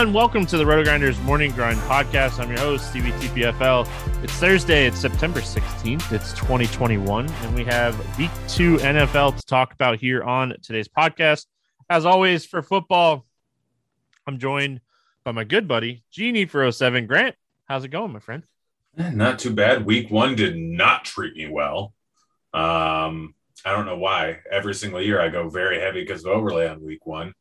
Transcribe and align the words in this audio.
everyone. 0.00 0.14
Welcome 0.14 0.46
to 0.46 0.56
the 0.56 0.64
RotoGrinders 0.64 1.22
Morning 1.24 1.50
Grind 1.50 1.78
Podcast. 1.80 2.38
I'm 2.40 2.48
your 2.48 2.58
host, 2.58 2.88
Stevie 2.88 3.10
TPFL. 3.12 3.86
It's 4.24 4.32
Thursday. 4.32 4.86
It's 4.86 4.98
September 4.98 5.40
16th. 5.40 6.10
It's 6.10 6.32
2021, 6.32 7.28
and 7.28 7.54
we 7.54 7.64
have 7.64 7.98
Week 8.16 8.30
Two 8.48 8.78
NFL 8.78 9.36
to 9.36 9.44
talk 9.44 9.74
about 9.74 9.98
here 9.98 10.22
on 10.22 10.54
today's 10.62 10.88
podcast. 10.88 11.44
As 11.90 12.06
always, 12.06 12.46
for 12.46 12.62
football, 12.62 13.26
I'm 14.26 14.38
joined 14.38 14.80
by 15.22 15.32
my 15.32 15.44
good 15.44 15.68
buddy 15.68 16.02
Genie 16.10 16.46
for 16.46 16.70
07. 16.72 17.06
Grant, 17.06 17.36
how's 17.66 17.84
it 17.84 17.88
going, 17.88 18.10
my 18.10 18.20
friend? 18.20 18.44
Eh, 18.96 19.10
Not 19.10 19.38
too 19.38 19.52
bad. 19.52 19.84
Week 19.84 20.10
one 20.10 20.34
did 20.34 20.56
not 20.56 21.04
treat 21.04 21.36
me 21.36 21.46
well. 21.46 21.92
Um, 22.54 23.34
I 23.66 23.72
don't 23.72 23.84
know 23.84 23.98
why. 23.98 24.38
Every 24.50 24.72
single 24.74 25.02
year 25.02 25.20
I 25.20 25.28
go 25.28 25.50
very 25.50 25.78
heavy 25.78 26.00
because 26.00 26.24
of 26.24 26.30
overlay 26.32 26.68
on 26.68 26.82
week 26.82 27.04
one. 27.04 27.34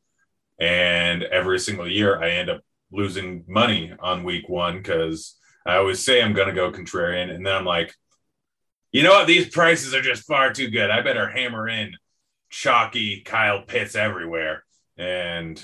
And 0.59 1.23
every 1.23 1.59
single 1.59 1.89
year 1.89 2.21
I 2.21 2.31
end 2.31 2.49
up 2.49 2.61
losing 2.91 3.43
money 3.47 3.93
on 3.99 4.23
week 4.23 4.49
one 4.49 4.77
because 4.77 5.37
I 5.65 5.75
always 5.75 6.03
say 6.03 6.21
I'm 6.21 6.33
going 6.33 6.47
to 6.47 6.53
go 6.53 6.71
contrarian. 6.71 7.33
And 7.33 7.45
then 7.45 7.55
I'm 7.55 7.65
like, 7.65 7.93
you 8.91 9.03
know 9.03 9.11
what? 9.11 9.27
These 9.27 9.49
prices 9.49 9.93
are 9.93 10.01
just 10.01 10.23
far 10.23 10.51
too 10.51 10.69
good. 10.69 10.89
I 10.89 11.01
better 11.01 11.29
hammer 11.29 11.67
in 11.67 11.95
chalky 12.49 13.21
Kyle 13.21 13.61
Pitts 13.61 13.95
everywhere. 13.95 14.63
And 14.97 15.63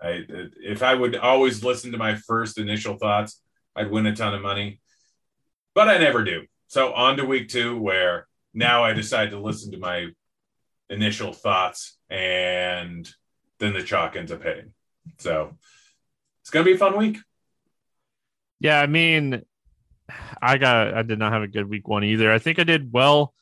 I, 0.00 0.24
if 0.28 0.82
I 0.82 0.94
would 0.94 1.16
always 1.16 1.64
listen 1.64 1.92
to 1.92 1.98
my 1.98 2.16
first 2.16 2.58
initial 2.58 2.96
thoughts, 2.96 3.40
I'd 3.74 3.90
win 3.90 4.06
a 4.06 4.14
ton 4.14 4.34
of 4.34 4.42
money. 4.42 4.80
But 5.74 5.88
I 5.88 5.98
never 5.98 6.22
do. 6.22 6.42
So 6.68 6.92
on 6.92 7.16
to 7.16 7.24
week 7.24 7.48
two, 7.48 7.78
where 7.80 8.26
now 8.52 8.84
I 8.84 8.92
decide 8.92 9.30
to 9.30 9.40
listen 9.40 9.72
to 9.72 9.78
my 9.78 10.08
initial 10.90 11.32
thoughts 11.32 11.96
and 12.10 13.10
then 13.58 13.72
the 13.72 13.82
chalk 13.82 14.16
ends 14.16 14.32
up 14.32 14.42
hitting. 14.42 14.72
So 15.18 15.56
it's 16.42 16.50
gonna 16.50 16.64
be 16.64 16.74
a 16.74 16.78
fun 16.78 16.96
week. 16.96 17.18
Yeah, 18.60 18.80
I 18.80 18.86
mean, 18.86 19.42
I 20.40 20.58
got 20.58 20.94
I 20.94 21.02
did 21.02 21.18
not 21.18 21.32
have 21.32 21.42
a 21.42 21.48
good 21.48 21.68
week 21.68 21.88
one 21.88 22.04
either. 22.04 22.32
I 22.32 22.38
think 22.38 22.58
I 22.58 22.64
did 22.64 22.92
well 22.92 23.34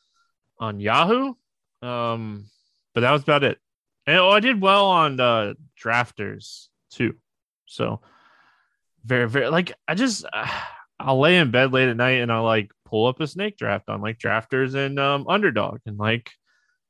on 0.59 0.79
Yahoo, 0.79 1.33
um, 1.81 2.45
but 2.93 3.01
that 3.01 3.11
was 3.11 3.23
about 3.23 3.43
it. 3.43 3.57
And 4.05 4.17
oh, 4.17 4.29
I 4.29 4.39
did 4.39 4.61
well 4.61 4.85
on 4.87 5.19
uh, 5.19 5.53
drafters 5.81 6.67
too. 6.91 7.15
So 7.65 8.01
very 9.05 9.27
very 9.27 9.49
like 9.49 9.73
I 9.87 9.95
just 9.95 10.25
uh, 10.31 10.47
I'll 10.99 11.19
lay 11.19 11.37
in 11.37 11.51
bed 11.51 11.73
late 11.73 11.89
at 11.89 11.97
night 11.97 12.21
and 12.21 12.31
I'll 12.31 12.43
like 12.43 12.71
pull 12.85 13.07
up 13.07 13.19
a 13.19 13.27
snake 13.27 13.57
draft 13.57 13.89
on 13.89 14.01
like 14.01 14.19
drafters 14.19 14.75
and 14.75 14.99
um, 14.99 15.25
underdog 15.27 15.79
and 15.85 15.97
like 15.97 16.31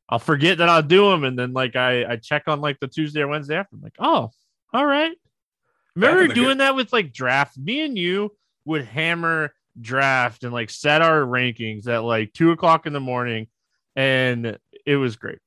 I'll 0.09 0.19
forget 0.19 0.57
that 0.59 0.69
I'll 0.69 0.83
do 0.83 1.09
them 1.09 1.23
and 1.23 1.37
then 1.37 1.53
like 1.53 1.75
I 1.75 2.05
I 2.05 2.15
check 2.17 2.43
on 2.47 2.61
like 2.61 2.79
the 2.79 2.87
Tuesday 2.87 3.21
or 3.21 3.27
Wednesday 3.27 3.55
after. 3.55 3.75
I'm 3.75 3.81
like, 3.81 3.95
oh, 3.99 4.31
all 4.73 4.85
right. 4.85 5.13
Remember 5.95 6.27
doing 6.27 6.47
good- 6.49 6.59
that 6.59 6.75
with 6.75 6.91
like 6.91 7.13
draft? 7.13 7.57
Me 7.57 7.81
and 7.81 7.97
you 7.97 8.35
would 8.65 8.85
hammer 8.85 9.53
draft 9.79 10.43
and 10.43 10.53
like 10.53 10.69
set 10.69 11.01
our 11.01 11.21
rankings 11.21 11.87
at 11.87 12.03
like 12.03 12.33
two 12.33 12.51
o'clock 12.51 12.85
in 12.85 12.93
the 12.93 12.99
morning, 12.99 13.47
and 13.95 14.57
it 14.85 14.95
was 14.95 15.15
great. 15.15 15.39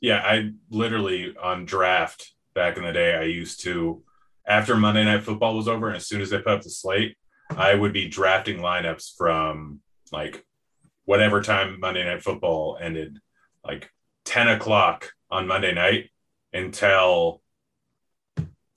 Yeah, 0.00 0.20
I 0.24 0.50
literally 0.70 1.34
on 1.40 1.64
draft 1.64 2.32
back 2.54 2.76
in 2.76 2.84
the 2.84 2.92
day, 2.92 3.14
I 3.14 3.24
used 3.24 3.62
to 3.64 4.02
after 4.46 4.76
Monday 4.76 5.04
Night 5.04 5.22
Football 5.22 5.56
was 5.56 5.68
over, 5.68 5.88
and 5.88 5.96
as 5.96 6.06
soon 6.06 6.20
as 6.20 6.30
they 6.30 6.38
put 6.38 6.48
up 6.52 6.62
the 6.62 6.70
slate, 6.70 7.16
I 7.50 7.74
would 7.74 7.92
be 7.92 8.08
drafting 8.08 8.58
lineups 8.58 9.16
from 9.16 9.80
like 10.12 10.44
whatever 11.04 11.40
time 11.40 11.80
Monday 11.80 12.04
Night 12.04 12.22
Football 12.22 12.78
ended, 12.80 13.18
like 13.64 13.90
10 14.34 14.48
o'clock 14.48 15.12
on 15.30 15.46
Monday 15.46 15.72
night 15.72 16.10
until 16.52 17.40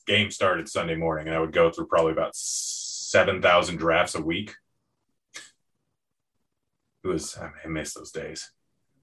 game 0.05 0.29
started 0.29 0.69
Sunday 0.69 0.93
morning. 0.93 1.25
And 1.25 1.35
I 1.35 1.39
would 1.39 1.51
go 1.51 1.71
through 1.71 1.87
probably 1.87 2.11
about 2.11 2.35
7,000 2.35 3.77
drafts 3.77 4.13
a 4.13 4.21
week. 4.21 4.53
It 7.03 7.07
was, 7.07 7.35
I 7.39 7.67
miss 7.67 7.95
those 7.95 8.11
days. 8.11 8.51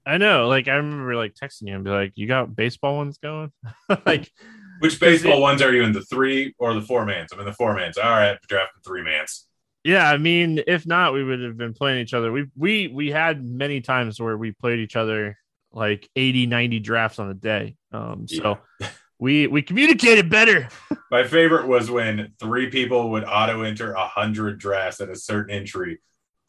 I 0.05 0.17
know, 0.17 0.47
like 0.47 0.69
I 0.69 0.75
remember 0.75 1.17
like 1.17 1.33
texting 1.33 1.67
you 1.67 1.75
and 1.75 1.83
be 1.83 1.89
like, 1.89 2.13
"You 2.15 2.27
got 2.27 2.55
baseball 2.55 2.97
ones 2.97 3.17
going?" 3.17 3.51
like, 4.05 4.31
Which 4.79 4.99
baseball 4.99 5.41
ones 5.41 5.63
are 5.63 5.73
you 5.73 5.83
in 5.83 5.93
the 5.93 6.03
three 6.03 6.53
or 6.59 6.75
the 6.75 6.81
four 6.81 7.05
mans? 7.05 7.31
I'm 7.33 7.39
in 7.39 7.45
the 7.45 7.53
four 7.53 7.73
mans. 7.75 7.97
All 7.97 8.11
right, 8.11 8.37
drafting 8.47 8.81
three 8.85 9.01
mans. 9.01 9.47
yeah, 9.83 10.07
I 10.07 10.17
mean, 10.17 10.61
if 10.67 10.85
not, 10.85 11.13
we 11.13 11.23
would 11.23 11.41
have 11.41 11.57
been 11.57 11.73
playing 11.73 12.01
each 12.01 12.13
other. 12.13 12.31
We 12.31 12.45
we 12.55 12.87
we 12.87 13.09
had 13.09 13.43
many 13.43 13.81
times 13.81 14.21
where 14.21 14.37
we 14.37 14.51
played 14.51 14.77
each 14.79 14.95
other 14.95 15.37
like 15.75 16.09
80, 16.15 16.47
90 16.47 16.79
drafts 16.79 17.19
on 17.19 17.29
a 17.29 17.33
day. 17.33 17.75
Um, 17.91 18.27
so 18.27 18.57
we 19.19 19.45
we 19.45 19.61
communicated 19.61 20.29
better. 20.29 20.69
My 21.11 21.25
favorite 21.25 21.67
was 21.67 21.91
when 21.91 22.33
three 22.39 22.69
people 22.69 23.11
would 23.11 23.25
auto 23.25 23.61
enter 23.61 23.91
a 23.91 24.07
hundred 24.07 24.57
drafts 24.57 25.01
at 25.01 25.09
a 25.09 25.15
certain 25.15 25.53
entry 25.53 25.99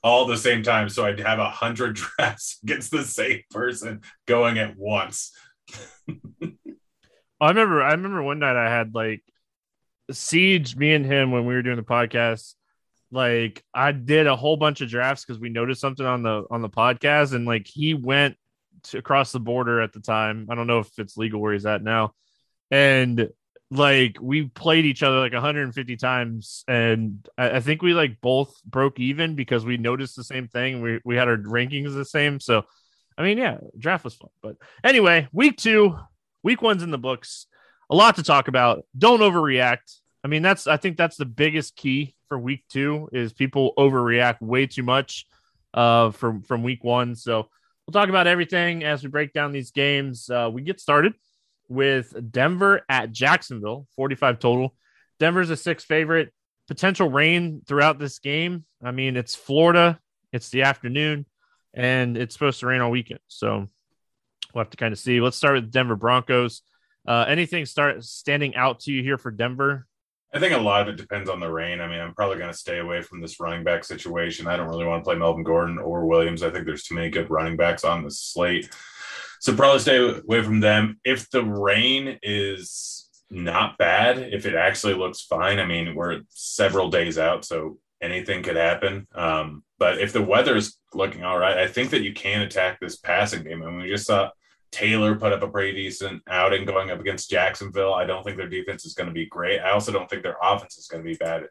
all 0.03 0.26
the 0.26 0.37
same 0.37 0.62
time. 0.62 0.88
So 0.88 1.04
I'd 1.04 1.20
have 1.20 1.41
a 1.41 1.50
hundred 1.50 1.97
drafts 2.19 2.59
against 2.62 2.92
the 2.92 3.04
same 3.04 3.42
person 3.50 4.03
going 4.26 4.59
at 4.59 4.76
once. 4.76 5.32
I 7.38 7.48
remember 7.48 7.82
I 7.82 7.91
remember 7.91 8.22
one 8.22 8.38
night 8.38 8.56
I 8.56 8.70
had 8.70 8.94
like 8.94 9.22
Siege, 10.12 10.76
me 10.76 10.94
and 10.94 11.04
him 11.04 11.32
when 11.32 11.47
we 11.47 11.54
were 11.54 11.62
doing 11.62 11.76
the 11.76 11.82
podcast. 11.82 12.54
Like 13.10 13.62
I 13.75 13.91
did 13.93 14.28
a 14.28 14.37
whole 14.37 14.56
bunch 14.56 14.81
of 14.81 14.88
drafts 14.88 15.25
because 15.25 15.41
we 15.41 15.48
noticed 15.48 15.81
something 15.81 16.06
on 16.06 16.22
the 16.22 16.44
on 16.50 16.62
the 16.62 16.69
podcast, 16.69 17.34
and 17.34 17.44
like 17.44 17.66
he 17.66 17.94
went 17.94 18.37
to, 18.91 18.98
across 18.98 19.32
the 19.32 19.41
border 19.41 19.80
at 19.80 19.92
the 19.92 20.00
time. 20.00 20.48
I 20.50 20.54
don't 20.54 20.66
know 20.66 20.80
if 20.80 20.98
it's 20.98 21.16
legal 21.16 21.41
where 21.41 21.52
he's 21.52 21.66
at 21.66 21.82
now, 21.82 22.14
and 22.70 23.30
like 23.70 24.19
we 24.20 24.44
played 24.44 24.84
each 24.84 25.02
other 25.02 25.19
like 25.19 25.32
150 25.32 25.97
times, 25.97 26.64
and 26.69 27.26
I, 27.36 27.56
I 27.56 27.60
think 27.60 27.82
we 27.82 27.94
like 27.94 28.20
both 28.20 28.54
broke 28.64 29.00
even 29.00 29.34
because 29.34 29.64
we 29.64 29.76
noticed 29.76 30.16
the 30.16 30.25
same 30.25 30.48
thing. 30.48 30.80
We 30.80 31.00
we 31.04 31.16
had 31.16 31.28
our 31.28 31.36
rankings 31.36 31.94
the 31.94 32.04
same, 32.04 32.41
so 32.41 32.64
I 33.19 33.22
mean, 33.22 33.38
yeah, 33.38 33.58
draft 33.78 34.04
was 34.04 34.14
fun. 34.14 34.30
But 34.42 34.56
anyway, 34.84 35.28
week 35.32 35.56
two, 35.56 35.98
week 36.42 36.62
one's 36.62 36.82
in 36.82 36.91
the 36.91 36.98
books. 36.98 37.46
A 37.91 37.94
lot 37.94 38.16
to 38.16 38.22
talk 38.22 38.48
about. 38.48 38.84
Don't 38.96 39.20
overreact. 39.20 40.00
I 40.22 40.28
mean, 40.28 40.42
that's 40.42 40.66
I 40.66 40.76
think 40.76 40.96
that's 40.96 41.16
the 41.16 41.25
biggest 41.25 41.76
key 41.76 42.14
for 42.28 42.38
week 42.38 42.64
two 42.69 43.08
is 43.12 43.32
people 43.32 43.72
overreact 43.78 44.41
way 44.41 44.66
too 44.66 44.82
much 44.82 45.26
uh 45.75 46.10
from 46.10 46.42
from 46.42 46.62
week 46.62 46.84
one. 46.84 47.14
So 47.14 47.48
we'll 47.86 48.00
talk 48.00 48.08
about 48.08 48.26
everything 48.26 48.84
as 48.84 49.02
we 49.02 49.08
break 49.08 49.32
down 49.32 49.52
these 49.52 49.70
games. 49.70 50.28
Uh, 50.28 50.50
we 50.52 50.62
get 50.62 50.80
started 50.80 51.14
with 51.69 52.14
Denver 52.32 52.82
at 52.88 53.12
Jacksonville, 53.12 53.86
45 53.97 54.38
total. 54.38 54.74
Denver's 55.19 55.50
a 55.50 55.56
six 55.56 55.84
favorite. 55.84 56.32
Potential 56.69 57.08
rain 57.08 57.62
throughout 57.66 57.98
this 57.98 58.19
game. 58.19 58.64
I 58.82 58.91
mean, 58.91 59.16
it's 59.16 59.36
Florida. 59.36 60.00
It's 60.32 60.48
the 60.48 60.62
afternoon, 60.62 61.25
and 61.72 62.16
it's 62.16 62.34
supposed 62.34 62.58
to 62.60 62.66
rain 62.66 62.80
all 62.80 62.91
weekend. 62.91 63.20
So 63.28 63.66
we'll 64.52 64.64
have 64.64 64.70
to 64.70 64.76
kind 64.76 64.92
of 64.92 64.98
see. 64.98 65.20
Let's 65.20 65.36
start 65.36 65.54
with 65.54 65.70
Denver 65.70 65.94
Broncos. 65.94 66.62
Uh, 67.06 67.25
anything 67.28 67.66
start 67.66 68.02
standing 68.02 68.56
out 68.56 68.80
to 68.80 68.92
you 68.92 69.00
here 69.02 69.16
for 69.16 69.30
Denver? 69.30 69.86
I 70.36 70.38
think 70.38 70.52
a 70.52 70.58
lot 70.58 70.82
of 70.82 70.88
it 70.88 71.00
depends 71.00 71.30
on 71.30 71.41
the 71.41 71.50
rain. 71.50 71.80
I 71.80 71.88
mean, 71.88 71.98
I'm 71.98 72.14
probably 72.14 72.36
going 72.36 72.50
to 72.50 72.56
stay 72.56 72.78
away 72.78 73.00
from 73.00 73.22
this 73.22 73.41
running 73.41 73.64
back 73.64 73.84
situation. 73.84 74.47
I 74.47 74.58
don't 74.58 74.69
really 74.69 74.84
want 74.84 75.02
to 75.02 75.08
play 75.08 75.16
Melvin 75.16 75.44
Gordon 75.44 75.78
or 75.78 76.05
Williams. 76.05 76.43
I 76.43 76.50
think 76.50 76.66
there's 76.66 76.82
too 76.82 76.94
many 76.94 77.08
good 77.08 77.31
running 77.31 77.56
backs 77.56 77.84
on 77.84 78.05
the 78.05 78.11
slate. 78.11 78.69
So 79.40 79.56
probably 79.56 79.78
stay 79.78 79.96
away 79.96 80.43
from 80.43 80.61
them. 80.61 81.00
If 81.05 81.31
the 81.31 81.43
rain 81.43 82.19
is 82.22 83.08
not 83.31 83.78
bad, 83.78 84.19
if 84.19 84.44
it 84.44 84.55
actually 84.55 84.93
looks 84.93 85.22
fine, 85.22 85.58
I 85.58 85.64
mean, 85.64 85.94
we're 85.94 86.20
several 86.28 86.90
days 86.90 87.16
out, 87.16 87.46
so 87.46 87.78
anything 88.02 88.43
could 88.43 88.56
happen. 88.56 89.06
Um, 89.14 89.64
but 89.78 89.99
if 90.00 90.12
the 90.12 90.22
weather 90.22 90.55
is 90.55 90.76
looking 90.93 91.25
all 91.25 91.38
right, 91.38 91.56
I 91.56 91.66
think 91.66 91.90
that 91.90 92.02
you 92.02 92.12
can 92.12 92.43
attack 92.43 92.78
this 92.78 92.96
passing 92.96 93.43
game. 93.43 93.62
I 93.62 93.66
mean, 93.70 93.81
we 93.81 93.88
just 93.88 94.06
saw 94.06 94.31
Taylor 94.72 95.14
put 95.14 95.32
up 95.32 95.42
a 95.42 95.48
pretty 95.48 95.72
decent 95.72 96.22
outing 96.28 96.66
going 96.66 96.90
up 96.90 97.00
against 97.00 97.30
Jacksonville. 97.30 97.94
I 97.94 98.04
don't 98.04 98.22
think 98.24 98.36
their 98.36 98.48
defense 98.48 98.84
is 98.84 98.94
going 98.94 99.08
to 99.08 99.14
be 99.14 99.26
great. 99.26 99.60
I 99.60 99.70
also 99.70 99.92
don't 99.92 100.08
think 100.08 100.22
their 100.22 100.36
offense 100.42 100.76
is 100.76 100.86
going 100.86 101.02
to 101.02 101.08
be 101.10 101.16
bad, 101.16 101.44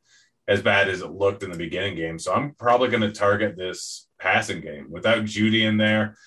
as 0.47 0.61
bad 0.61 0.89
as 0.89 1.01
it 1.01 1.11
looked 1.11 1.43
in 1.43 1.51
the 1.51 1.57
beginning 1.57 1.95
game. 1.95 2.19
So 2.19 2.33
I'm 2.33 2.53
probably 2.55 2.89
going 2.89 3.01
to 3.01 3.11
target 3.11 3.57
this 3.57 4.07
passing 4.19 4.61
game 4.61 4.87
without 4.89 5.23
Jeudy 5.23 5.65
in 5.65 5.77
there. 5.77 6.17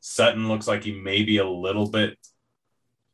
Sutton 0.00 0.48
looks 0.48 0.66
like 0.66 0.84
he 0.84 0.92
may 0.92 1.22
be 1.22 1.38
a 1.38 1.48
little 1.48 1.88
bit 1.88 2.18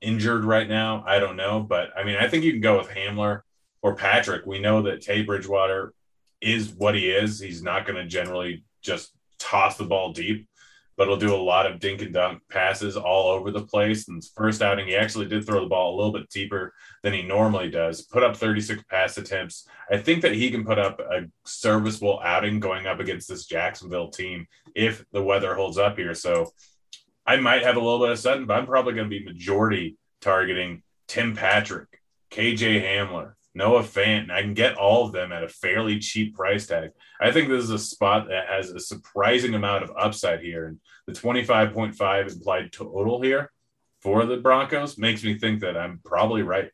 injured 0.00 0.44
right 0.44 0.68
now. 0.68 1.02
I 1.06 1.18
don't 1.18 1.36
know, 1.36 1.60
but 1.60 1.90
I 1.96 2.04
mean, 2.04 2.16
I 2.16 2.28
think 2.28 2.44
you 2.44 2.52
can 2.52 2.60
go 2.60 2.78
with 2.78 2.88
Hamler 2.88 3.40
or 3.82 3.96
Patrick. 3.96 4.46
We 4.46 4.58
know 4.58 4.82
that 4.82 5.00
Tay 5.00 5.22
Bridgewater 5.22 5.92
is 6.40 6.72
what 6.72 6.94
he 6.94 7.10
is. 7.10 7.40
He's 7.40 7.62
not 7.62 7.86
going 7.86 7.96
to 7.96 8.06
generally 8.06 8.64
just 8.82 9.12
toss 9.38 9.76
the 9.76 9.84
ball 9.84 10.12
deep, 10.12 10.48
but 10.96 11.08
he'll 11.08 11.16
do 11.16 11.34
a 11.34 11.36
lot 11.36 11.66
of 11.66 11.80
dink 11.80 12.02
and 12.02 12.14
dunk 12.14 12.42
passes 12.50 12.96
all 12.96 13.30
over 13.30 13.50
the 13.50 13.66
place. 13.66 14.08
And 14.08 14.22
first 14.36 14.62
outing, 14.62 14.86
he 14.86 14.96
actually 14.96 15.26
did 15.26 15.44
throw 15.44 15.60
the 15.60 15.68
ball 15.68 15.94
a 15.94 15.96
little 15.96 16.12
bit 16.12 16.30
deeper 16.30 16.72
than 17.02 17.12
he 17.12 17.22
normally 17.22 17.70
does, 17.70 18.02
put 18.02 18.22
up 18.22 18.36
36 18.36 18.82
pass 18.88 19.16
attempts. 19.16 19.66
I 19.90 19.96
think 19.96 20.22
that 20.22 20.34
he 20.34 20.50
can 20.50 20.64
put 20.64 20.78
up 20.78 21.00
a 21.00 21.22
serviceable 21.44 22.20
outing 22.22 22.60
going 22.60 22.86
up 22.86 23.00
against 23.00 23.28
this 23.28 23.46
Jacksonville 23.46 24.08
team 24.08 24.46
if 24.74 25.04
the 25.12 25.22
weather 25.22 25.54
holds 25.54 25.78
up 25.78 25.96
here. 25.96 26.14
So 26.14 26.52
I 27.26 27.36
might 27.36 27.62
have 27.62 27.76
a 27.76 27.80
little 27.80 28.00
bit 28.00 28.10
of 28.10 28.18
Sutton, 28.18 28.46
but 28.46 28.58
I'm 28.58 28.66
probably 28.66 28.94
going 28.94 29.08
to 29.08 29.18
be 29.18 29.24
majority 29.24 29.96
targeting 30.20 30.82
Tim 31.08 31.34
Patrick, 31.34 32.00
KJ 32.30 32.82
Hamler, 32.82 33.34
Noah 33.54 33.82
Fant. 33.82 34.24
And 34.24 34.32
I 34.32 34.42
can 34.42 34.54
get 34.54 34.76
all 34.76 35.06
of 35.06 35.12
them 35.12 35.32
at 35.32 35.44
a 35.44 35.48
fairly 35.48 35.98
cheap 35.98 36.34
price 36.34 36.66
tag. 36.66 36.90
I 37.20 37.30
think 37.30 37.48
this 37.48 37.64
is 37.64 37.70
a 37.70 37.78
spot 37.78 38.28
that 38.28 38.48
has 38.48 38.70
a 38.70 38.80
surprising 38.80 39.54
amount 39.54 39.84
of 39.84 39.92
upside 39.96 40.40
here. 40.40 40.66
And 40.66 40.78
the 41.06 41.12
25.5 41.12 42.32
implied 42.32 42.72
total 42.72 43.22
here 43.22 43.50
for 44.04 44.26
the 44.26 44.36
Broncos 44.36 44.98
makes 44.98 45.24
me 45.24 45.38
think 45.38 45.60
that 45.60 45.76
I'm 45.76 46.00
probably 46.04 46.42
right. 46.42 46.70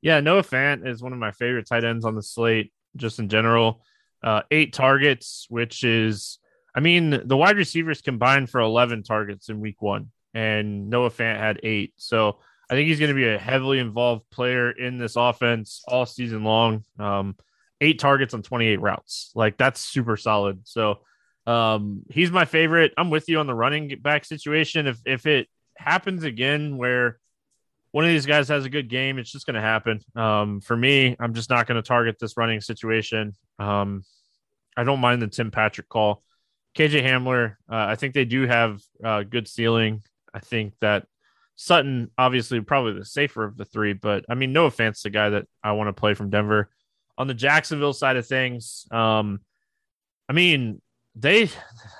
Yeah, 0.00 0.20
Noah 0.20 0.42
Fant 0.42 0.86
is 0.86 1.02
one 1.02 1.12
of 1.12 1.18
my 1.18 1.32
favorite 1.32 1.66
tight 1.66 1.84
ends 1.84 2.04
on 2.04 2.14
the 2.14 2.22
slate, 2.22 2.72
just 2.94 3.18
in 3.18 3.28
general. 3.28 3.82
Uh, 4.22 4.42
eight 4.50 4.72
targets, 4.72 5.46
which 5.48 5.84
is, 5.84 6.38
I 6.74 6.80
mean, 6.80 7.26
the 7.26 7.36
wide 7.36 7.56
receivers 7.56 8.02
combined 8.02 8.50
for 8.50 8.60
11 8.60 9.04
targets 9.04 9.48
in 9.48 9.60
week 9.60 9.80
one, 9.80 10.10
and 10.34 10.90
Noah 10.90 11.10
Fant 11.10 11.38
had 11.38 11.60
eight. 11.62 11.94
So 11.96 12.38
I 12.70 12.74
think 12.74 12.88
he's 12.88 12.98
going 12.98 13.08
to 13.10 13.14
be 13.14 13.28
a 13.28 13.38
heavily 13.38 13.78
involved 13.78 14.28
player 14.30 14.70
in 14.70 14.98
this 14.98 15.16
offense 15.16 15.82
all 15.88 16.04
season 16.04 16.44
long. 16.44 16.84
Um, 16.98 17.36
eight 17.80 17.98
targets 17.98 18.34
on 18.34 18.42
28 18.42 18.80
routes. 18.80 19.30
Like 19.34 19.56
that's 19.56 19.80
super 19.80 20.16
solid. 20.16 20.60
So 20.64 21.00
um, 21.46 22.02
he's 22.10 22.30
my 22.30 22.44
favorite. 22.44 22.92
I'm 22.98 23.10
with 23.10 23.28
you 23.28 23.38
on 23.38 23.46
the 23.46 23.54
running 23.54 23.98
back 24.02 24.24
situation. 24.24 24.86
If 24.86 24.98
if 25.06 25.26
it 25.26 25.48
happens 25.76 26.24
again 26.24 26.76
where 26.76 27.18
one 27.90 28.04
of 28.04 28.10
these 28.10 28.26
guys 28.26 28.48
has 28.48 28.66
a 28.66 28.70
good 28.70 28.88
game, 28.88 29.18
it's 29.18 29.32
just 29.32 29.46
going 29.46 29.54
to 29.54 29.60
happen. 29.60 30.00
Um, 30.14 30.60
for 30.60 30.76
me, 30.76 31.16
I'm 31.18 31.32
just 31.32 31.48
not 31.48 31.66
going 31.66 31.76
to 31.76 31.86
target 31.86 32.16
this 32.20 32.36
running 32.36 32.60
situation. 32.60 33.34
Um, 33.58 34.02
I 34.76 34.84
don't 34.84 35.00
mind 35.00 35.22
the 35.22 35.28
Tim 35.28 35.50
Patrick 35.50 35.88
call. 35.88 36.22
KJ 36.76 37.02
Hamler, 37.02 37.52
uh, 37.70 37.86
I 37.88 37.96
think 37.96 38.14
they 38.14 38.26
do 38.26 38.46
have 38.46 38.80
uh, 39.02 39.22
good 39.22 39.48
ceiling. 39.48 40.02
I 40.34 40.40
think 40.40 40.74
that 40.80 41.06
Sutton, 41.60 42.08
obviously, 42.16 42.60
probably 42.60 42.92
the 42.92 43.04
safer 43.04 43.42
of 43.42 43.56
the 43.56 43.64
three, 43.64 43.92
but 43.92 44.24
I 44.28 44.36
mean, 44.36 44.52
no 44.52 44.66
offense, 44.66 45.02
the 45.02 45.10
guy 45.10 45.30
that 45.30 45.46
I 45.62 45.72
want 45.72 45.88
to 45.88 45.92
play 45.92 46.14
from 46.14 46.30
Denver. 46.30 46.70
On 47.18 47.26
the 47.26 47.34
Jacksonville 47.34 47.92
side 47.92 48.16
of 48.16 48.28
things, 48.28 48.86
um, 48.92 49.40
I 50.28 50.34
mean, 50.34 50.80
they 51.16 51.50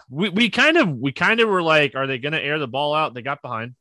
we, 0.08 0.28
we 0.28 0.48
kind 0.48 0.76
of 0.76 0.88
we 0.88 1.10
kind 1.10 1.40
of 1.40 1.48
were 1.48 1.60
like, 1.60 1.96
are 1.96 2.06
they 2.06 2.18
going 2.18 2.34
to 2.34 2.40
air 2.40 2.60
the 2.60 2.68
ball 2.68 2.94
out? 2.94 3.14
They 3.14 3.22
got 3.22 3.42
behind 3.42 3.74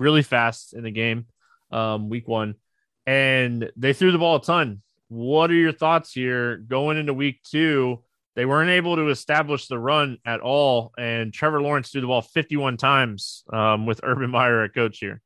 really 0.00 0.22
fast 0.22 0.74
in 0.74 0.82
the 0.82 0.90
game, 0.90 1.26
um, 1.70 2.08
week 2.08 2.26
one, 2.26 2.56
and 3.06 3.70
they 3.76 3.92
threw 3.92 4.10
the 4.10 4.18
ball 4.18 4.36
a 4.36 4.42
ton. 4.42 4.82
What 5.06 5.48
are 5.52 5.54
your 5.54 5.70
thoughts 5.70 6.12
here 6.12 6.56
going 6.56 6.96
into 6.96 7.14
week 7.14 7.40
two? 7.44 8.02
They 8.36 8.46
weren't 8.46 8.70
able 8.70 8.96
to 8.96 9.08
establish 9.10 9.68
the 9.68 9.78
run 9.78 10.18
at 10.26 10.40
all, 10.40 10.92
and 10.98 11.32
Trevor 11.32 11.62
Lawrence 11.62 11.90
threw 11.90 12.00
the 12.00 12.08
ball 12.08 12.22
51 12.22 12.76
times 12.76 13.44
um, 13.52 13.86
with 13.86 14.00
Urban 14.02 14.30
Meyer 14.30 14.64
at 14.64 14.74
coach 14.74 14.98
here. 14.98 15.20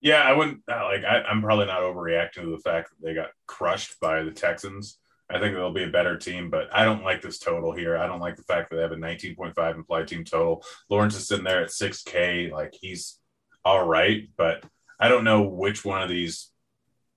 Yeah, 0.00 0.22
I 0.22 0.32
wouldn't 0.32 0.60
uh, 0.70 0.84
like. 0.84 1.04
I, 1.04 1.22
I'm 1.22 1.42
probably 1.42 1.66
not 1.66 1.82
overreacting 1.82 2.42
to 2.42 2.50
the 2.50 2.58
fact 2.58 2.90
that 2.90 3.06
they 3.06 3.14
got 3.14 3.30
crushed 3.46 3.98
by 4.00 4.22
the 4.22 4.30
Texans. 4.30 4.98
I 5.28 5.40
think 5.40 5.54
they'll 5.54 5.72
be 5.72 5.82
a 5.82 5.90
better 5.90 6.16
team, 6.16 6.50
but 6.50 6.68
I 6.72 6.84
don't 6.84 7.02
like 7.02 7.20
this 7.20 7.38
total 7.38 7.72
here. 7.72 7.96
I 7.96 8.06
don't 8.06 8.20
like 8.20 8.36
the 8.36 8.44
fact 8.44 8.70
that 8.70 8.76
they 8.76 8.82
have 8.82 8.92
a 8.92 8.96
19.5 8.96 9.74
implied 9.74 10.06
team 10.06 10.24
total. 10.24 10.62
Lawrence 10.88 11.16
is 11.16 11.26
sitting 11.26 11.44
there 11.44 11.62
at 11.62 11.70
6K. 11.70 12.52
Like 12.52 12.74
he's 12.80 13.18
all 13.64 13.84
right, 13.84 14.28
but 14.36 14.64
I 15.00 15.08
don't 15.08 15.24
know 15.24 15.42
which 15.42 15.84
one 15.84 16.02
of 16.02 16.08
these 16.08 16.50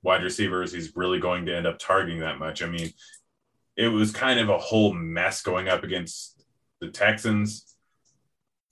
wide 0.01 0.23
receivers 0.23 0.71
he's 0.71 0.95
really 0.95 1.19
going 1.19 1.45
to 1.45 1.55
end 1.55 1.67
up 1.67 1.77
targeting 1.77 2.21
that 2.21 2.39
much. 2.39 2.63
I 2.63 2.67
mean, 2.67 2.91
it 3.79 3.87
was 3.87 4.11
kind 4.11 4.41
of 4.41 4.49
a 4.49 4.57
whole 4.57 4.93
mess 4.93 5.41
going 5.41 5.69
up 5.69 5.85
against 5.85 6.43
the 6.81 6.89
Texans. 6.89 7.77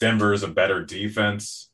Denver 0.01 0.33
is 0.33 0.43
a 0.43 0.49
better 0.49 0.83
defense. 0.83 1.71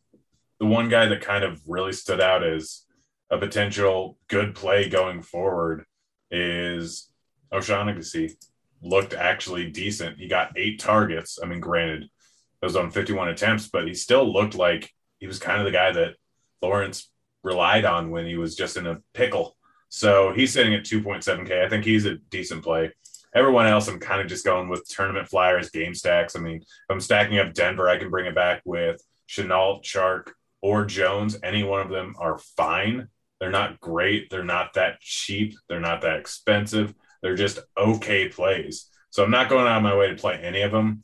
The 0.59 0.68
one 0.68 0.88
guy 0.88 1.07
that 1.07 1.21
kind 1.21 1.44
of 1.44 1.59
really 1.68 1.94
stood 1.94 2.21
out 2.21 2.44
as 2.44 2.85
a 3.31 3.39
potential 3.39 4.19
good 4.27 4.53
play 4.53 4.88
going 4.88 5.24
forward 5.24 5.83
is 6.30 7.09
O'Shaughnessy. 7.51 8.38
Looked 8.83 9.15
actually 9.15 9.71
decent. 9.71 10.19
He 10.19 10.27
got 10.27 10.56
eight 10.56 10.80
targets. 10.80 11.39
I 11.41 11.47
mean, 11.47 11.59
granted, 11.59 12.03
it 12.03 12.65
was 12.65 12.75
on 12.75 12.91
51 12.91 13.30
attempts, 13.30 13.68
but 13.68 13.88
he 13.88 13.95
still 13.95 14.31
looked 14.31 14.53
like 14.53 14.91
he 15.18 15.25
was 15.25 15.39
kind 15.39 15.57
of 15.57 15.65
the 15.65 15.71
guy 15.71 15.91
that 15.91 16.18
Lawrence 16.62 17.09
relied 17.44 17.83
on 17.83 18.12
when 18.12 18.27
he 18.27 18.38
was 18.38 18.56
just 18.56 18.77
in 18.77 18.85
a 18.85 19.00
pickle. 19.15 19.57
So 19.89 20.33
he's 20.33 20.53
sitting 20.53 20.75
at 20.75 20.83
2.7K. 20.83 21.65
I 21.65 21.69
think 21.69 21.83
he's 21.83 22.06
a 22.06 22.18
decent 22.30 22.63
play. 22.63 22.91
Everyone 23.35 23.65
else, 23.65 23.88
I'm 23.88 24.00
kind 24.00 24.21
of 24.21 24.27
just 24.27 24.45
going 24.45 24.69
with 24.69 24.88
tournament 24.88 25.27
flyers, 25.27 25.69
game 25.69 25.95
stacks. 25.95 26.35
I 26.35 26.39
mean, 26.39 26.57
if 26.57 26.68
I'm 26.89 27.00
stacking 27.00 27.39
up 27.39 27.53
Denver, 27.53 27.89
I 27.89 27.97
can 27.97 28.09
bring 28.09 28.27
it 28.27 28.35
back 28.35 28.62
with 28.65 29.01
Shenault, 29.27 29.83
Chark, 29.83 30.31
or 30.62 30.85
Jones. 30.85 31.38
Any 31.44 31.63
one 31.63 31.81
of 31.81 31.89
them 31.89 32.15
are 32.19 32.38
fine. 32.56 33.07
They're 33.39 33.50
not 33.50 33.80
great. 33.80 34.30
They're 34.30 34.44
not 34.44 34.74
that 34.74 35.00
cheap. 35.01 35.56
They're 35.68 35.80
not 35.80 36.01
that 36.01 36.19
expensive. 36.19 36.94
They're 37.21 37.35
just 37.35 37.59
okay 37.77 38.30
plays. 38.30 38.89
So 39.09 39.24
I'm 39.24 39.31
not 39.31 39.50
going 39.50 39.68
out 39.68 39.77
of 39.77 39.83
my 39.83 39.95
way 39.95 40.09
to 40.09 40.15
play 40.15 40.39
any 40.41 40.62
of 40.62 40.71
them. 40.71 41.03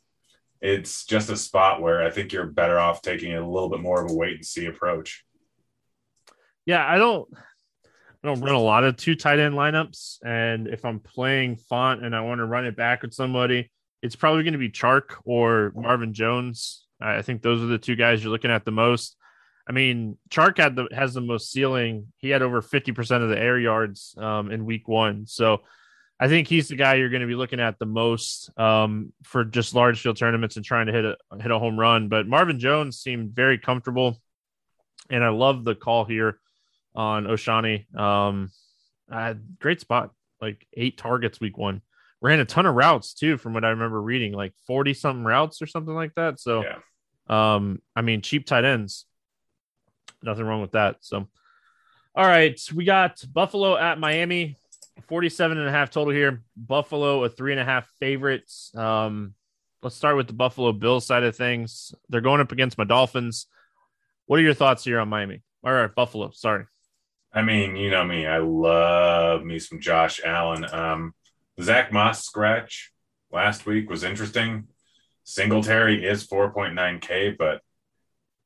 It's 0.62 1.06
just 1.06 1.30
a 1.30 1.38
spot 1.38 1.82
where 1.82 2.04
I 2.04 2.12
think 2.12 2.32
you're 2.32 2.46
better 2.46 2.80
off 2.80 3.02
taking 3.02 3.34
a 3.34 3.50
little 3.50 3.70
bit 3.70 3.80
more 3.80 4.04
of 4.04 4.12
a 4.12 4.14
wait 4.14 4.36
and 4.36 4.46
see 4.46 4.66
approach. 4.66 5.24
Yeah, 6.66 6.86
I 6.86 6.98
don't 6.98 7.28
I 8.24 8.28
don't 8.28 8.42
run 8.42 8.56
a 8.56 8.60
lot 8.60 8.84
of 8.84 8.98
two 8.98 9.16
tight 9.16 9.40
end 9.40 9.56
lineups. 9.56 10.18
And 10.26 10.68
if 10.68 10.84
I'm 10.84 11.00
playing 11.00 11.58
Fant 11.72 12.04
and 12.04 12.16
I 12.16 12.22
want 12.22 12.40
to 12.40 12.46
run 12.46 12.66
it 12.66 12.76
back 12.76 13.02
with 13.02 13.14
somebody, 13.14 13.72
it's 14.02 14.16
probably 14.16 14.44
going 14.44 14.54
to 14.54 14.60
be 14.60 14.70
Chark 14.70 15.16
or 15.24 15.72
Marvin 15.76 16.14
Jones. 16.14 16.86
I 17.02 17.22
think 17.22 17.42
those 17.42 17.62
are 17.62 17.68
the 17.68 17.78
two 17.78 17.96
guys 17.96 18.22
you're 18.22 18.32
looking 18.32 18.52
at 18.52 18.66
the 18.66 18.72
most. 18.72 19.16
I 19.68 19.72
mean, 19.72 20.18
Chark 20.30 20.58
had 20.58 20.76
the 20.76 20.88
has 20.92 21.14
the 21.14 21.22
most 21.22 21.52
ceiling. 21.52 22.08
He 22.18 22.30
had 22.30 22.42
over 22.42 22.62
50% 22.62 23.24
of 23.24 23.30
the 23.30 23.40
air 23.40 23.58
yards 23.58 24.16
um, 24.18 24.52
in 24.52 24.66
week 24.66 24.88
one. 24.88 25.28
So 25.28 25.62
I 26.20 26.28
think 26.28 26.48
he's 26.48 26.68
the 26.68 26.76
guy 26.76 26.96
you're 26.96 27.10
going 27.10 27.22
to 27.22 27.28
be 27.28 27.36
looking 27.36 27.62
at 27.62 27.80
the 27.80 27.86
most 27.86 28.50
um, 28.60 29.14
for 29.24 29.46
just 29.46 29.76
large 29.76 30.02
field 30.02 30.18
tournaments 30.18 30.58
and 30.58 30.66
trying 30.66 30.88
to 30.88 30.92
hit 30.92 31.06
a 31.06 31.18
hit 31.40 31.52
a 31.52 31.60
home 31.60 31.80
run. 31.80 32.10
But 32.10 32.28
Marvin 32.28 32.60
Jones 32.60 33.00
seemed 33.00 33.32
very 33.34 33.58
comfortable, 33.58 34.20
and 35.10 35.24
I 35.24 35.30
love 35.30 35.64
the 35.64 35.76
call 35.76 36.04
here 36.04 36.40
on 36.96 37.28
O'Shaughnessy. 37.28 37.88
Um, 37.96 38.52
had 39.12 39.42
great 39.60 39.80
spot, 39.80 40.12
like 40.42 40.66
eight 40.74 40.98
targets 40.98 41.40
week 41.40 41.58
one. 41.58 41.82
Ran 42.22 42.40
a 42.40 42.46
ton 42.46 42.66
of 42.66 42.76
routes 42.76 43.14
too, 43.14 43.38
from 43.38 43.54
what 43.54 43.64
I 43.64 43.70
remember 43.70 44.02
reading, 44.02 44.34
like 44.34 44.54
forty 44.68 44.94
something 44.94 45.24
routes 45.24 45.62
or 45.62 45.68
something 45.68 45.94
like 45.94 46.14
that. 46.16 46.40
So, 46.40 46.64
yeah. 46.64 47.56
um, 47.56 47.82
I 47.96 48.02
mean, 48.02 48.22
cheap 48.22 48.46
tight 48.46 48.66
ends, 48.66 49.06
nothing 50.22 50.46
wrong 50.46 50.62
with 50.62 50.74
that. 50.74 50.98
So, 51.00 51.28
all 52.16 52.26
right, 52.26 52.60
we 52.76 52.84
got 52.84 53.24
Buffalo 53.32 53.78
at 53.78 54.00
Miami, 54.00 54.58
47 55.08 55.58
and 55.58 55.68
a 55.68 55.72
half 55.72 55.92
total 55.92 56.14
here. 56.14 56.44
Buffalo 56.58 57.24
a 57.24 57.30
three 57.30 57.54
and 57.54 57.62
a 57.62 57.66
half 57.66 57.90
favorites. 58.00 58.72
Um, 58.76 59.34
let's 59.82 59.96
start 59.96 60.18
with 60.18 60.28
the 60.28 60.34
Buffalo 60.34 60.74
Bills 60.74 61.06
side 61.06 61.24
of 61.24 61.36
things. 61.36 61.94
They're 62.10 62.22
going 62.22 62.42
up 62.42 62.52
against 62.52 62.78
my 62.78 62.84
Dolphins. 62.84 63.48
What 64.26 64.40
are 64.40 64.44
your 64.44 64.54
thoughts 64.54 64.84
here 64.84 65.00
on 65.00 65.10
Miami? 65.10 65.42
All 65.64 65.74
right, 65.74 65.94
Buffalo. 65.94 66.32
Sorry. 66.32 66.66
I 67.32 67.44
mean, 67.44 67.76
you 67.76 67.92
know 67.92 68.04
me. 68.04 68.26
I 68.26 68.40
love 68.40 69.44
me 69.44 69.60
some 69.60 69.80
Josh 69.80 70.20
Allen. 70.24 70.66
Um, 70.72 71.14
Zack 71.62 71.92
Moss 71.92 72.26
scratch 72.26 72.92
last 73.32 73.66
week 73.66 73.90
was 73.90 74.04
interesting. 74.04 74.68
Singletary 75.24 76.04
is 76.04 76.26
4.9K, 76.26 77.38
but 77.38 77.62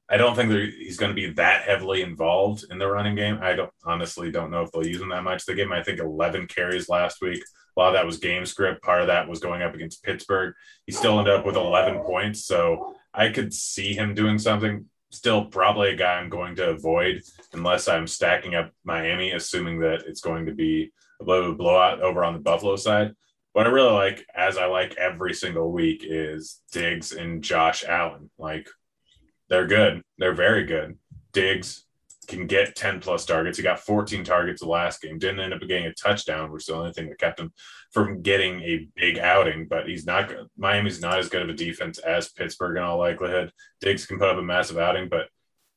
I 0.10 0.18
don't 0.18 0.36
think 0.36 0.52
he's 0.52 0.98
going 0.98 1.12
to 1.12 1.16
be 1.16 1.32
that 1.34 1.64
heavily 1.64 2.02
involved 2.02 2.66
in 2.70 2.78
the 2.78 2.88
running 2.88 3.16
game. 3.16 3.40
I 3.42 3.54
don't 3.54 3.72
honestly 3.86 4.32
don't 4.32 4.52
know 4.52 4.64
if 4.64 4.72
they'll 4.72 4.86
use 4.86 5.02
him 5.02 5.10
that 5.10 5.24
much. 5.24 5.46
They 5.46 5.56
gave 5.56 5.68
him, 5.68 5.74
I 5.74 5.82
think, 5.82 6.00
11 6.00 6.48
carries 6.48 6.90
last 6.90 7.22
week. 7.22 7.42
A 7.76 7.80
lot 7.80 7.88
of 7.88 7.94
that 7.94 8.06
was 8.06 8.18
game 8.18 8.46
script. 8.46 8.84
Part 8.84 9.02
of 9.02 9.08
that 9.08 9.30
was 9.30 9.40
going 9.40 9.62
up 9.62 9.74
against 9.74 10.04
Pittsburgh. 10.04 10.54
He 10.86 10.92
still 10.92 11.18
ended 11.20 11.34
up 11.34 11.46
with 11.46 11.56
11 11.56 12.02
points. 12.02 12.46
So 12.46 12.96
I 13.14 13.30
could 13.30 13.54
see 13.54 13.94
him 13.94 14.14
doing 14.14 14.38
something 14.38 14.86
still 15.14 15.46
probably 15.46 15.92
a 15.92 15.96
guy 15.96 16.16
I'm 16.16 16.30
going 16.30 16.56
to 16.56 16.72
avoid 16.72 17.22
unless 17.54 17.88
I'm 17.88 18.08
stacking 18.08 18.56
up 18.56 18.72
Miami, 18.84 19.32
assuming 19.32 19.80
that 19.80 20.04
it's 20.08 20.22
going 20.22 20.48
to 20.48 20.54
be 20.54 20.92
a 21.22 21.24
blow 21.24 21.54
blowout 21.54 22.02
over 22.02 22.24
on 22.24 22.34
the 22.34 22.40
Buffalo 22.40 22.76
side. 22.76 23.14
What 23.54 23.68
I 23.68 23.70
really 23.70 23.94
like, 23.94 24.26
as 24.34 24.58
I 24.58 24.66
like 24.66 24.96
every 24.96 25.34
single 25.36 25.72
week, 25.72 26.04
is 26.04 26.62
Diggs 26.72 27.12
and 27.12 27.44
Josh 27.44 27.84
Allen. 27.88 28.32
Like 28.40 28.68
they're 29.50 29.68
good. 29.68 30.02
They're 30.18 30.34
very 30.34 30.66
good. 30.66 30.98
Diggs 31.32 31.86
can 32.28 32.48
get 32.48 32.76
10 32.76 33.00
plus 33.00 33.26
targets. 33.26 33.58
He 33.58 33.64
got 33.64 33.80
14 33.80 34.24
targets 34.24 34.62
the 34.62 34.68
last 34.68 35.02
game. 35.02 35.20
Didn't 35.20 35.42
end 35.42 35.54
up 35.54 35.62
getting 35.62 35.86
a 35.86 35.94
touchdown, 35.94 36.52
which 36.52 36.64
is 36.64 36.68
the 36.68 36.76
only 36.76 36.94
thing 36.94 37.10
that 37.10 37.20
kept 37.20 37.40
him 37.40 37.52
from 37.94 38.22
getting 38.22 38.62
a 38.62 38.88
big 38.96 39.20
outing. 39.20 39.68
But 39.70 39.88
he's 39.88 40.06
not 40.06 40.28
good. 40.28 40.48
Miami's 40.58 41.02
not 41.02 41.20
as 41.20 41.30
good 41.30 41.44
of 41.44 41.50
a 41.50 41.54
defense 41.54 42.00
as 42.00 42.32
Pittsburgh 42.32 42.78
in 42.78 42.84
all 42.84 42.98
likelihood. 42.98 43.52
Diggs 43.80 44.06
can 44.06 44.20
put 44.20 44.30
up 44.30 44.38
a 44.38 44.42
massive 44.42 44.78
outing, 44.78 45.10
but 45.10 45.28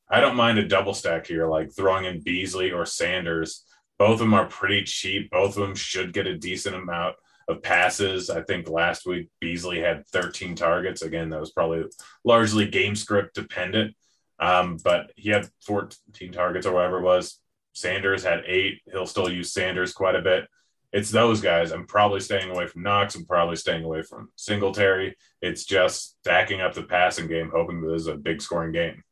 I 0.09 0.19
don't 0.19 0.35
mind 0.35 0.57
a 0.57 0.67
double 0.67 0.93
stack 0.93 1.27
here, 1.27 1.47
like 1.47 1.75
throwing 1.75 2.05
in 2.05 2.21
Beasley 2.21 2.71
or 2.71 2.85
Sanders. 2.85 3.63
Both 3.99 4.13
of 4.13 4.19
them 4.19 4.33
are 4.33 4.47
pretty 4.47 4.83
cheap. 4.83 5.29
Both 5.31 5.57
of 5.57 5.67
them 5.67 5.75
should 5.75 6.13
get 6.13 6.27
a 6.27 6.37
decent 6.37 6.75
amount 6.75 7.15
of 7.47 7.61
passes. 7.61 8.29
I 8.29 8.41
think 8.43 8.69
last 8.69 9.05
week 9.05 9.29
Beasley 9.39 9.79
had 9.79 10.07
13 10.07 10.55
targets. 10.55 11.01
Again, 11.01 11.29
that 11.29 11.39
was 11.39 11.51
probably 11.51 11.83
largely 12.23 12.67
game 12.67 12.95
script 12.95 13.35
dependent. 13.35 13.95
Um, 14.39 14.77
but 14.83 15.11
he 15.15 15.29
had 15.29 15.49
14 15.65 16.31
targets 16.31 16.65
or 16.65 16.73
whatever 16.73 16.99
it 16.99 17.03
was. 17.03 17.39
Sanders 17.73 18.23
had 18.23 18.43
eight. 18.45 18.81
He'll 18.91 19.07
still 19.07 19.31
use 19.31 19.51
Sanders 19.51 19.93
quite 19.93 20.15
a 20.15 20.21
bit. 20.21 20.47
It's 20.93 21.11
those 21.11 21.41
guys. 21.41 21.71
I'm 21.71 21.85
probably 21.85 22.21
staying 22.21 22.49
away 22.49 22.67
from 22.67 22.83
Knox. 22.83 23.15
I'm 23.15 23.25
probably 23.25 23.57
staying 23.57 23.83
away 23.83 24.03
from 24.03 24.29
Singletary. 24.35 25.15
It's 25.41 25.65
just 25.65 26.17
stacking 26.21 26.61
up 26.61 26.73
the 26.73 26.83
passing 26.83 27.27
game, 27.27 27.51
hoping 27.53 27.81
this 27.81 28.01
is 28.01 28.07
a 28.07 28.15
big 28.15 28.41
scoring 28.41 28.71
game. 28.71 29.03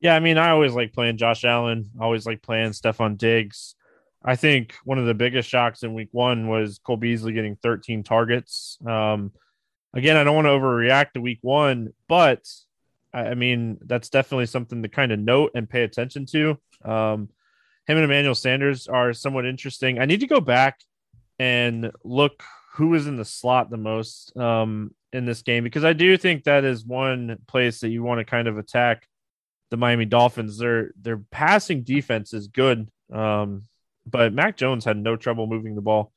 Yeah, 0.00 0.14
I 0.14 0.20
mean, 0.20 0.36
I 0.36 0.50
always 0.50 0.74
like 0.74 0.92
playing 0.92 1.16
Josh 1.16 1.44
Allen. 1.44 1.90
Always 2.00 2.26
like 2.26 2.42
playing 2.42 2.72
Stefon 2.72 3.16
Diggs. 3.16 3.74
I 4.22 4.36
think 4.36 4.74
one 4.84 4.98
of 4.98 5.06
the 5.06 5.14
biggest 5.14 5.48
shocks 5.48 5.82
in 5.82 5.94
week 5.94 6.08
one 6.12 6.48
was 6.48 6.78
Cole 6.78 6.96
Beasley 6.96 7.32
getting 7.32 7.56
13 7.56 8.02
targets. 8.02 8.76
Um, 8.86 9.32
again, 9.94 10.16
I 10.16 10.24
don't 10.24 10.34
want 10.34 10.46
to 10.46 10.50
overreact 10.50 11.12
to 11.12 11.20
week 11.20 11.38
one, 11.42 11.94
but 12.08 12.46
I, 13.14 13.28
I 13.28 13.34
mean, 13.34 13.78
that's 13.82 14.10
definitely 14.10 14.46
something 14.46 14.82
to 14.82 14.88
kind 14.88 15.12
of 15.12 15.18
note 15.18 15.52
and 15.54 15.68
pay 15.68 15.82
attention 15.82 16.26
to. 16.26 16.58
Um, 16.84 17.30
him 17.86 17.96
and 17.96 18.04
Emmanuel 18.04 18.34
Sanders 18.34 18.88
are 18.88 19.12
somewhat 19.12 19.46
interesting. 19.46 19.98
I 19.98 20.06
need 20.06 20.20
to 20.20 20.26
go 20.26 20.40
back 20.40 20.80
and 21.38 21.92
look 22.04 22.42
who 22.74 22.88
was 22.88 23.06
in 23.06 23.16
the 23.16 23.24
slot 23.24 23.70
the 23.70 23.76
most 23.76 24.36
um, 24.36 24.94
in 25.12 25.24
this 25.24 25.42
game 25.42 25.64
because 25.64 25.84
I 25.84 25.92
do 25.92 26.16
think 26.16 26.44
that 26.44 26.64
is 26.64 26.84
one 26.84 27.38
place 27.46 27.80
that 27.80 27.88
you 27.88 28.02
want 28.02 28.18
to 28.18 28.24
kind 28.24 28.48
of 28.48 28.58
attack 28.58 29.06
the 29.70 29.76
Miami 29.76 30.04
Dolphins. 30.04 30.58
Their 30.58 30.90
their 31.00 31.18
passing 31.30 31.82
defense 31.82 32.34
is 32.34 32.48
good, 32.48 32.88
um, 33.12 33.62
but 34.06 34.32
Mac 34.34 34.56
Jones 34.56 34.84
had 34.84 34.96
no 34.96 35.16
trouble 35.16 35.46
moving 35.46 35.74
the 35.74 35.80
ball. 35.80 36.12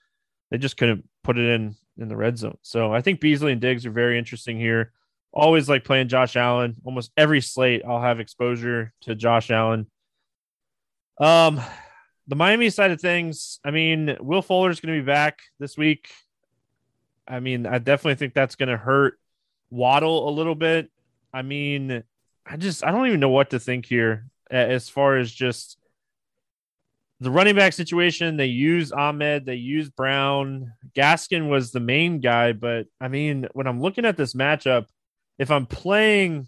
They 0.51 0.57
just 0.57 0.77
couldn't 0.77 1.07
put 1.23 1.37
it 1.37 1.49
in 1.49 1.75
in 1.97 2.07
the 2.07 2.17
red 2.17 2.37
zone. 2.37 2.57
So 2.61 2.93
I 2.93 3.01
think 3.01 3.19
Beasley 3.19 3.51
and 3.51 3.61
Diggs 3.61 3.85
are 3.85 3.91
very 3.91 4.17
interesting 4.17 4.59
here. 4.59 4.91
Always 5.31 5.69
like 5.69 5.83
playing 5.83 6.07
Josh 6.07 6.35
Allen. 6.35 6.75
Almost 6.83 7.11
every 7.15 7.41
slate, 7.41 7.83
I'll 7.87 8.01
have 8.01 8.19
exposure 8.19 8.93
to 9.01 9.15
Josh 9.15 9.51
Allen. 9.51 9.87
Um, 11.19 11.61
the 12.27 12.35
Miami 12.35 12.69
side 12.69 12.91
of 12.91 13.01
things, 13.01 13.59
I 13.65 13.71
mean, 13.71 14.15
Will 14.19 14.41
Fuller 14.41 14.69
is 14.69 14.79
going 14.79 14.95
to 14.95 15.01
be 15.01 15.05
back 15.05 15.39
this 15.59 15.77
week. 15.77 16.09
I 17.27 17.39
mean, 17.39 17.65
I 17.65 17.79
definitely 17.79 18.15
think 18.15 18.33
that's 18.33 18.55
going 18.55 18.69
to 18.69 18.77
hurt 18.77 19.19
Waddle 19.69 20.29
a 20.29 20.31
little 20.31 20.55
bit. 20.55 20.89
I 21.33 21.41
mean, 21.41 22.03
I 22.45 22.57
just 22.57 22.83
I 22.83 22.91
don't 22.91 23.07
even 23.07 23.19
know 23.19 23.29
what 23.29 23.51
to 23.51 23.59
think 23.59 23.85
here 23.85 24.25
as 24.49 24.89
far 24.89 25.17
as 25.17 25.31
just 25.31 25.77
the 27.19 27.29
running 27.29 27.55
back 27.55 27.73
situation. 27.73 28.37
They 28.37 28.47
use 28.47 28.91
Ahmed, 28.91 29.45
they 29.45 29.55
use 29.55 29.89
Brown. 29.89 30.73
Gaskin 30.95 31.49
was 31.49 31.71
the 31.71 31.79
main 31.79 32.19
guy, 32.19 32.53
but 32.53 32.87
I 32.99 33.09
mean, 33.09 33.47
when 33.53 33.67
I'm 33.67 33.81
looking 33.81 34.05
at 34.05 34.17
this 34.17 34.33
matchup, 34.33 34.87
if 35.37 35.51
I'm 35.51 35.65
playing 35.65 36.47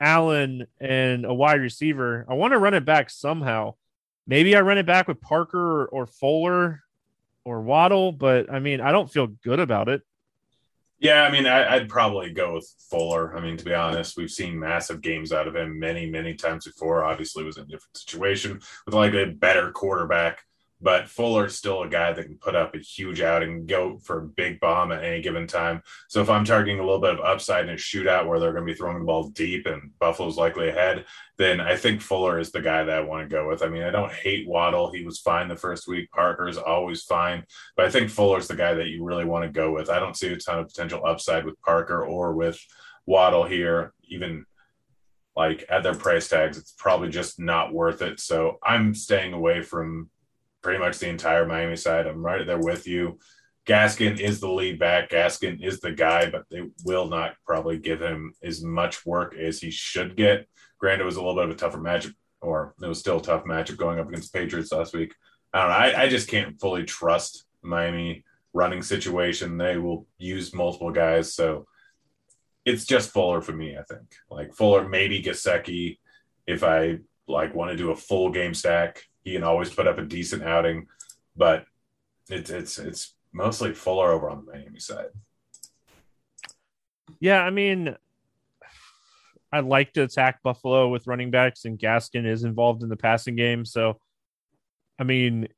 Allen 0.00 0.66
and 0.80 1.24
a 1.24 1.34
wide 1.34 1.60
receiver, 1.60 2.24
I 2.28 2.34
want 2.34 2.52
to 2.52 2.58
run 2.58 2.74
it 2.74 2.84
back 2.84 3.10
somehow. 3.10 3.74
Maybe 4.26 4.56
I 4.56 4.60
run 4.60 4.78
it 4.78 4.86
back 4.86 5.08
with 5.08 5.20
Parker 5.20 5.86
or, 5.86 6.06
Fuller 6.06 6.82
or 7.44 7.60
Waddle, 7.60 8.12
but 8.12 8.50
I 8.50 8.58
mean, 8.58 8.80
I 8.80 8.90
don't 8.92 9.10
feel 9.10 9.26
good 9.26 9.60
about 9.60 9.88
it. 9.88 10.02
Yeah, 10.98 11.22
I 11.22 11.30
mean, 11.30 11.46
I, 11.46 11.78
would 11.78 11.88
probably 11.88 12.32
go 12.32 12.54
with 12.54 12.72
Fuller. 12.88 13.36
I 13.36 13.40
mean, 13.40 13.58
to 13.58 13.64
be 13.64 13.74
honest, 13.74 14.16
we've 14.16 14.30
seen 14.30 14.58
massive 14.58 15.02
games 15.02 15.32
out 15.32 15.46
of 15.46 15.54
him 15.54 15.78
many, 15.78 16.08
many 16.08 16.34
times 16.34 16.64
before. 16.64 17.04
Obviously, 17.04 17.44
was 17.44 17.58
in 17.58 17.64
a 17.64 17.66
different 17.66 17.96
situation 17.96 18.60
with 18.86 18.94
like 18.94 19.12
a 19.12 19.26
better 19.26 19.70
quarterback 19.70 20.42
but 20.80 21.08
Fuller's 21.08 21.56
still 21.56 21.82
a 21.82 21.88
guy 21.88 22.12
that 22.12 22.24
can 22.24 22.36
put 22.36 22.54
up 22.54 22.74
a 22.74 22.78
huge 22.78 23.20
outing, 23.20 23.66
go 23.66 23.98
for 23.98 24.18
a 24.18 24.26
big 24.28 24.60
bomb 24.60 24.92
at 24.92 25.02
any 25.02 25.22
given 25.22 25.46
time. 25.46 25.82
So 26.08 26.20
if 26.20 26.28
I'm 26.28 26.44
targeting 26.44 26.78
a 26.78 26.84
little 26.84 27.00
bit 27.00 27.14
of 27.14 27.20
upside 27.20 27.64
in 27.64 27.74
a 27.74 27.78
shootout 27.78 28.26
where 28.26 28.38
they're 28.38 28.52
going 28.52 28.66
to 28.66 28.72
be 28.72 28.76
throwing 28.76 28.98
the 28.98 29.04
ball 29.04 29.28
deep 29.30 29.66
and 29.66 29.90
Buffalo's 29.98 30.36
likely 30.36 30.68
ahead, 30.68 31.06
then 31.38 31.60
I 31.60 31.76
think 31.76 32.00
Fuller 32.00 32.38
is 32.38 32.50
the 32.50 32.60
guy 32.60 32.84
that 32.84 32.98
I 32.98 33.00
want 33.00 33.28
to 33.28 33.34
go 33.34 33.48
with. 33.48 33.62
I 33.62 33.68
mean, 33.68 33.82
I 33.82 33.90
don't 33.90 34.12
hate 34.12 34.48
Waddle. 34.48 34.92
He 34.92 35.04
was 35.04 35.20
fine 35.20 35.48
the 35.48 35.56
first 35.56 35.88
week. 35.88 36.10
Parker's 36.10 36.58
always 36.58 37.02
fine, 37.02 37.44
but 37.76 37.86
I 37.86 37.90
think 37.90 38.10
Fuller's 38.10 38.48
the 38.48 38.56
guy 38.56 38.74
that 38.74 38.88
you 38.88 39.04
really 39.04 39.24
want 39.24 39.44
to 39.44 39.50
go 39.50 39.72
with. 39.72 39.88
I 39.88 39.98
don't 39.98 40.16
see 40.16 40.32
a 40.32 40.36
ton 40.36 40.58
of 40.58 40.68
potential 40.68 41.06
upside 41.06 41.44
with 41.44 41.60
Parker 41.62 42.04
or 42.04 42.34
with 42.34 42.58
Waddle 43.06 43.44
here, 43.44 43.92
even 44.08 44.44
like 45.36 45.64
at 45.68 45.82
their 45.82 45.94
price 45.94 46.28
tags, 46.28 46.56
it's 46.56 46.74
probably 46.78 47.08
just 47.08 47.40
not 47.40 47.72
worth 47.72 48.02
it. 48.02 48.20
So 48.20 48.58
I'm 48.62 48.94
staying 48.94 49.32
away 49.32 49.62
from 49.62 50.10
pretty 50.64 50.78
much 50.80 50.98
the 50.98 51.08
entire 51.08 51.46
Miami 51.46 51.76
side. 51.76 52.06
I'm 52.06 52.24
right 52.24 52.44
there 52.44 52.58
with 52.58 52.88
you. 52.88 53.18
Gaskin 53.66 54.18
is 54.18 54.40
the 54.40 54.48
lead 54.50 54.78
back. 54.78 55.10
Gaskin 55.10 55.62
is 55.62 55.78
the 55.78 55.92
guy, 55.92 56.28
but 56.30 56.44
they 56.50 56.62
will 56.84 57.06
not 57.06 57.34
probably 57.46 57.78
give 57.78 58.00
him 58.00 58.32
as 58.42 58.62
much 58.62 59.06
work 59.06 59.36
as 59.36 59.60
he 59.60 59.70
should 59.70 60.16
get. 60.16 60.48
Granted, 60.78 61.02
it 61.02 61.06
was 61.06 61.16
a 61.16 61.20
little 61.20 61.36
bit 61.36 61.44
of 61.44 61.50
a 61.50 61.54
tougher 61.54 61.78
matchup, 61.78 62.14
or 62.40 62.74
it 62.82 62.86
was 62.86 62.98
still 62.98 63.18
a 63.18 63.22
tough 63.22 63.44
matchup 63.44 63.76
going 63.76 64.00
up 64.00 64.08
against 64.08 64.32
the 64.32 64.38
Patriots 64.38 64.72
last 64.72 64.94
week. 64.94 65.14
I 65.52 65.60
don't 65.60 65.68
know. 65.68 65.76
I, 65.76 66.02
I 66.04 66.08
just 66.08 66.28
can't 66.28 66.58
fully 66.58 66.84
trust 66.84 67.44
Miami 67.62 68.24
running 68.54 68.82
situation. 68.82 69.58
They 69.58 69.76
will 69.76 70.06
use 70.18 70.54
multiple 70.54 70.90
guys. 70.90 71.34
So 71.34 71.66
it's 72.64 72.86
just 72.86 73.10
Fuller 73.10 73.42
for 73.42 73.52
me, 73.52 73.76
I 73.76 73.82
think. 73.82 74.14
Like 74.30 74.54
Fuller, 74.54 74.88
maybe 74.88 75.22
Gaskin 75.22 75.98
if 76.46 76.64
I 76.64 76.98
like 77.26 77.54
want 77.54 77.70
to 77.70 77.76
do 77.76 77.90
a 77.90 77.96
full 77.96 78.30
game 78.30 78.54
stack. 78.54 79.02
He 79.24 79.32
can 79.32 79.42
always 79.42 79.70
put 79.70 79.88
up 79.88 79.98
a 79.98 80.04
decent 80.04 80.42
outing, 80.42 80.86
but 81.34 81.64
it's 82.28 82.50
it's 82.50 82.78
it's 82.78 83.14
mostly 83.32 83.74
Fuller 83.74 84.12
over 84.12 84.30
on 84.30 84.44
the 84.44 84.52
Miami 84.52 84.78
side. 84.78 85.08
Yeah, 87.20 87.40
I 87.40 87.50
mean, 87.50 87.96
I 89.50 89.60
like 89.60 89.92
to 89.94 90.02
attack 90.02 90.42
Buffalo 90.42 90.88
with 90.88 91.06
running 91.06 91.30
backs, 91.30 91.64
and 91.64 91.78
Gaskin 91.78 92.26
is 92.26 92.44
involved 92.44 92.82
in 92.82 92.88
the 92.88 92.96
passing 92.96 93.36
game. 93.36 93.64
So, 93.64 93.98
I 94.98 95.04
mean, 95.04 95.48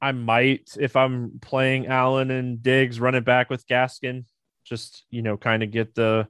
I 0.00 0.12
might, 0.12 0.70
if 0.78 0.96
I'm 0.96 1.38
playing 1.40 1.86
Allen 1.86 2.30
and 2.30 2.62
Diggs, 2.62 2.98
run 2.98 3.14
it 3.14 3.24
back 3.24 3.50
with 3.50 3.66
Gaskin, 3.66 4.24
just, 4.64 5.04
you 5.10 5.22
know, 5.22 5.36
kind 5.36 5.62
of 5.62 5.70
get 5.70 5.94
the 5.94 6.26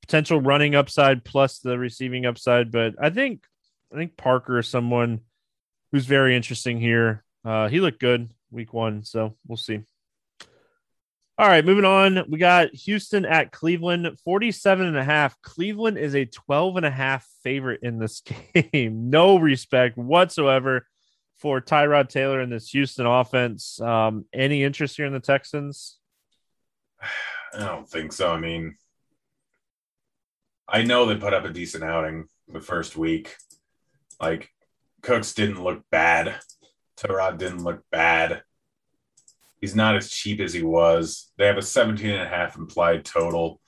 potential 0.00 0.40
running 0.40 0.74
upside 0.74 1.24
plus 1.24 1.58
the 1.58 1.78
receiving 1.78 2.26
upside. 2.26 2.70
But 2.70 2.94
I 3.00 3.10
think, 3.10 3.44
I 3.92 3.96
think 3.96 4.16
Parker 4.16 4.58
is 4.58 4.68
someone 4.68 5.20
who's 5.92 6.06
very 6.06 6.36
interesting 6.36 6.80
here. 6.80 7.24
Uh, 7.44 7.68
he 7.68 7.80
looked 7.80 8.00
good 8.00 8.30
week 8.50 8.72
one, 8.72 9.04
so 9.04 9.34
we'll 9.46 9.56
see. 9.56 9.80
All 11.38 11.46
right, 11.46 11.64
moving 11.64 11.84
on. 11.84 12.24
We 12.30 12.38
got 12.38 12.74
Houston 12.74 13.26
at 13.26 13.52
Cleveland, 13.52 14.18
47 14.24 14.86
and 14.86 14.96
a 14.96 15.04
half. 15.04 15.40
Cleveland 15.42 15.98
is 15.98 16.14
a 16.14 16.24
12 16.24 16.78
and 16.78 16.86
a 16.86 16.90
half 16.90 17.26
favorite 17.42 17.80
in 17.82 17.98
this 17.98 18.22
game. 18.54 19.10
no 19.10 19.38
respect 19.38 19.98
whatsoever 19.98 20.86
for 21.38 21.60
Tyrod 21.60 22.08
Taylor 22.08 22.40
in 22.40 22.48
this 22.48 22.70
Houston 22.70 23.04
offense. 23.04 23.78
Um, 23.82 24.24
any 24.32 24.64
interest 24.64 24.96
here 24.96 25.04
in 25.04 25.12
the 25.12 25.20
Texans? 25.20 25.98
I 27.54 27.58
don't 27.58 27.88
think 27.88 28.14
so. 28.14 28.32
I 28.32 28.40
mean, 28.40 28.76
I 30.66 30.82
know 30.82 31.04
they 31.04 31.16
put 31.16 31.34
up 31.34 31.44
a 31.44 31.52
decent 31.52 31.84
outing 31.84 32.28
the 32.48 32.60
first 32.60 32.96
week. 32.96 33.36
Like 34.20 34.50
Cooks 35.06 35.34
didn't 35.34 35.62
look 35.62 35.84
bad. 35.88 36.34
Tyrod 36.96 37.38
didn't 37.38 37.62
look 37.62 37.84
bad. 37.92 38.42
He's 39.60 39.76
not 39.76 39.94
as 39.94 40.10
cheap 40.10 40.40
as 40.40 40.52
he 40.52 40.64
was. 40.64 41.30
They 41.38 41.46
have 41.46 41.58
a 41.58 41.62
17 41.62 42.10
and 42.10 42.22
a 42.22 42.28
half 42.28 42.56
implied 42.56 43.04
total. 43.04 43.60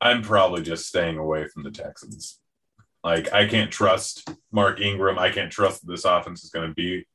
I'm 0.00 0.22
probably 0.22 0.62
just 0.62 0.86
staying 0.86 1.18
away 1.18 1.48
from 1.48 1.64
the 1.64 1.70
Texans. 1.70 2.40
Like 3.04 3.30
I 3.34 3.46
can't 3.46 3.70
trust 3.70 4.26
Mark 4.50 4.80
Ingram. 4.80 5.18
I 5.18 5.28
can't 5.28 5.52
trust 5.52 5.86
this 5.86 6.06
offense 6.06 6.44
is 6.44 6.50
going 6.50 6.66
to 6.66 6.74
be 6.74 7.06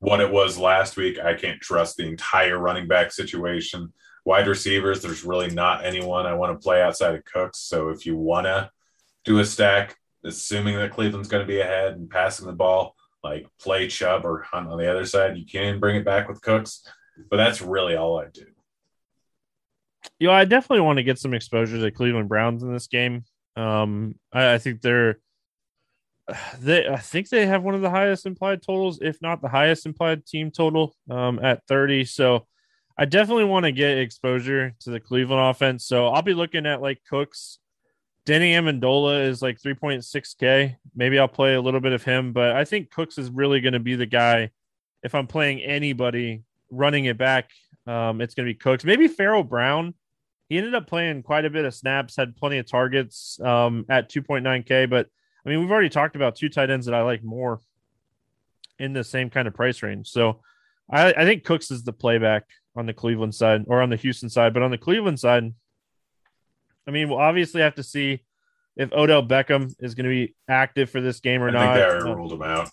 what 0.00 0.20
it 0.20 0.32
was 0.32 0.58
last 0.58 0.96
week. 0.96 1.20
I 1.20 1.34
can't 1.34 1.60
trust 1.60 1.96
the 1.96 2.08
entire 2.08 2.58
running 2.58 2.88
back 2.88 3.12
situation. 3.12 3.92
Wide 4.24 4.48
receivers, 4.48 5.02
there's 5.02 5.22
really 5.22 5.50
not 5.52 5.84
anyone 5.84 6.26
I 6.26 6.34
want 6.34 6.52
to 6.52 6.64
play 6.64 6.82
outside 6.82 7.14
of 7.14 7.24
Cooks. 7.26 7.60
So 7.60 7.90
if 7.90 8.06
you 8.06 8.16
want 8.16 8.46
to 8.46 8.72
do 9.24 9.38
a 9.38 9.44
stack, 9.44 9.96
assuming 10.26 10.76
that 10.76 10.92
Cleveland's 10.92 11.28
going 11.28 11.42
to 11.42 11.52
be 11.52 11.60
ahead 11.60 11.94
and 11.94 12.10
passing 12.10 12.46
the 12.46 12.52
ball, 12.52 12.94
like 13.22 13.46
play 13.60 13.88
Chubb 13.88 14.24
or 14.24 14.42
Hunt 14.42 14.68
on 14.68 14.78
the 14.78 14.90
other 14.90 15.04
side. 15.04 15.36
You 15.36 15.46
can 15.46 15.80
bring 15.80 15.96
it 15.96 16.04
back 16.04 16.28
with 16.28 16.42
Cooks, 16.42 16.86
but 17.30 17.36
that's 17.36 17.62
really 17.62 17.96
all 17.96 18.18
I 18.18 18.26
do. 18.32 18.46
You 20.18 20.28
know, 20.28 20.34
I 20.34 20.44
definitely 20.44 20.82
want 20.82 20.98
to 20.98 21.02
get 21.02 21.18
some 21.18 21.34
exposure 21.34 21.80
to 21.80 21.90
Cleveland 21.90 22.28
Browns 22.28 22.62
in 22.62 22.72
this 22.72 22.86
game. 22.86 23.24
Um, 23.56 24.14
I, 24.32 24.54
I 24.54 24.58
think 24.58 24.80
they're 24.80 25.18
they 26.60 26.86
I 26.86 26.98
think 26.98 27.28
they 27.28 27.46
have 27.46 27.62
one 27.62 27.74
of 27.74 27.82
the 27.82 27.90
highest 27.90 28.26
implied 28.26 28.62
totals, 28.62 29.00
if 29.00 29.20
not 29.22 29.42
the 29.42 29.48
highest 29.48 29.86
implied 29.86 30.26
team 30.26 30.50
total, 30.50 30.94
um, 31.10 31.38
at 31.42 31.66
30. 31.66 32.04
So 32.04 32.46
I 32.98 33.04
definitely 33.04 33.44
want 33.44 33.64
to 33.64 33.72
get 33.72 33.98
exposure 33.98 34.74
to 34.80 34.90
the 34.90 35.00
Cleveland 35.00 35.50
offense. 35.50 35.86
So 35.86 36.08
I'll 36.08 36.22
be 36.22 36.34
looking 36.34 36.66
at 36.66 36.80
like 36.80 37.00
Cooks 37.08 37.58
Danny 38.26 38.54
Amendola 38.54 39.24
is 39.24 39.40
like 39.40 39.62
3.6K. 39.62 40.76
Maybe 40.96 41.18
I'll 41.18 41.28
play 41.28 41.54
a 41.54 41.60
little 41.60 41.78
bit 41.78 41.92
of 41.92 42.02
him, 42.02 42.32
but 42.32 42.56
I 42.56 42.64
think 42.64 42.90
Cooks 42.90 43.18
is 43.18 43.30
really 43.30 43.60
going 43.60 43.72
to 43.72 43.80
be 43.80 43.94
the 43.94 44.04
guy. 44.04 44.50
If 45.04 45.14
I'm 45.14 45.28
playing 45.28 45.60
anybody 45.60 46.42
running 46.70 47.04
it 47.04 47.16
back, 47.16 47.50
um, 47.86 48.20
it's 48.20 48.34
going 48.34 48.46
to 48.46 48.52
be 48.52 48.58
Cooks. 48.58 48.84
Maybe 48.84 49.06
Pharaoh 49.06 49.44
Brown. 49.44 49.94
He 50.48 50.58
ended 50.58 50.74
up 50.74 50.88
playing 50.88 51.22
quite 51.22 51.44
a 51.44 51.50
bit 51.50 51.64
of 51.64 51.74
snaps, 51.74 52.16
had 52.16 52.36
plenty 52.36 52.58
of 52.58 52.66
targets 52.66 53.40
um, 53.40 53.84
at 53.88 54.10
2.9K. 54.10 54.90
But 54.90 55.06
I 55.44 55.48
mean, 55.48 55.60
we've 55.60 55.70
already 55.70 55.88
talked 55.88 56.16
about 56.16 56.34
two 56.34 56.48
tight 56.48 56.70
ends 56.70 56.86
that 56.86 56.94
I 56.94 57.02
like 57.02 57.22
more 57.22 57.60
in 58.80 58.92
the 58.92 59.04
same 59.04 59.30
kind 59.30 59.46
of 59.46 59.54
price 59.54 59.82
range. 59.84 60.08
So 60.08 60.40
I, 60.90 61.12
I 61.12 61.24
think 61.24 61.44
Cooks 61.44 61.70
is 61.70 61.84
the 61.84 61.92
playback 61.92 62.44
on 62.74 62.86
the 62.86 62.92
Cleveland 62.92 63.36
side 63.36 63.64
or 63.68 63.82
on 63.82 63.90
the 63.90 63.96
Houston 63.96 64.28
side. 64.28 64.52
But 64.52 64.64
on 64.64 64.72
the 64.72 64.78
Cleveland 64.78 65.20
side, 65.20 65.52
I 66.86 66.90
mean, 66.90 67.08
we'll 67.08 67.18
obviously 67.18 67.60
have 67.62 67.74
to 67.76 67.82
see 67.82 68.22
if 68.76 68.92
Odell 68.92 69.26
Beckham 69.26 69.74
is 69.80 69.94
going 69.94 70.04
to 70.04 70.10
be 70.10 70.34
active 70.48 70.90
for 70.90 71.00
this 71.00 71.20
game 71.20 71.42
or 71.42 71.48
I 71.48 71.52
not. 71.52 71.60
think 71.60 71.74
they 71.74 71.82
already 71.84 72.14
ruled 72.14 72.32
him 72.32 72.42
out. 72.42 72.70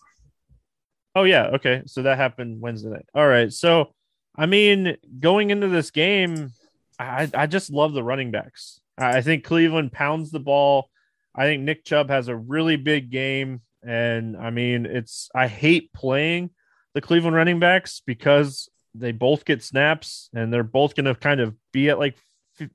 Oh 1.16 1.24
yeah, 1.24 1.46
okay. 1.56 1.84
So 1.86 2.04
that 2.04 2.18
happened 2.18 2.60
Wednesday 2.60 2.90
night. 2.90 3.06
All 3.14 3.28
right. 3.28 3.52
So 3.52 3.94
I 4.36 4.46
mean, 4.46 4.98
going 5.20 5.52
into 5.52 5.68
this 5.68 5.92
game, 5.92 6.52
I 7.00 7.30
I 7.34 7.48
just 7.48 7.72
love 7.72 7.94
the 7.94 8.04
running 8.04 8.32
backs. 8.32 8.80
I 8.98 9.22
think 9.22 9.44
Cleveland 9.44 9.92
pounds 9.92 10.32
the 10.32 10.40
ball. 10.40 10.90
I 11.36 11.46
think 11.46 11.64
Nick 11.64 11.84
Chubb 11.84 12.10
has 12.10 12.28
a 12.28 12.36
really 12.36 12.76
big 12.76 13.10
game, 13.10 13.62
and 13.84 14.38
I 14.38 14.50
mean, 14.50 14.86
it's 14.86 15.30
I 15.34 15.48
hate 15.48 15.94
playing 15.94 16.52
the 16.94 17.02
Cleveland 17.02 17.36
running 17.36 17.60
backs 17.60 18.02
because 18.06 18.70
they 18.96 19.12
both 19.12 19.46
get 19.46 19.64
snaps 19.64 20.30
and 20.34 20.54
they're 20.54 20.64
both 20.64 20.96
going 20.96 21.06
to 21.06 21.16
kind 21.16 21.40
of 21.40 21.56
be 21.72 21.90
at 21.90 21.98
like 21.98 22.16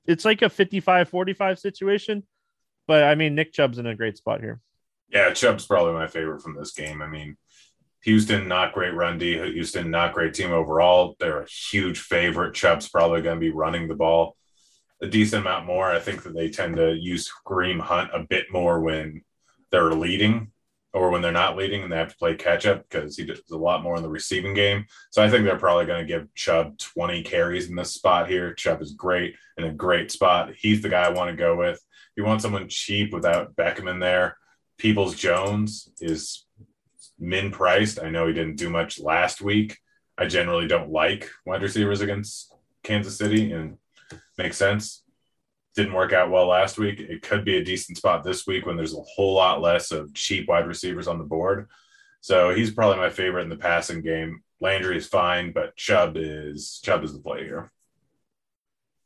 it's 0.06 0.25
like 0.25 0.42
a 0.42 0.47
55-45 0.47 1.58
situation. 1.58 2.25
But 2.87 3.04
I 3.04 3.14
mean, 3.14 3.35
Nick 3.35 3.52
Chubb's 3.52 3.78
in 3.78 3.87
a 3.87 3.94
great 3.94 4.16
spot 4.16 4.40
here. 4.40 4.61
Yeah, 5.11 5.32
Chubb's 5.32 5.66
probably 5.66 5.94
my 5.94 6.06
favorite 6.06 6.42
from 6.42 6.56
this 6.56 6.73
game. 6.73 7.02
I 7.02 7.06
mean, 7.06 7.37
Houston, 8.02 8.49
not 8.49 8.73
great 8.73 8.94
run 8.94 9.18
D. 9.18 9.35
Houston, 9.35 9.90
not 9.90 10.14
great 10.14 10.35
team 10.35 10.52
overall. 10.52 11.16
They're 11.18 11.42
a 11.42 11.49
huge 11.49 12.00
favorite. 12.00 12.54
Chubb's 12.54 12.88
probably 12.88 13.23
going 13.23 13.37
to 13.37 13.40
be 13.40 13.50
running 13.50 13.88
the 13.88 13.94
ball 13.94 14.37
a 15.00 15.06
decent 15.06 15.42
amount 15.42 15.66
more. 15.66 15.90
I 15.90 16.00
think 16.00 16.23
that 16.23 16.35
they 16.35 16.50
tend 16.50 16.76
to 16.76 16.92
use 16.94 17.30
Kareem 17.47 17.80
Hunt 17.80 18.11
a 18.12 18.25
bit 18.28 18.47
more 18.52 18.80
when 18.80 19.23
they're 19.70 19.92
leading 19.92 20.52
or 20.95 21.11
when 21.11 21.21
they're 21.21 21.33
not 21.33 21.57
leading 21.57 21.83
and 21.83 21.92
they 21.92 21.97
have 21.97 22.11
to 22.11 22.16
play 22.16 22.35
catch 22.35 22.66
up 22.66 22.88
because 22.88 23.16
he 23.16 23.25
does 23.25 23.40
a 23.50 23.57
lot 23.57 23.83
more 23.83 23.97
in 23.97 24.02
the 24.02 24.09
receiving 24.09 24.54
game. 24.54 24.87
So 25.11 25.23
I 25.23 25.28
think 25.28 25.45
they're 25.45 25.59
probably 25.59 25.87
going 25.87 26.07
to 26.07 26.12
give 26.12 26.33
Chubb 26.35 26.78
20 26.78 27.23
carries 27.23 27.68
in 27.68 27.76
this 27.76 27.92
spot 27.92 28.28
here. 28.28 28.54
Chubb 28.54 28.80
is 28.80 28.92
great 28.92 29.37
in 29.59 29.64
a 29.64 29.73
great 29.73 30.11
spot. 30.11 30.52
He's 30.57 30.80
the 30.80 30.88
guy 30.88 31.02
I 31.02 31.11
want 31.11 31.30
to 31.30 31.37
go 31.37 31.57
with. 31.57 31.80
You 32.16 32.25
want 32.25 32.42
someone 32.42 32.68
cheap 32.68 33.12
without 33.12 33.54
Beckham 33.54 33.90
in 33.90 34.00
there, 34.00 34.37
Peoples 34.78 35.14
Jones 35.14 35.90
is 36.00 36.47
min 37.18 37.50
priced. 37.50 38.02
I 38.02 38.11
know 38.11 38.26
he 38.26 38.33
didn't 38.33 38.57
do 38.57 38.71
much 38.71 38.99
last 38.99 39.40
week. 39.40 39.78
I 40.16 40.26
generally 40.26 40.66
don't 40.66 40.90
like 40.90 41.30
wide 41.45 41.62
receivers 41.62 42.00
against 42.00 42.52
Kansas 42.83 43.16
City 43.16 43.52
and 43.52 43.76
makes 44.37 44.57
sense. 44.57 45.02
Didn't 45.78 45.94
work 45.94 46.12
out 46.12 46.32
well 46.32 46.49
last 46.49 46.76
week. 46.76 46.99
It 46.99 47.23
could 47.23 47.44
be 47.44 47.56
a 47.56 47.64
decent 47.64 47.99
spot 47.99 48.25
this 48.25 48.49
week 48.49 48.66
when 48.66 48.76
there's 48.76 48.97
a 48.97 49.00
whole 49.14 49.35
lot 49.35 49.61
less 49.61 49.92
of 49.92 50.12
cheap 50.12 50.49
wide 50.49 50.66
receivers 50.66 51.06
on 51.06 51.18
the 51.18 51.25
board. 51.25 51.68
So 52.20 52.52
he's 52.52 52.73
probably 52.73 52.97
my 52.97 53.11
favorite 53.11 53.44
in 53.44 53.49
the 53.49 53.54
passing 53.54 54.02
game. 54.02 54.42
Landry 54.61 54.97
is 54.97 55.06
fine, 55.06 55.52
but 55.52 55.76
Chubb 55.76 56.16
is 56.16 56.80
Chubb 56.82 57.04
is 57.04 57.12
the 57.12 57.20
play 57.20 57.44
here. 57.44 57.70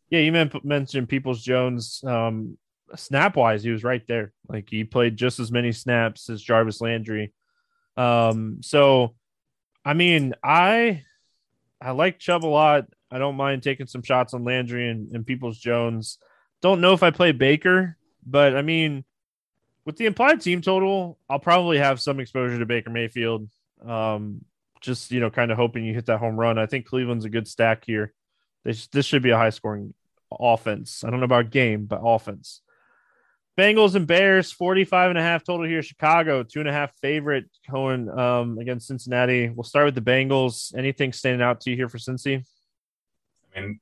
Yeah, 0.08 0.20
you 0.20 0.32
men- 0.32 0.50
mentioned 0.64 1.10
Peoples 1.10 1.42
Jones. 1.42 2.02
Um, 2.06 2.56
snap 2.96 3.36
wise, 3.36 3.62
he 3.62 3.70
was 3.70 3.84
right 3.84 4.06
there. 4.08 4.32
Like 4.48 4.70
he 4.70 4.84
played 4.84 5.18
just 5.18 5.40
as 5.40 5.52
many 5.52 5.72
snaps 5.72 6.30
as 6.30 6.40
Jarvis 6.40 6.80
Landry. 6.80 7.34
Um, 7.98 8.60
so 8.62 9.14
I 9.84 9.92
mean, 9.92 10.32
I 10.42 11.02
I 11.82 11.90
like 11.90 12.18
Chubb 12.18 12.46
a 12.46 12.46
lot. 12.46 12.86
I 13.10 13.18
don't 13.18 13.36
mind 13.36 13.62
taking 13.62 13.86
some 13.86 14.02
shots 14.02 14.32
on 14.32 14.44
Landry 14.44 14.88
and, 14.88 15.14
and 15.14 15.26
Peoples 15.26 15.58
Jones. 15.58 16.16
Don't 16.62 16.80
know 16.80 16.94
if 16.94 17.02
I 17.02 17.10
play 17.10 17.32
Baker, 17.32 17.96
but 18.24 18.56
I 18.56 18.62
mean, 18.62 19.04
with 19.84 19.96
the 19.96 20.06
implied 20.06 20.40
team 20.40 20.62
total, 20.62 21.18
I'll 21.28 21.38
probably 21.38 21.78
have 21.78 22.00
some 22.00 22.20
exposure 22.20 22.58
to 22.58 22.66
Baker 22.66 22.90
Mayfield. 22.90 23.48
Um, 23.84 24.44
just 24.80 25.10
you 25.10 25.20
know, 25.20 25.30
kind 25.30 25.50
of 25.50 25.56
hoping 25.56 25.84
you 25.84 25.92
hit 25.92 26.06
that 26.06 26.18
home 26.18 26.38
run. 26.38 26.58
I 26.58 26.66
think 26.66 26.86
Cleveland's 26.86 27.24
a 27.24 27.30
good 27.30 27.48
stack 27.48 27.84
here. 27.84 28.12
This 28.64 28.86
this 28.88 29.06
should 29.06 29.22
be 29.22 29.30
a 29.30 29.36
high 29.36 29.50
scoring 29.50 29.92
offense. 30.30 31.04
I 31.04 31.10
don't 31.10 31.20
know 31.20 31.24
about 31.24 31.50
game, 31.50 31.86
but 31.86 32.00
offense. 32.02 32.62
Bengals 33.58 33.94
and 33.94 34.06
Bears, 34.06 34.50
45 34.50 35.10
and 35.10 35.18
a 35.18 35.22
half 35.22 35.44
total 35.44 35.66
here. 35.66 35.82
Chicago, 35.82 36.42
two 36.42 36.60
and 36.60 36.68
a 36.68 36.72
half 36.72 36.96
favorite 37.00 37.50
going 37.70 38.08
um, 38.08 38.58
against 38.58 38.86
Cincinnati. 38.86 39.50
We'll 39.50 39.64
start 39.64 39.84
with 39.84 39.94
the 39.94 40.00
Bengals. 40.00 40.74
Anything 40.76 41.12
standing 41.12 41.42
out 41.42 41.60
to 41.62 41.70
you 41.70 41.76
here 41.76 41.88
for 41.88 41.98
Cincy? 41.98 42.44
I 43.54 43.60
mean, 43.60 43.80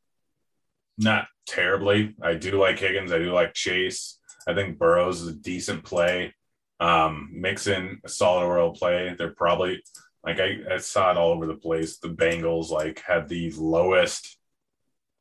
not 1.00 1.26
terribly. 1.46 2.14
I 2.22 2.34
do 2.34 2.60
like 2.60 2.78
Higgins. 2.78 3.12
I 3.12 3.18
do 3.18 3.32
like 3.32 3.54
Chase. 3.54 4.18
I 4.46 4.54
think 4.54 4.78
Burrows 4.78 5.20
is 5.20 5.28
a 5.28 5.34
decent 5.34 5.84
play. 5.84 6.34
Um, 6.78 7.30
Mixon, 7.32 8.00
a 8.04 8.08
solid 8.08 8.46
world 8.46 8.76
play. 8.76 9.14
They're 9.16 9.34
probably 9.34 9.82
like 10.24 10.38
I, 10.38 10.58
I 10.70 10.76
saw 10.78 11.10
it 11.10 11.16
all 11.16 11.30
over 11.30 11.46
the 11.46 11.54
place. 11.54 11.98
The 11.98 12.08
Bengals 12.08 12.70
like 12.70 13.02
have 13.06 13.28
the 13.28 13.50
lowest 13.56 14.38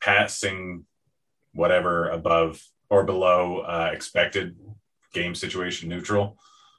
passing 0.01 0.85
whatever 1.53 2.09
above 2.09 2.61
or 2.89 3.03
below 3.03 3.59
uh, 3.59 3.91
expected 3.93 4.55
game 5.13 5.35
situation 5.35 5.89
neutral. 5.89 6.37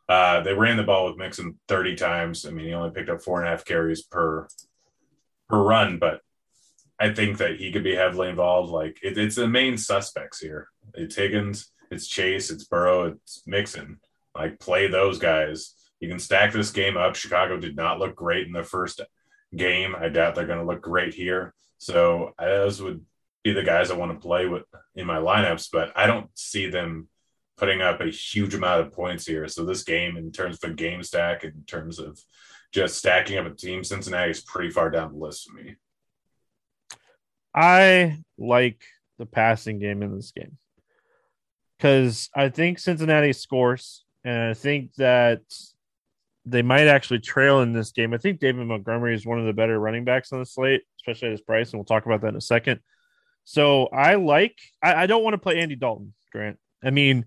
Uh, 0.08 0.40
they 0.40 0.54
ran 0.54 0.76
the 0.76 0.82
ball 0.82 1.08
with 1.08 1.18
Mixon 1.18 1.58
30 1.68 1.94
times. 1.96 2.44
I 2.44 2.50
mean, 2.50 2.66
he 2.66 2.74
only 2.74 2.90
picked 2.90 3.08
up 3.08 3.22
four 3.22 3.38
and 3.38 3.46
a 3.46 3.50
half 3.50 3.64
carries 3.64 4.02
per 4.02 4.48
per 5.48 5.62
run, 5.62 5.98
but 5.98 6.20
I 7.00 7.14
think 7.14 7.38
that 7.38 7.56
he 7.56 7.72
could 7.72 7.82
be 7.82 7.94
heavily 7.94 8.28
involved. 8.28 8.70
Like 8.70 8.98
it, 9.02 9.16
it's 9.16 9.36
the 9.36 9.48
main 9.48 9.78
suspects 9.78 10.38
here. 10.38 10.68
It's 10.94 11.16
Higgins, 11.16 11.72
it's 11.90 12.06
Chase, 12.06 12.50
it's 12.50 12.64
Burrow, 12.64 13.04
it's 13.04 13.42
Mixon. 13.46 13.98
Like 14.34 14.60
play 14.60 14.86
those 14.86 15.18
guys. 15.18 15.74
You 15.98 16.08
can 16.08 16.18
stack 16.18 16.52
this 16.52 16.70
game 16.70 16.96
up. 16.96 17.16
Chicago 17.16 17.58
did 17.58 17.74
not 17.74 17.98
look 17.98 18.14
great 18.14 18.46
in 18.46 18.52
the 18.52 18.62
first 18.62 19.00
game. 19.56 19.94
I 19.98 20.08
doubt 20.08 20.34
they're 20.34 20.46
going 20.46 20.58
to 20.58 20.64
look 20.64 20.82
great 20.82 21.14
here. 21.14 21.54
So 21.78 22.34
those 22.38 22.80
would 22.82 23.04
be 23.42 23.52
the 23.52 23.62
guys 23.62 23.90
I 23.90 23.96
want 23.96 24.12
to 24.12 24.26
play 24.26 24.46
with 24.46 24.64
in 24.94 25.06
my 25.06 25.16
lineups, 25.16 25.68
but 25.72 25.92
I 25.96 26.06
don't 26.06 26.30
see 26.34 26.68
them 26.68 27.08
putting 27.56 27.82
up 27.82 28.00
a 28.00 28.06
huge 28.06 28.54
amount 28.54 28.80
of 28.80 28.92
points 28.92 29.26
here. 29.26 29.48
So 29.48 29.64
this 29.64 29.82
game, 29.82 30.16
in 30.16 30.32
terms 30.32 30.58
of 30.62 30.70
a 30.70 30.74
game 30.74 31.02
stack, 31.02 31.44
in 31.44 31.64
terms 31.66 31.98
of 31.98 32.18
just 32.72 32.96
stacking 32.96 33.38
up 33.38 33.46
a 33.46 33.50
team, 33.50 33.84
Cincinnati 33.84 34.30
is 34.30 34.40
pretty 34.40 34.70
far 34.70 34.90
down 34.90 35.12
the 35.12 35.18
list 35.18 35.48
for 35.48 35.56
me. 35.56 35.76
I 37.54 38.18
like 38.38 38.80
the 39.18 39.26
passing 39.26 39.78
game 39.78 40.02
in 40.02 40.14
this 40.14 40.32
game 40.32 40.58
because 41.76 42.28
I 42.34 42.50
think 42.50 42.78
Cincinnati 42.78 43.32
scores, 43.32 44.04
and 44.24 44.50
I 44.50 44.54
think 44.54 44.94
that 44.94 45.40
they 46.44 46.62
might 46.62 46.86
actually 46.86 47.20
trail 47.20 47.60
in 47.60 47.72
this 47.72 47.92
game. 47.92 48.12
I 48.12 48.18
think 48.18 48.40
David 48.40 48.66
Montgomery 48.66 49.14
is 49.14 49.26
one 49.26 49.38
of 49.38 49.46
the 49.46 49.52
better 49.52 49.78
running 49.78 50.04
backs 50.04 50.32
on 50.32 50.40
the 50.40 50.46
slate, 50.46 50.82
especially 50.98 51.28
at 51.28 51.32
his 51.32 51.40
price, 51.40 51.70
and 51.70 51.78
we'll 51.78 51.84
talk 51.84 52.06
about 52.06 52.20
that 52.22 52.28
in 52.28 52.36
a 52.36 52.40
second. 52.40 52.80
So 53.44 53.86
I 53.86 54.14
like. 54.14 54.58
I, 54.82 54.94
I 54.94 55.06
don't 55.06 55.24
want 55.24 55.34
to 55.34 55.38
play 55.38 55.60
Andy 55.60 55.76
Dalton, 55.76 56.14
Grant. 56.32 56.58
I 56.84 56.90
mean, 56.90 57.24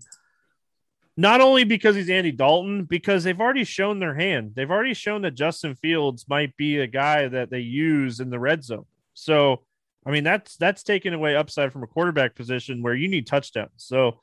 not 1.16 1.40
only 1.40 1.64
because 1.64 1.96
he's 1.96 2.10
Andy 2.10 2.32
Dalton, 2.32 2.84
because 2.84 3.24
they've 3.24 3.40
already 3.40 3.64
shown 3.64 3.98
their 3.98 4.14
hand. 4.14 4.52
They've 4.54 4.70
already 4.70 4.94
shown 4.94 5.22
that 5.22 5.34
Justin 5.34 5.74
Fields 5.76 6.26
might 6.28 6.56
be 6.56 6.78
a 6.78 6.86
guy 6.86 7.28
that 7.28 7.50
they 7.50 7.60
use 7.60 8.20
in 8.20 8.30
the 8.30 8.38
red 8.38 8.64
zone. 8.64 8.86
So, 9.14 9.62
I 10.06 10.10
mean, 10.10 10.24
that's 10.24 10.56
that's 10.56 10.82
taking 10.82 11.14
away 11.14 11.34
upside 11.34 11.72
from 11.72 11.82
a 11.82 11.86
quarterback 11.86 12.34
position 12.34 12.82
where 12.82 12.94
you 12.94 13.08
need 13.08 13.26
touchdowns. 13.26 13.70
So, 13.76 14.20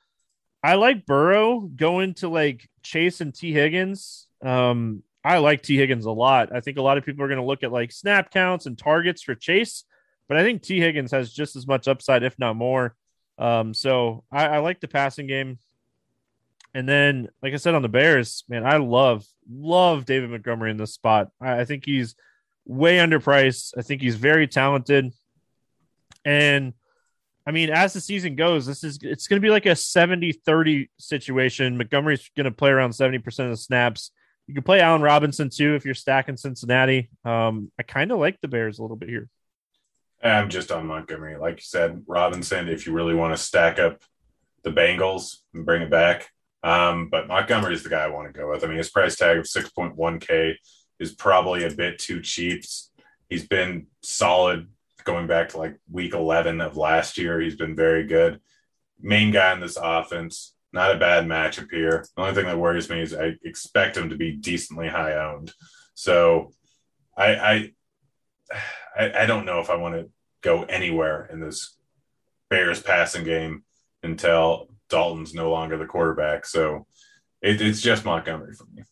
I 0.64 0.76
like 0.76 1.06
Burrow 1.06 1.62
going 1.62 2.14
to 2.16 2.30
like 2.30 2.70
Chase 2.84 3.22
and 3.22 3.34
Tee 3.34 3.52
Higgins. 3.52 4.28
Um, 4.44 5.04
I 5.24 5.38
like 5.40 5.62
Tee 5.62 5.78
Higgins 5.78 6.06
a 6.06 6.12
lot. 6.12 6.54
I 6.54 6.62
think 6.62 6.78
a 6.78 6.82
lot 6.82 6.98
of 6.98 7.06
people 7.06 7.24
are 7.24 7.28
going 7.28 7.40
to 7.40 7.46
look 7.46 7.64
at 7.64 7.72
like 7.72 7.92
snap 7.92 8.32
counts 8.32 8.66
and 8.66 8.78
targets 8.78 9.22
for 9.22 9.36
Chase, 9.36 9.84
but 10.28 10.38
I 10.38 10.44
think 10.44 10.62
Tee 10.62 10.80
Higgins 10.80 11.12
has 11.12 11.32
just 11.32 11.56
as 11.56 11.68
much 11.68 11.88
upside, 11.88 12.24
if 12.24 12.38
not 12.40 12.56
more. 12.56 12.96
Um, 13.38 13.74
so 13.74 14.24
I, 14.32 14.48
I 14.48 14.58
like 14.60 14.80
the 14.80 14.88
passing 14.88 15.28
game. 15.28 15.58
And 16.74 16.88
then, 16.88 17.28
like 17.42 17.54
I 17.54 17.58
said 17.58 17.76
on 17.76 17.82
the 17.82 17.90
Bears, 17.90 18.44
man, 18.48 18.66
I 18.66 18.78
love 18.78 19.26
love 19.52 20.06
David 20.06 20.30
Montgomery 20.30 20.72
in 20.72 20.78
this 20.78 20.94
spot. 20.94 21.30
I, 21.42 21.62
I 21.62 21.66
think 21.66 21.86
he's 21.86 22.16
way 22.66 22.98
underpriced. 22.98 23.74
I 23.78 23.82
think 23.82 24.02
he's 24.02 24.16
very 24.16 24.48
talented. 24.48 25.12
And 26.26 26.74
I 27.46 27.52
mean, 27.52 27.70
as 27.70 27.94
the 27.94 28.02
season 28.02 28.36
goes, 28.36 28.66
this 28.66 28.84
is 28.84 29.00
it's 29.02 29.28
going 29.28 29.42
to 29.42 29.46
be 29.46 29.52
like 29.52 29.66
a 29.66 29.70
70-30 29.70 30.90
situation. 30.98 31.78
Montgomery's 31.78 32.30
going 32.36 32.46
to 32.46 32.52
play 32.52 32.70
around 32.70 32.92
70% 32.92 33.26
of 33.26 33.50
the 33.50 33.58
snaps. 33.58 34.12
You 34.48 34.54
can 34.54 34.64
play 34.64 34.82
Allen 34.82 35.02
Robinson 35.02 35.50
too 35.50 35.76
if 35.76 35.86
you're 35.86 35.94
stacking 35.94 36.38
Cincinnati. 36.38 37.10
Um, 37.26 37.72
I 37.80 37.84
kind 37.84 38.12
of 38.12 38.20
like 38.20 38.40
the 38.42 38.48
Bears 38.48 38.80
a 38.80 38.82
little 38.82 38.98
bit 38.98 39.10
here. 39.10 39.30
I'm 40.24 40.50
just 40.50 40.72
on 40.72 40.86
Montgomery. 40.86 41.38
Like 41.38 41.58
you 41.58 41.64
said, 41.64 42.04
Robinson, 42.08 42.68
if 42.68 42.86
you 42.86 42.94
really 42.94 43.16
want 43.16 43.36
to 43.36 43.42
stack 43.42 43.80
up 43.80 44.02
the 44.64 44.72
Bengals 44.72 45.38
and 45.54 45.66
bring 45.66 45.82
it 45.82 45.90
back. 45.90 46.30
Um, 46.64 47.10
but 47.10 47.28
Montgomery 47.28 47.74
is 47.74 47.84
the 47.84 47.90
guy 47.90 48.04
I 48.04 48.10
want 48.10 48.32
to 48.32 48.40
go 48.40 48.50
with. 48.50 48.64
I 48.64 48.68
mean, 48.68 48.78
his 48.78 48.92
price 48.92 49.16
tag 49.16 49.38
of 49.38 49.46
6.1K 49.46 50.56
is 51.00 51.14
probably 51.14 51.64
a 51.64 51.72
bit 51.72 51.98
too 51.98 52.22
cheap. 52.22 52.64
He's 53.30 53.48
been 53.48 53.88
solid 54.04 54.68
going 55.04 55.28
back 55.28 55.50
to 55.50 55.58
like 55.58 55.78
week 55.90 56.14
11 56.14 56.62
of 56.62 56.78
last 56.78 57.18
year. 57.18 57.40
He's 57.40 57.56
been 57.56 57.76
very 57.76 58.06
good. 58.06 58.40
Main 59.00 59.32
guy 59.32 59.54
in 59.54 59.60
this 59.60 59.78
offense. 59.82 60.54
Not 60.74 60.96
a 60.96 61.00
bad 61.00 61.26
matchup 61.26 61.70
here. 61.72 62.06
The 62.16 62.22
only 62.22 62.34
thing 62.34 62.46
that 62.46 62.58
worries 62.58 62.90
me 62.90 63.02
is 63.02 63.14
I 63.14 63.34
expect 63.44 63.98
him 63.98 64.10
to 64.10 64.16
be 64.16 64.32
decently 64.32 64.88
high 64.88 65.16
owned. 65.16 65.52
So 65.96 66.52
I, 67.18 67.36
I 67.36 67.72
I, 68.98 69.24
I 69.24 69.26
don't 69.26 69.46
know 69.46 69.60
if 69.60 69.70
I 69.70 69.76
want 69.76 69.96
to 69.96 70.10
go 70.42 70.64
anywhere 70.64 71.28
in 71.32 71.40
this 71.40 71.78
Bears 72.50 72.82
passing 72.82 73.24
game 73.24 73.64
until 74.04 74.70
Dalton's 74.90 75.34
no 75.34 75.52
longer 75.52 75.78
the 75.78 75.86
quarterback. 75.86 76.46
So 76.46 76.88
it, 77.42 77.62
it's 77.62 77.82
just 77.82 78.06
Montgomery 78.06 78.54
for 78.54 78.66
me. 78.74 78.84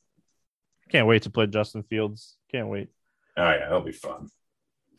Can't 0.89 1.08
wait 1.08 1.24
to 1.24 1.30
play 1.30 1.48
Justin 1.48 1.84
Fields. 1.84 2.38
Can't 2.52 2.67
wait. 2.67 2.89
Oh, 3.38 3.50
yeah, 3.50 3.60
that'll 3.60 3.82
be 3.82 3.91
fun. 3.91 4.30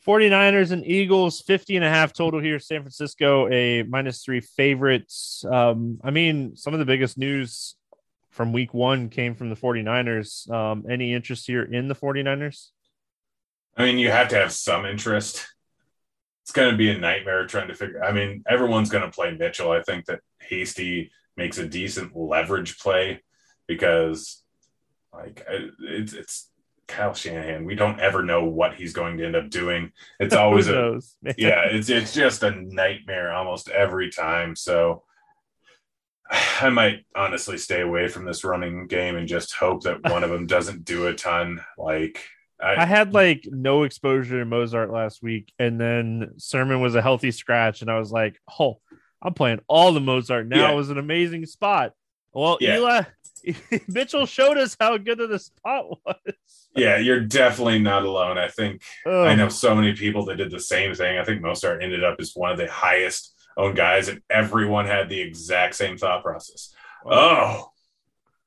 49ers 0.06 0.72
and 0.72 0.86
Eagles, 0.86 1.40
50 1.40 1.76
and 1.76 1.84
a 1.84 1.88
half 1.88 2.12
total 2.12 2.40
here. 2.40 2.58
San 2.58 2.80
Francisco, 2.80 3.48
a 3.48 3.82
minus 3.82 4.22
three 4.22 4.40
favorites. 4.40 5.44
Um, 5.50 6.00
I 6.02 6.10
mean, 6.10 6.56
some 6.56 6.72
of 6.72 6.78
the 6.78 6.86
biggest 6.86 7.18
news 7.18 7.76
from 8.30 8.52
week 8.52 8.72
one 8.72 9.10
came 9.10 9.34
from 9.34 9.50
the 9.50 9.56
49ers. 9.56 10.50
Um, 10.50 10.86
any 10.88 11.12
interest 11.12 11.46
here 11.46 11.62
in 11.62 11.88
the 11.88 11.94
49ers? 11.94 12.68
I 13.76 13.84
mean, 13.84 13.98
you 13.98 14.10
have 14.10 14.28
to 14.28 14.36
have 14.36 14.52
some 14.52 14.86
interest. 14.86 15.46
It's 16.42 16.52
going 16.52 16.70
to 16.70 16.76
be 16.76 16.90
a 16.90 16.98
nightmare 16.98 17.46
trying 17.46 17.68
to 17.68 17.74
figure. 17.74 18.02
I 18.02 18.12
mean, 18.12 18.42
everyone's 18.48 18.90
going 18.90 19.04
to 19.04 19.10
play 19.10 19.36
Mitchell. 19.36 19.70
I 19.70 19.82
think 19.82 20.06
that 20.06 20.20
Hasty 20.40 21.10
makes 21.36 21.58
a 21.58 21.66
decent 21.66 22.16
leverage 22.16 22.78
play 22.78 23.22
because, 23.66 24.42
like, 25.12 25.46
it's 25.48 26.12
it's 26.12 26.49
Kyle 26.90 27.14
Shanahan. 27.14 27.64
We 27.64 27.74
don't 27.74 28.00
ever 28.00 28.22
know 28.22 28.44
what 28.44 28.74
he's 28.74 28.92
going 28.92 29.16
to 29.18 29.24
end 29.24 29.36
up 29.36 29.48
doing. 29.50 29.92
It's 30.18 30.34
always 30.36 30.68
a 30.68 31.00
yeah. 31.38 31.64
It's 31.70 31.88
it's 31.88 32.12
just 32.12 32.42
a 32.42 32.50
nightmare 32.50 33.32
almost 33.32 33.68
every 33.68 34.10
time. 34.10 34.56
So 34.56 35.04
I 36.60 36.68
might 36.68 37.06
honestly 37.14 37.58
stay 37.58 37.80
away 37.80 38.08
from 38.08 38.24
this 38.24 38.44
running 38.44 38.86
game 38.86 39.16
and 39.16 39.28
just 39.28 39.54
hope 39.54 39.84
that 39.84 40.02
one 40.10 40.24
of 40.24 40.30
them 40.30 40.46
doesn't 40.48 40.84
do 40.84 41.06
a 41.06 41.14
ton. 41.14 41.60
Like 41.78 42.22
I, 42.60 42.82
I, 42.82 42.84
had 42.84 43.14
like 43.14 43.46
no 43.46 43.84
exposure 43.84 44.40
to 44.40 44.50
Mostert 44.50 44.92
last 44.92 45.22
week, 45.22 45.52
and 45.58 45.80
then 45.80 46.32
Sermon 46.36 46.80
was 46.80 46.94
a 46.94 47.02
healthy 47.02 47.30
scratch, 47.30 47.80
and 47.80 47.90
I 47.90 47.98
was 47.98 48.12
like, 48.12 48.38
"Oh, 48.58 48.80
I'm 49.22 49.32
playing 49.32 49.60
all 49.66 49.92
the 49.92 50.00
Mostert 50.00 50.46
now." 50.46 50.66
Yeah. 50.66 50.72
It 50.72 50.76
was 50.76 50.90
an 50.90 50.98
amazing 50.98 51.46
spot. 51.46 51.92
Well, 52.34 52.58
yeah. 52.60 52.76
Eli 52.76 53.02
Mitchell 53.88 54.26
showed 54.26 54.58
us 54.58 54.76
how 54.78 54.98
good 54.98 55.20
of 55.20 55.30
the 55.30 55.38
spot 55.38 55.86
was. 56.04 56.34
Yeah, 56.76 56.98
you're 56.98 57.20
definitely 57.20 57.78
not 57.78 58.04
alone. 58.04 58.38
I 58.38 58.48
think. 58.48 58.82
I 59.06 59.34
know 59.34 59.48
so 59.48 59.74
many 59.74 59.94
people 59.94 60.24
that 60.26 60.36
did 60.36 60.50
the 60.50 60.60
same 60.60 60.94
thing. 60.94 61.18
I 61.18 61.24
think 61.24 61.42
Mostert 61.42 61.82
ended 61.82 62.04
up 62.04 62.16
as 62.20 62.32
one 62.34 62.52
of 62.52 62.58
the 62.58 62.70
highest 62.70 63.34
owned 63.56 63.76
guys, 63.76 64.08
and 64.08 64.22
everyone 64.30 64.86
had 64.86 65.08
the 65.08 65.20
exact 65.20 65.74
same 65.74 65.96
thought 65.96 66.22
process. 66.22 66.74
Oh, 67.04 67.70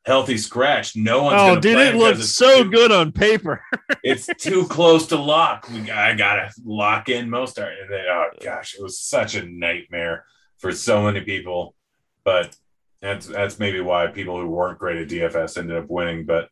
healthy 0.06 0.38
scratch. 0.38 0.96
No 0.96 1.24
one's. 1.24 1.42
Oh, 1.42 1.60
did 1.60 1.78
it 1.78 1.96
look 1.96 2.18
so 2.18 2.64
too, 2.64 2.70
good 2.70 2.92
on 2.92 3.12
paper? 3.12 3.64
it's 4.04 4.28
too 4.38 4.68
close 4.68 5.08
to 5.08 5.18
lock. 5.18 5.70
We, 5.70 5.92
I 5.92 6.16
gotta 6.16 6.52
lock 6.64 7.10
in 7.10 7.30
Mostert, 7.30 7.82
and 7.82 7.92
then 7.92 8.06
oh 8.10 8.30
gosh, 8.42 8.76
it 8.76 8.82
was 8.82 9.00
such 9.00 9.36
a 9.36 9.46
nightmare 9.46 10.26
for 10.60 10.72
so 10.72 11.04
many 11.04 11.22
people. 11.22 11.76
But 12.24 12.56
that's 13.02 13.28
that's 13.28 13.60
maybe 13.60 13.82
why 13.82 14.08
people 14.08 14.40
who 14.40 14.48
weren't 14.48 14.80
great 14.80 15.02
at 15.02 15.10
DFS 15.10 15.58
ended 15.58 15.78
up 15.78 15.90
winning. 15.90 16.26
But 16.26 16.50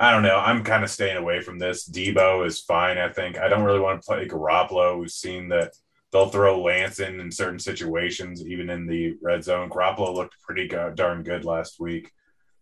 I 0.00 0.12
don't 0.12 0.22
know. 0.22 0.36
I'm 0.36 0.62
kind 0.62 0.84
of 0.84 0.90
staying 0.90 1.16
away 1.16 1.40
from 1.40 1.58
this. 1.58 1.88
Deebo 1.88 2.46
is 2.46 2.60
fine. 2.60 2.98
I 2.98 3.08
think 3.08 3.36
I 3.36 3.48
don't 3.48 3.64
really 3.64 3.80
want 3.80 4.00
to 4.00 4.06
play 4.06 4.28
Garoppolo. 4.28 5.00
We've 5.00 5.10
seen 5.10 5.48
that 5.48 5.72
they'll 6.12 6.28
throw 6.28 6.62
Lance 6.62 7.00
in 7.00 7.18
in 7.18 7.32
certain 7.32 7.58
situations, 7.58 8.46
even 8.46 8.70
in 8.70 8.86
the 8.86 9.16
red 9.20 9.42
zone. 9.42 9.68
Garoppolo 9.68 10.14
looked 10.14 10.40
pretty 10.40 10.68
darn 10.68 11.24
good 11.24 11.44
last 11.44 11.80
week. 11.80 12.12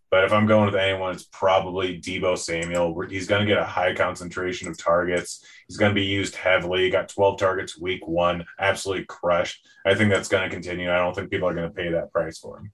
But 0.09 0.23
if 0.23 0.31
I'm 0.31 0.47
going 0.47 0.67
with 0.67 0.81
anyone, 0.81 1.13
it's 1.13 1.27
probably 1.33 1.99
Deebo 1.99 2.37
Samuel. 2.37 2.97
He's 3.09 3.27
going 3.27 3.41
to 3.41 3.47
get 3.47 3.61
a 3.61 3.65
high 3.65 3.93
concentration 3.93 4.69
of 4.69 4.77
targets. 4.77 5.45
He's 5.67 5.77
going 5.77 5.91
to 5.91 5.99
be 5.99 6.05
used 6.05 6.35
heavily. 6.35 6.83
He 6.83 6.89
got 6.89 7.09
12 7.09 7.37
targets 7.37 7.77
week 7.77 8.07
one, 8.07 8.45
absolutely 8.57 9.05
crushed. 9.05 9.67
I 9.85 9.95
think 9.95 10.09
that's 10.09 10.29
going 10.29 10.43
to 10.43 10.53
continue. 10.53 10.89
I 10.89 10.97
don't 10.97 11.13
think 11.13 11.29
people 11.29 11.49
are 11.49 11.53
going 11.53 11.69
to 11.69 11.75
pay 11.75 11.91
that 11.91 12.13
price 12.13 12.39
for 12.39 12.57
him. 12.57 12.71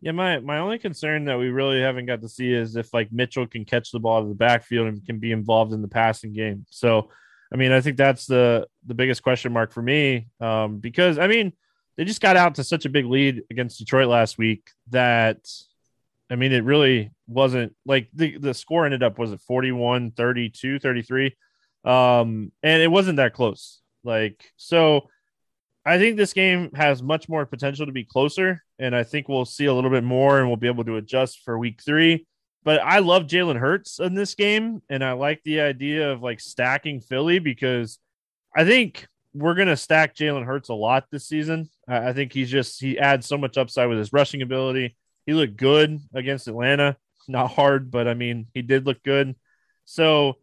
Yeah, 0.00 0.12
my 0.12 0.40
my 0.40 0.58
only 0.58 0.78
concern 0.78 1.24
that 1.24 1.38
we 1.38 1.48
really 1.48 1.80
haven't 1.80 2.06
got 2.06 2.20
to 2.20 2.28
see 2.28 2.52
is 2.52 2.76
if 2.76 2.92
like 2.92 3.12
Mitchell 3.12 3.46
can 3.46 3.64
catch 3.64 3.90
the 3.90 4.00
ball 4.00 4.22
to 4.22 4.28
the 4.28 4.34
backfield 4.34 4.88
and 4.88 5.04
can 5.04 5.18
be 5.18 5.32
involved 5.32 5.72
in 5.72 5.82
the 5.82 5.88
passing 5.88 6.32
game. 6.32 6.66
So, 6.70 7.10
I 7.52 7.56
mean, 7.56 7.72
I 7.72 7.80
think 7.80 7.96
that's 7.96 8.26
the 8.26 8.66
the 8.86 8.94
biggest 8.94 9.22
question 9.22 9.52
mark 9.52 9.72
for 9.72 9.82
me 9.82 10.28
um, 10.40 10.78
because 10.78 11.18
I 11.18 11.26
mean 11.26 11.52
they 11.96 12.04
just 12.04 12.20
got 12.20 12.36
out 12.36 12.56
to 12.56 12.64
such 12.64 12.84
a 12.84 12.90
big 12.90 13.06
lead 13.06 13.42
against 13.50 13.78
Detroit 13.78 14.08
last 14.08 14.36
week 14.36 14.70
that 14.90 15.38
I 16.30 16.34
mean, 16.34 16.52
it 16.52 16.64
really 16.64 17.10
wasn't 17.26 17.74
like 17.84 18.08
the, 18.12 18.38
the 18.38 18.54
score 18.54 18.84
ended 18.84 19.02
up, 19.02 19.18
was 19.18 19.32
it 19.32 19.40
41, 19.42 20.12
32, 20.12 20.78
33? 20.78 21.36
Um, 21.84 22.52
and 22.62 22.82
it 22.82 22.90
wasn't 22.90 23.18
that 23.18 23.32
close. 23.32 23.80
Like, 24.02 24.44
so 24.56 25.08
I 25.86 25.98
think 25.98 26.16
this 26.16 26.32
game 26.32 26.70
has 26.74 27.02
much 27.02 27.28
more 27.28 27.46
potential 27.46 27.86
to 27.86 27.92
be 27.92 28.04
closer. 28.04 28.62
And 28.78 28.94
I 28.94 29.04
think 29.04 29.28
we'll 29.28 29.44
see 29.44 29.66
a 29.66 29.72
little 29.72 29.90
bit 29.90 30.04
more 30.04 30.38
and 30.38 30.48
we'll 30.48 30.56
be 30.56 30.66
able 30.66 30.84
to 30.84 30.96
adjust 30.96 31.44
for 31.44 31.56
week 31.56 31.80
three. 31.82 32.26
But 32.64 32.82
I 32.82 32.98
love 32.98 33.24
Jalen 33.24 33.58
Hurts 33.58 34.00
in 34.00 34.14
this 34.14 34.34
game. 34.34 34.82
And 34.90 35.04
I 35.04 35.12
like 35.12 35.40
the 35.44 35.60
idea 35.60 36.10
of 36.10 36.22
like 36.22 36.40
stacking 36.40 37.00
Philly 37.00 37.38
because 37.38 37.98
I 38.54 38.64
think 38.64 39.06
we're 39.32 39.54
to 39.54 39.76
stack 39.76 40.16
Jalen 40.16 40.44
Hurts 40.44 40.68
a 40.70 40.74
lot 40.74 41.04
this 41.10 41.28
season. 41.28 41.70
I 41.86 42.12
think 42.12 42.32
he's 42.32 42.50
just, 42.50 42.80
he 42.80 42.98
adds 42.98 43.26
so 43.26 43.38
much 43.38 43.56
upside 43.56 43.88
with 43.88 43.98
his 43.98 44.12
rushing 44.12 44.42
ability 44.42 44.96
he 45.26 45.34
looked 45.34 45.56
good 45.56 45.98
against 46.14 46.48
Atlanta. 46.48 46.96
Not 47.28 47.50
hard, 47.50 47.90
but 47.90 48.06
I 48.06 48.14
mean, 48.14 48.46
he 48.54 48.62
did 48.62 48.86
look 48.86 49.02
good. 49.02 49.34
So 49.84 50.36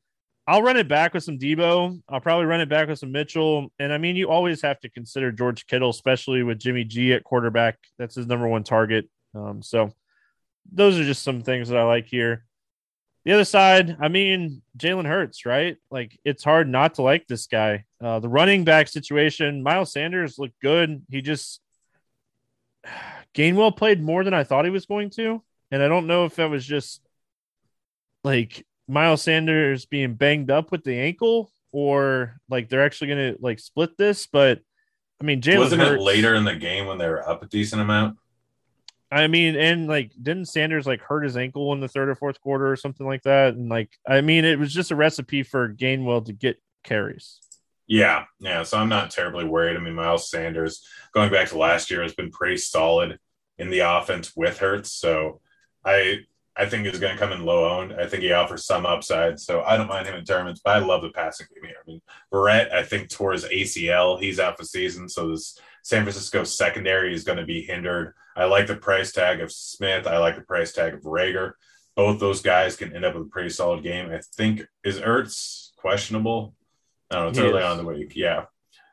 I'll 0.46 0.62
run 0.62 0.76
it 0.78 0.90
back 0.90 1.14
with 1.14 1.24
some 1.24 1.40
Deebo. 1.40 2.02
I'll 2.10 2.20
probably 2.20 2.46
run 2.46 2.60
it 2.60 2.68
back 2.68 2.90
with 2.90 3.00
some 3.00 3.12
Mitchell. 3.12 3.72
And 3.80 3.94
I 3.94 3.98
mean, 3.98 4.16
you 4.16 4.30
always 4.30 4.62
have 4.62 4.80
to 4.82 4.90
consider 4.90 5.32
George 5.32 5.66
Kittle, 5.68 5.90
especially 5.90 6.44
with 6.44 6.60
Jimmy 6.60 6.84
G 6.84 7.14
at 7.14 7.24
quarterback. 7.24 7.78
That's 7.98 8.16
his 8.16 8.28
number 8.28 8.48
one 8.48 8.64
target. 8.64 9.10
Um, 9.34 9.62
so 9.62 9.94
those 10.72 11.00
are 11.00 11.06
just 11.06 11.24
some 11.24 11.42
things 11.42 11.70
that 11.70 11.78
I 11.78 11.84
like 11.84 12.08
here. 12.08 12.46
The 13.26 13.32
other 13.32 13.46
side, 13.46 13.96
I 14.02 14.10
mean, 14.10 14.62
Jalen 14.78 15.08
Hurts, 15.08 15.46
right? 15.46 15.78
Like 15.90 16.20
it's 16.26 16.44
hard 16.44 16.68
not 16.68 16.96
to 16.96 17.04
like 17.04 17.26
this 17.28 17.48
guy. 17.48 17.86
Uh, 18.02 18.20
the 18.20 18.28
running 18.28 18.66
back 18.66 18.90
situation, 18.90 19.64
Miles 19.64 19.94
Sanders 19.94 20.38
looked 20.38 20.60
good. 20.62 21.04
He 21.10 21.22
just 21.22 21.62
Gainwell 23.34 23.78
played 23.78 24.04
more 24.04 24.26
than 24.26 24.34
I 24.34 24.44
thought 24.44 24.66
he 24.66 24.72
was 24.72 24.86
going 24.86 25.10
to. 25.12 25.42
And 25.72 25.82
I 25.82 25.88
don't 25.88 26.06
know 26.06 26.26
if 26.26 26.36
that 26.36 26.50
was 26.50 26.66
just 26.66 27.02
like 28.26 28.66
Miles 28.88 29.22
Sanders 29.22 29.86
being 29.86 30.16
banged 30.16 30.52
up 30.52 30.72
with 30.72 30.84
the 30.84 31.00
ankle 31.00 31.52
or 31.72 32.40
like 32.50 32.70
they're 32.70 32.86
actually 32.86 33.08
going 33.08 33.34
to 33.34 33.42
like 33.42 33.60
split 33.60 33.98
this. 33.98 34.28
But 34.28 34.62
I 35.22 35.26
mean, 35.26 35.42
Jalen 35.42 35.60
wasn't 35.60 35.82
Hurts, 35.82 36.02
it 36.02 36.06
later 36.06 36.36
in 36.36 36.44
the 36.44 36.56
game 36.56 36.86
when 36.86 36.98
they 36.98 37.08
were 37.08 37.28
up 37.28 37.44
a 37.44 37.48
decent 37.48 37.82
amount? 37.82 38.18
I 39.12 39.28
mean, 39.28 39.56
and 39.56 39.88
like, 39.88 40.12
didn't 40.22 40.46
Sanders 40.46 40.88
like 40.88 41.02
hurt 41.02 41.24
his 41.24 41.38
ankle 41.38 41.72
in 41.74 41.80
the 41.80 41.88
third 41.88 42.10
or 42.10 42.16
fourth 42.16 42.42
quarter 42.42 42.72
or 42.72 42.76
something 42.76 43.06
like 43.06 43.22
that? 43.24 43.54
And 43.54 43.70
like, 43.70 43.92
I 44.08 44.22
mean, 44.22 44.44
it 44.44 44.58
was 44.58 44.74
just 44.74 44.92
a 44.92 44.96
recipe 44.96 45.44
for 45.44 45.74
Gainwell 45.74 46.26
to 46.26 46.34
get 46.34 46.62
carries. 46.84 47.40
Yeah, 47.86 48.26
yeah. 48.40 48.64
So 48.64 48.78
I'm 48.78 48.90
not 48.90 49.12
terribly 49.12 49.46
worried. 49.46 49.78
I 49.78 49.80
mean, 49.80 49.94
Miles 49.94 50.30
Sanders, 50.30 50.86
going 51.14 51.32
back 51.32 51.50
to 51.50 51.58
last 51.58 51.92
year, 51.92 52.02
has 52.02 52.16
been 52.16 52.32
pretty 52.32 52.58
solid 52.58 53.20
in 53.58 53.70
the 53.70 53.80
offense 53.80 54.34
with 54.36 54.58
Hurts. 54.58 54.92
So 54.92 55.42
I 55.86 56.20
I 56.56 56.68
think 56.68 56.86
he's 56.86 57.00
going 57.00 57.14
to 57.14 57.20
come 57.20 57.32
in 57.32 57.46
low 57.46 57.68
owned. 57.68 57.94
I 57.94 58.08
think 58.08 58.22
he 58.22 58.32
offers 58.32 58.66
some 58.66 58.86
upside. 58.86 59.40
So 59.40 59.64
I 59.64 59.76
don't 59.76 59.88
mind 59.88 60.08
him 60.08 60.16
in 60.16 60.24
tournaments, 60.24 60.62
but 60.64 60.76
I 60.76 60.80
love 60.80 61.02
the 61.02 61.10
passing 61.10 61.48
game 61.54 61.64
here. 61.64 61.78
I 61.82 61.90
mean, 61.90 62.02
Barrett, 62.32 62.72
I 62.72 62.84
think 62.84 63.10
tore 63.10 63.32
his 63.32 63.46
ACL. 63.46 64.20
He's 64.20 64.40
out 64.40 64.58
for 64.58 64.64
season. 64.64 65.10
So 65.10 65.30
this 65.30 65.58
San 65.82 66.04
Francisco 66.04 66.44
secondary 66.44 67.14
is 67.14 67.24
going 67.24 67.40
to 67.40 67.46
be 67.46 67.64
hindered. 67.64 68.14
I 68.36 68.46
like 68.46 68.68
the 68.68 68.76
price 68.76 69.12
tag 69.12 69.42
of 69.42 69.52
Smith. 69.52 70.06
I 70.06 70.18
like 70.18 70.36
the 70.36 70.42
price 70.42 70.74
tag 70.74 70.94
of 70.94 71.02
Reagor. 71.02 71.54
Both 71.96 72.20
those 72.20 72.42
guys 72.42 72.76
can 72.76 72.96
end 72.96 73.06
up 73.06 73.16
with 73.16 73.28
a 73.28 73.30
pretty 73.30 73.50
solid 73.50 73.84
game. 73.84 74.12
I 74.12 74.22
think 74.36 74.64
is 74.84 75.00
Ertz 75.00 75.72
questionable. 75.78 76.56
I 77.12 77.16
don't 77.16 77.24
know. 77.24 77.30
It's 77.30 77.40
early 77.40 77.64
on 77.64 77.78
the 77.78 77.86
week. 77.86 78.14
Yeah. 78.16 78.46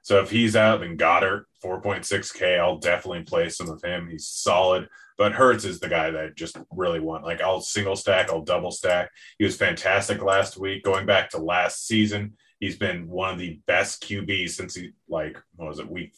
So 0.03 0.20
if 0.20 0.31
he's 0.31 0.57
out, 0.57 0.81
then 0.81 0.96
Goedert, 0.96 1.44
4.6K, 1.64 2.59
I'll 2.59 2.79
definitely 2.79 3.23
play 3.23 3.49
some 3.49 3.68
of 3.68 3.83
him. 3.83 4.09
He's 4.09 4.27
solid. 4.27 4.88
But 5.18 5.33
Hurts 5.33 5.64
is 5.64 5.81
the 5.81 5.88
guy 5.88 6.11
that 6.11 6.25
I 6.25 6.29
just 6.35 6.59
really 6.70 7.01
want. 7.01 7.25
Like 7.25 7.42
I'll 7.42 7.61
single 7.61 7.96
stack, 7.96 8.31
I'll 8.31 8.40
double 8.40 8.70
stack. 8.70 9.11
He 9.38 9.44
was 9.44 9.57
fantastic 9.57 10.23
last 10.23 10.57
week. 10.57 10.83
Going 10.83 11.05
back 11.05 11.31
to 11.31 11.38
last 11.38 11.87
season, 11.87 12.35
he's 12.59 12.77
been 12.77 13.07
one 13.09 13.35
of 13.35 13.38
the 13.38 13.61
best 13.66 14.03
QBs 14.03 14.51
since 14.51 14.75
he 14.75 14.92
like 15.09 15.38
what 15.57 15.68
was 15.68 15.79
it, 15.79 15.90
week 15.90 16.14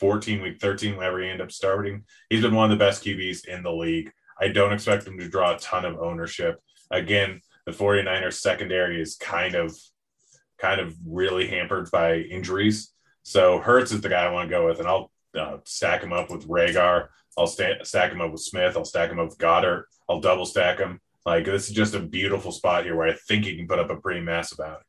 14, 0.00 0.42
week 0.42 0.60
13, 0.60 0.96
whenever 0.96 1.22
he 1.22 1.28
ended 1.28 1.42
up 1.42 1.52
starting. 1.52 2.04
He's 2.28 2.42
been 2.42 2.54
one 2.54 2.70
of 2.70 2.78
the 2.78 2.84
best 2.84 3.04
QBs 3.04 3.46
in 3.46 3.62
the 3.62 3.72
league. 3.72 4.12
I 4.38 4.48
don't 4.48 4.72
expect 4.72 5.06
him 5.06 5.18
to 5.18 5.28
draw 5.28 5.54
a 5.54 5.58
ton 5.58 5.84
of 5.84 5.98
ownership. 5.98 6.60
Again, 6.90 7.40
the 7.64 7.72
49ers 7.72 8.34
secondary 8.34 9.00
is 9.00 9.14
kind 9.14 9.54
of 9.54 9.74
kind 10.58 10.80
of 10.80 10.94
really 11.06 11.46
hampered 11.46 11.90
by 11.90 12.16
injuries. 12.16 12.92
So 13.22 13.60
Hurts 13.60 13.92
is 13.92 14.00
the 14.00 14.08
guy 14.08 14.24
I 14.24 14.30
want 14.30 14.48
to 14.48 14.54
go 14.54 14.66
with, 14.66 14.78
and 14.78 14.88
I'll 14.88 15.10
uh, 15.38 15.58
stack 15.64 16.02
him 16.02 16.12
up 16.12 16.30
with 16.30 16.48
Reagor. 16.48 17.08
I'll 17.38 17.46
sta- 17.46 17.84
stack 17.84 18.12
him 18.12 18.20
up 18.20 18.32
with 18.32 18.42
Smith. 18.42 18.76
I'll 18.76 18.84
stack 18.84 19.10
him 19.10 19.18
up 19.18 19.28
with 19.28 19.38
Goedert. 19.38 19.84
I'll 20.08 20.20
double 20.20 20.46
stack 20.46 20.78
him. 20.78 21.00
Like 21.24 21.44
this 21.44 21.68
is 21.68 21.74
just 21.74 21.94
a 21.94 22.00
beautiful 22.00 22.52
spot 22.52 22.84
here 22.84 22.96
where 22.96 23.08
I 23.08 23.14
think 23.14 23.44
he 23.44 23.56
can 23.56 23.68
put 23.68 23.78
up 23.78 23.90
a 23.90 23.96
pretty 23.96 24.20
massive 24.20 24.60
out. 24.60 24.82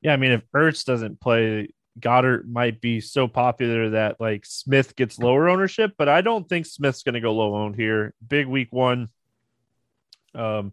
Yeah, 0.00 0.14
I 0.14 0.16
mean, 0.16 0.32
if 0.32 0.42
Ertz 0.54 0.84
doesn't 0.84 1.20
play, 1.20 1.68
Goedert 2.00 2.48
might 2.48 2.80
be 2.80 3.00
so 3.00 3.28
popular 3.28 3.90
that 3.90 4.20
like 4.20 4.44
Smith 4.46 4.96
gets 4.96 5.18
lower 5.18 5.48
ownership, 5.48 5.92
but 5.98 6.08
I 6.08 6.22
don't 6.22 6.48
think 6.48 6.66
Smith's 6.66 7.02
going 7.02 7.14
to 7.14 7.20
go 7.20 7.32
low 7.32 7.54
owned 7.54 7.76
here. 7.76 8.14
Big 8.26 8.46
week 8.46 8.68
one. 8.72 9.08
Um, 10.34 10.72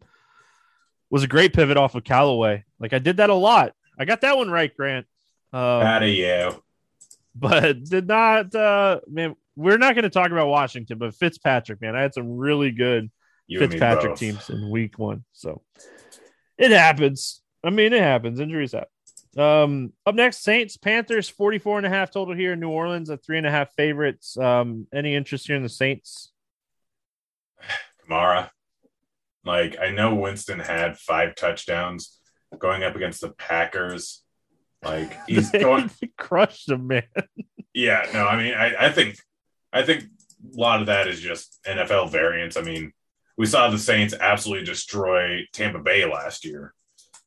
was 1.09 1.23
a 1.23 1.27
great 1.27 1.53
pivot 1.53 1.77
off 1.77 1.95
of 1.95 2.03
Callaway. 2.03 2.63
Like 2.79 2.93
I 2.93 2.99
did 2.99 3.17
that 3.17 3.29
a 3.29 3.35
lot. 3.35 3.73
I 3.99 4.05
got 4.05 4.21
that 4.21 4.37
one 4.37 4.49
right, 4.49 4.75
Grant. 4.75 5.05
Um, 5.53 5.61
Out 5.61 6.03
of 6.03 6.09
you. 6.09 6.63
But 7.35 7.83
did 7.83 8.07
not. 8.07 8.53
Uh, 8.53 8.99
man, 9.07 9.35
we're 9.55 9.77
not 9.77 9.95
going 9.95 10.03
to 10.03 10.09
talk 10.09 10.31
about 10.31 10.47
Washington, 10.47 10.97
but 10.97 11.15
Fitzpatrick, 11.15 11.81
man, 11.81 11.95
I 11.95 12.01
had 12.01 12.13
some 12.13 12.37
really 12.37 12.71
good 12.71 13.09
you 13.47 13.59
Fitzpatrick 13.59 14.15
teams 14.15 14.49
in 14.49 14.69
week 14.69 14.97
one. 14.97 15.25
So 15.33 15.61
it 16.57 16.71
happens. 16.71 17.41
I 17.63 17.69
mean, 17.71 17.93
it 17.93 18.01
happens. 18.01 18.39
Injuries 18.39 18.73
happen. 18.73 18.89
Um, 19.37 19.93
up 20.05 20.15
next, 20.15 20.43
Saints, 20.43 20.77
Panthers, 20.77 21.29
44 21.29 21.77
and 21.77 21.87
a 21.87 21.89
half 21.89 22.11
total 22.11 22.35
here 22.35 22.53
in 22.53 22.59
New 22.59 22.69
Orleans, 22.69 23.09
at 23.09 23.23
three 23.23 23.37
and 23.37 23.47
a 23.47 23.51
half 23.51 23.73
favorites. 23.75 24.37
Um, 24.37 24.87
any 24.93 25.15
interest 25.15 25.47
here 25.47 25.55
in 25.55 25.63
the 25.63 25.69
Saints? 25.69 26.31
Kamara. 28.07 28.49
Like, 29.45 29.77
I 29.79 29.91
know 29.91 30.15
Winston 30.15 30.59
had 30.59 30.97
five 30.97 31.35
touchdowns 31.35 32.19
going 32.57 32.83
up 32.83 32.95
against 32.95 33.21
the 33.21 33.29
Packers. 33.29 34.23
Like, 34.83 35.17
he's 35.27 35.51
going 35.51 35.89
crushed 36.17 36.67
them, 36.67 36.87
man. 36.87 37.03
yeah, 37.73 38.05
no, 38.13 38.25
I 38.25 38.41
mean, 38.41 38.53
I, 38.53 38.87
I 38.87 38.91
think, 38.91 39.17
I 39.71 39.83
think 39.83 40.03
a 40.03 40.59
lot 40.59 40.81
of 40.81 40.87
that 40.87 41.07
is 41.07 41.19
just 41.19 41.59
NFL 41.65 42.11
variance. 42.11 42.57
I 42.57 42.61
mean, 42.61 42.93
we 43.37 43.45
saw 43.45 43.69
the 43.69 43.79
Saints 43.79 44.13
absolutely 44.19 44.65
destroy 44.65 45.47
Tampa 45.53 45.79
Bay 45.79 46.05
last 46.05 46.45
year 46.45 46.73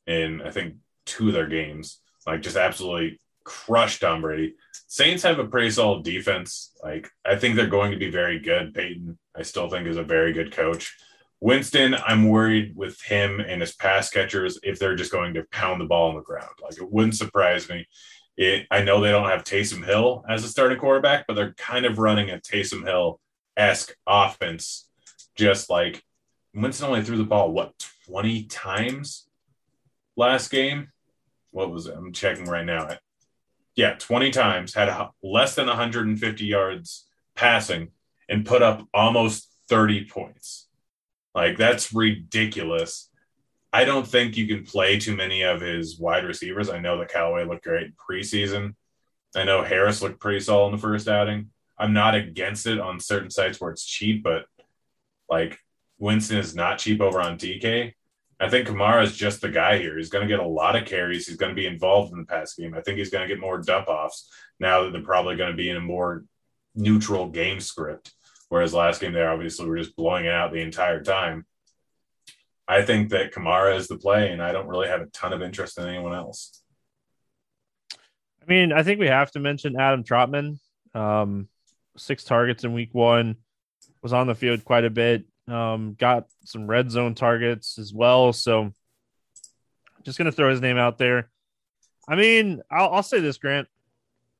in, 0.05 0.41
I 0.41 0.51
think, 0.51 0.75
two 1.05 1.29
of 1.29 1.33
their 1.33 1.47
games. 1.47 1.99
Like 2.25 2.41
just 2.41 2.55
absolutely 2.55 3.19
crushed 3.43 4.01
Tom 4.01 4.21
Brady. 4.21 4.55
Saints 4.87 5.23
have 5.23 5.39
a 5.39 5.47
pretty 5.47 5.71
solid 5.71 6.03
defense. 6.03 6.71
Like 6.83 7.09
I 7.25 7.35
think 7.35 7.55
they're 7.55 7.67
going 7.67 7.91
to 7.91 7.97
be 7.97 8.09
very 8.09 8.39
good. 8.39 8.73
Payton, 8.73 9.17
I 9.35 9.41
still 9.41 9.69
think 9.69 9.87
is 9.87 9.97
a 9.97 10.03
very 10.03 10.33
good 10.33 10.51
coach. 10.51 10.95
Winston, 11.43 11.93
I'm 11.93 12.29
worried 12.29 12.73
with 12.73 13.01
him 13.01 13.41
and 13.41 13.59
his 13.59 13.75
pass 13.75 14.09
catchers 14.09 14.57
if 14.63 14.79
they're 14.79 14.95
just 14.95 15.11
going 15.11 15.33
to 15.33 15.43
pound 15.51 15.81
the 15.81 15.85
ball 15.85 16.07
on 16.07 16.15
the 16.15 16.21
ground. 16.21 16.53
Like 16.61 16.77
it 16.77 16.89
wouldn't 16.89 17.17
surprise 17.17 17.67
me. 17.67 17.85
It, 18.37 18.65
I 18.71 18.81
know 18.81 19.01
they 19.01 19.11
don't 19.11 19.29
have 19.29 19.43
Taysom 19.43 19.85
Hill 19.85 20.23
as 20.29 20.45
a 20.45 20.47
starting 20.47 20.79
quarterback, 20.79 21.27
but 21.27 21.33
they're 21.33 21.53
kind 21.55 21.85
of 21.85 21.99
running 21.99 22.29
a 22.29 22.37
Taysom 22.37 22.85
Hill 22.85 23.19
esque 23.57 23.93
offense. 24.07 24.87
Just 25.35 25.69
like 25.69 26.01
Winston 26.53 26.87
only 26.87 27.03
threw 27.03 27.17
the 27.17 27.25
ball 27.25 27.51
what 27.51 27.73
20 28.07 28.45
times 28.45 29.27
last 30.15 30.49
game 30.49 30.93
what 31.51 31.71
was 31.71 31.87
it? 31.87 31.95
I'm 31.97 32.13
checking 32.13 32.45
right 32.45 32.65
now. 32.65 32.87
Yeah, 33.75 33.95
20 33.95 34.31
times, 34.31 34.73
had 34.73 34.87
a, 34.87 35.11
less 35.21 35.55
than 35.55 35.67
150 35.67 36.45
yards 36.45 37.05
passing, 37.35 37.89
and 38.29 38.45
put 38.45 38.61
up 38.61 38.87
almost 38.93 39.53
30 39.67 40.05
points. 40.05 40.67
Like, 41.35 41.57
that's 41.57 41.93
ridiculous. 41.93 43.09
I 43.71 43.85
don't 43.85 44.07
think 44.07 44.37
you 44.37 44.47
can 44.47 44.65
play 44.65 44.99
too 44.99 45.15
many 45.15 45.41
of 45.41 45.61
his 45.61 45.99
wide 45.99 46.25
receivers. 46.25 46.69
I 46.69 46.79
know 46.79 46.99
that 46.99 47.11
Callaway 47.11 47.45
looked 47.45 47.63
great 47.63 47.93
preseason. 47.97 48.75
I 49.35 49.45
know 49.45 49.63
Harris 49.63 50.01
looked 50.01 50.19
pretty 50.19 50.41
solid 50.41 50.67
in 50.67 50.71
the 50.73 50.81
first 50.81 51.07
outing. 51.07 51.49
I'm 51.77 51.93
not 51.93 52.13
against 52.13 52.67
it 52.67 52.79
on 52.79 52.99
certain 52.99 53.31
sites 53.31 53.59
where 53.59 53.71
it's 53.71 53.83
cheap, 53.83 54.23
but 54.23 54.45
like 55.27 55.57
Winston 55.97 56.37
is 56.37 56.55
not 56.55 56.77
cheap 56.77 57.01
over 57.01 57.19
on 57.19 57.37
DK. 57.37 57.93
I 58.39 58.49
think 58.49 58.67
Kamara 58.67 59.03
is 59.03 59.15
just 59.15 59.41
the 59.41 59.49
guy 59.49 59.77
here. 59.77 59.97
He's 59.97 60.09
going 60.09 60.27
to 60.27 60.31
get 60.31 60.43
a 60.43 60.47
lot 60.47 60.75
of 60.75 60.85
carries. 60.85 61.25
He's 61.25 61.37
going 61.37 61.51
to 61.51 61.55
be 61.55 61.65
involved 61.65 62.11
in 62.11 62.19
the 62.19 62.25
pass 62.25 62.53
game. 62.55 62.75
I 62.75 62.81
think 62.81 62.97
he's 62.97 63.09
going 63.09 63.27
to 63.27 63.33
get 63.33 63.41
more 63.41 63.57
dump 63.57 63.87
offs 63.87 64.29
now 64.59 64.83
that 64.83 64.91
they're 64.91 65.01
probably 65.01 65.35
going 65.35 65.51
to 65.51 65.57
be 65.57 65.69
in 65.69 65.77
a 65.77 65.81
more 65.81 66.25
neutral 66.75 67.29
game 67.29 67.59
script. 67.59 68.13
Whereas 68.53 68.71
last 68.71 69.01
game, 69.01 69.13
they 69.13 69.23
obviously 69.23 69.65
were 69.65 69.79
just 69.79 69.95
blowing 69.95 70.25
it 70.25 70.31
out 70.31 70.51
the 70.51 70.61
entire 70.61 71.01
time. 71.01 71.47
I 72.67 72.83
think 72.83 73.09
that 73.09 73.33
Kamara 73.33 73.75
is 73.75 73.87
the 73.87 73.97
play, 73.97 74.29
and 74.29 74.43
I 74.43 74.51
don't 74.51 74.67
really 74.67 74.87
have 74.89 75.01
a 75.01 75.07
ton 75.07 75.33
of 75.33 75.41
interest 75.41 75.79
in 75.79 75.87
anyone 75.87 76.13
else. 76.13 76.61
I 77.91 78.45
mean, 78.47 78.71
I 78.71 78.83
think 78.83 78.99
we 78.99 79.07
have 79.07 79.31
to 79.31 79.39
mention 79.39 79.79
Adam 79.79 80.03
Trautman. 80.03 80.59
Um, 80.93 81.47
six 81.97 82.23
targets 82.25 82.63
in 82.63 82.73
week 82.73 82.93
one, 82.93 83.37
was 84.03 84.13
on 84.13 84.27
the 84.27 84.35
field 84.35 84.63
quite 84.63 84.85
a 84.85 84.91
bit. 84.91 85.25
Um, 85.47 85.95
got 85.97 86.27
some 86.45 86.67
red 86.67 86.91
zone 86.91 87.15
targets 87.15 87.79
as 87.79 87.91
well. 87.91 88.33
So 88.33 88.71
just 90.03 90.19
going 90.19 90.27
to 90.27 90.31
throw 90.31 90.51
his 90.51 90.61
name 90.61 90.77
out 90.77 90.99
there. 90.99 91.31
I 92.07 92.15
mean, 92.15 92.61
I'll, 92.69 92.91
I'll 92.91 93.01
say 93.01 93.19
this, 93.19 93.39
Grant. 93.39 93.67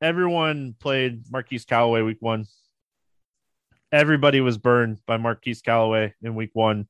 Everyone 0.00 0.76
played 0.78 1.24
Marquise 1.32 1.64
Callaway 1.64 2.02
week 2.02 2.18
one. 2.20 2.46
Everybody 3.94 4.40
was 4.40 4.58
burned 4.58 4.98
by 5.06 5.18
Marquise 5.18 5.62
Callaway 5.62 6.14
in 6.20 6.34
week 6.34 6.50
one. 6.52 6.88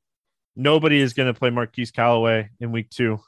Nobody 0.55 0.99
is 0.99 1.13
going 1.13 1.31
to 1.31 1.37
play 1.37 1.51
Marquise 1.51 1.91
Callaway 1.91 2.49
in 2.59 2.71
week 2.71 2.89
two. 2.89 3.19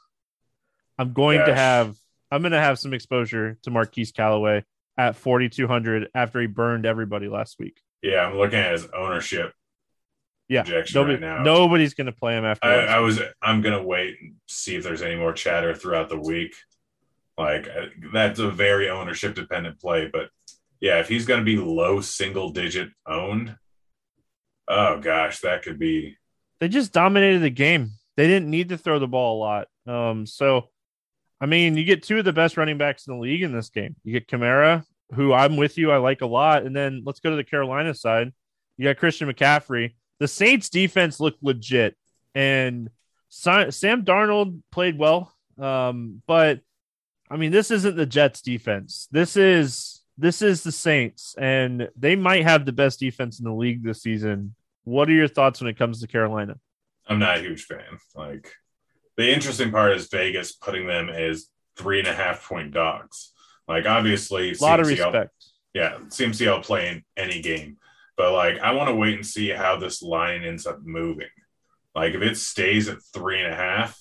I'm 0.97 1.13
going 1.13 1.45
to 1.45 1.53
have 1.53 1.95
I'm 2.31 2.41
going 2.41 2.53
to 2.53 2.59
have 2.59 2.79
some 2.79 2.95
exposure 2.95 3.59
to 3.61 3.69
Marquise 3.69 4.11
Callaway 4.11 4.65
at 4.97 5.15
4200 5.15 6.09
after 6.15 6.41
he 6.41 6.47
burned 6.47 6.87
everybody 6.87 7.27
last 7.27 7.59
week. 7.59 7.79
Yeah, 8.01 8.25
I'm 8.25 8.35
looking 8.35 8.57
at 8.57 8.71
his 8.71 8.87
ownership 8.97 9.53
yeah, 10.49 10.63
nobody, 10.95 11.13
right 11.13 11.21
now. 11.21 11.43
Nobody's 11.43 11.93
going 11.93 12.07
to 12.07 12.13
play 12.13 12.35
him 12.35 12.45
after. 12.45 12.67
I, 12.67 12.85
I, 12.85 12.99
was. 12.99 13.19
I'm 13.43 13.61
going 13.61 13.77
to 13.77 13.83
wait 13.85 14.15
and 14.19 14.37
see 14.47 14.75
if 14.75 14.83
there's 14.83 15.03
any 15.03 15.17
more 15.17 15.33
chatter 15.33 15.75
throughout 15.75 16.09
the 16.09 16.19
week. 16.19 16.55
Like 17.37 17.67
uh, 17.67 17.87
that's 18.11 18.39
a 18.39 18.49
very 18.49 18.89
ownership 18.89 19.35
dependent 19.35 19.79
play, 19.79 20.09
but 20.11 20.29
yeah, 20.79 20.99
if 20.99 21.07
he's 21.07 21.25
going 21.25 21.39
to 21.39 21.45
be 21.45 21.57
low 21.57 22.01
single 22.01 22.49
digit 22.49 22.89
owned, 23.05 23.55
oh 24.67 24.99
gosh, 24.99 25.41
that 25.41 25.63
could 25.63 25.79
be. 25.79 26.17
They 26.59 26.67
just 26.67 26.93
dominated 26.93 27.39
the 27.39 27.49
game. 27.49 27.91
They 28.15 28.27
didn't 28.27 28.49
need 28.49 28.69
to 28.69 28.77
throw 28.77 28.99
the 28.99 29.07
ball 29.07 29.37
a 29.37 29.39
lot. 29.39 29.67
Um, 29.85 30.25
so, 30.25 30.69
I 31.39 31.45
mean, 31.45 31.77
you 31.77 31.83
get 31.83 32.03
two 32.03 32.17
of 32.17 32.25
the 32.25 32.33
best 32.33 32.57
running 32.57 32.77
backs 32.77 33.07
in 33.07 33.13
the 33.13 33.19
league 33.19 33.43
in 33.43 33.53
this 33.53 33.69
game. 33.69 33.95
You 34.03 34.13
get 34.13 34.27
Kamara, 34.27 34.83
who 35.13 35.33
I'm 35.33 35.55
with 35.55 35.77
you, 35.77 35.91
I 35.91 35.97
like 35.97 36.21
a 36.21 36.25
lot, 36.25 36.65
and 36.65 36.75
then 36.75 37.03
let's 37.05 37.19
go 37.19 37.29
to 37.29 37.35
the 37.35 37.43
Carolina 37.43 37.93
side. 37.93 38.33
You 38.77 38.85
got 38.85 38.97
Christian 38.97 39.31
McCaffrey 39.31 39.93
the 40.19 40.27
Saints 40.27 40.69
defense 40.69 41.19
looked 41.19 41.43
legit, 41.43 41.95
and 42.33 42.89
Sam 43.29 43.71
Darnold 44.03 44.61
played 44.71 44.97
well. 44.97 45.33
Um, 45.59 46.21
but 46.27 46.61
I 47.29 47.37
mean, 47.37 47.51
this 47.51 47.71
isn't 47.71 47.95
the 47.95 48.05
Jets 48.05 48.41
defense. 48.41 49.07
This 49.11 49.35
is 49.35 50.01
this 50.17 50.41
is 50.41 50.63
the 50.63 50.71
Saints, 50.71 51.35
and 51.37 51.89
they 51.95 52.15
might 52.15 52.43
have 52.43 52.65
the 52.65 52.71
best 52.71 52.99
defense 52.99 53.39
in 53.39 53.45
the 53.45 53.53
league 53.53 53.83
this 53.83 54.01
season. 54.01 54.55
What 54.87 55.09
are 55.09 55.13
your 55.13 55.27
thoughts 55.27 55.59
when 55.59 55.69
it 55.69 55.77
comes 55.77 55.99
to 55.99 56.07
Carolina? 56.07 56.55
I'm 57.09 57.19
not 57.19 57.39
a 57.39 57.41
huge 57.41 57.65
fan. 57.65 57.99
Like 58.15 58.53
the 59.17 59.29
interesting 59.29 59.69
part 59.69 59.91
is 59.97 60.07
Vegas 60.07 60.53
putting 60.53 60.87
them 60.87 61.09
as 61.09 61.47
three 61.75 61.99
and 61.99 62.07
a 62.07 62.13
half 62.13 62.47
point 62.47 62.71
dogs. 62.71 63.33
Like 63.67 63.85
obviously, 63.85 64.53
a 64.53 64.63
lot 64.63 64.79
of 64.79 64.87
respect. 64.87 65.33
Yeah, 65.73 65.97
CMCL 66.07 66.63
playing 66.63 67.03
any 67.17 67.41
game. 67.41 67.79
But 68.15 68.31
like, 68.31 68.59
I 68.59 68.71
want 68.71 68.87
to 68.87 68.95
wait 68.95 69.15
and 69.15 69.25
see 69.25 69.49
how 69.49 69.75
this 69.75 70.01
line 70.01 70.45
ends 70.45 70.65
up 70.65 70.79
moving. 70.81 71.27
Like, 71.93 72.13
if 72.13 72.21
it 72.21 72.37
stays 72.37 72.87
at 72.87 73.03
three 73.13 73.41
and 73.41 73.51
a 73.51 73.55
half, 73.55 73.99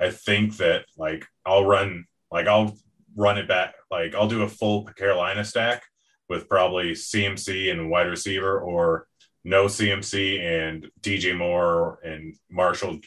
I 0.00 0.10
think 0.10 0.56
that 0.56 0.86
like 0.96 1.26
I'll 1.46 1.64
run 1.64 2.06
like 2.32 2.48
I'll 2.48 2.76
run 3.14 3.38
it 3.38 3.46
back. 3.46 3.74
Like 3.88 4.16
I'll 4.16 4.26
do 4.26 4.42
a 4.42 4.48
full 4.48 4.82
Carolina 4.82 5.44
stack 5.44 5.84
with 6.28 6.48
probably 6.48 6.90
CMC 6.90 7.70
and 7.70 7.88
wide 7.88 8.08
receiver, 8.08 8.58
or 8.58 9.06
no 9.48 9.64
CMC 9.64 10.40
and 10.40 10.90
DJ 11.00 11.36
Moore 11.36 11.98
and 12.04 12.36
Marshall 12.50 13.00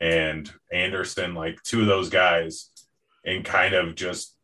and 0.00 0.50
Anderson, 0.72 1.34
like 1.34 1.62
two 1.62 1.80
of 1.80 1.86
those 1.86 2.08
guys, 2.08 2.70
and 3.24 3.44
kind 3.44 3.74
of 3.74 3.94
just 3.94 4.34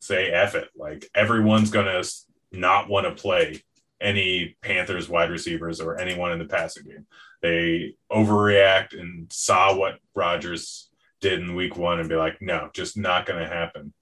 say 0.00 0.30
F 0.30 0.54
it. 0.54 0.68
Like 0.76 1.08
everyone's 1.14 1.70
gonna 1.70 2.02
not 2.50 2.88
want 2.88 3.06
to 3.06 3.22
play 3.22 3.62
any 4.00 4.56
Panthers 4.62 5.08
wide 5.08 5.30
receivers 5.30 5.80
or 5.80 5.98
anyone 5.98 6.32
in 6.32 6.38
the 6.38 6.44
passing 6.44 6.84
game. 6.84 7.06
They 7.40 7.94
overreact 8.10 8.98
and 8.98 9.32
saw 9.32 9.76
what 9.76 9.98
Rodgers 10.14 10.90
did 11.20 11.40
in 11.40 11.54
week 11.54 11.76
one 11.76 12.00
and 12.00 12.08
be 12.08 12.16
like, 12.16 12.42
no, 12.42 12.68
just 12.74 12.96
not 12.96 13.26
going 13.26 13.38
to 13.38 13.48
happen. 13.48 13.92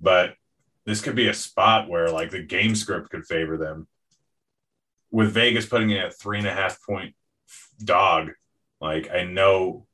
But 0.00 0.34
this 0.86 1.02
could 1.02 1.14
be 1.14 1.28
a 1.28 1.34
spot 1.34 1.88
where 1.88 2.08
like 2.08 2.30
the 2.30 2.42
game 2.42 2.74
script 2.74 3.10
could 3.10 3.26
favor 3.26 3.56
them. 3.56 3.86
With 5.12 5.32
Vegas 5.32 5.66
putting 5.66 5.90
in 5.90 6.02
a 6.02 6.10
three 6.10 6.38
and 6.38 6.46
a 6.48 6.52
half 6.52 6.82
point 6.82 7.14
dog, 7.84 8.30
like 8.80 9.10
I 9.10 9.22
know, 9.22 9.86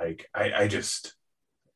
like 0.00 0.28
I, 0.34 0.52
I 0.52 0.68
just 0.68 1.14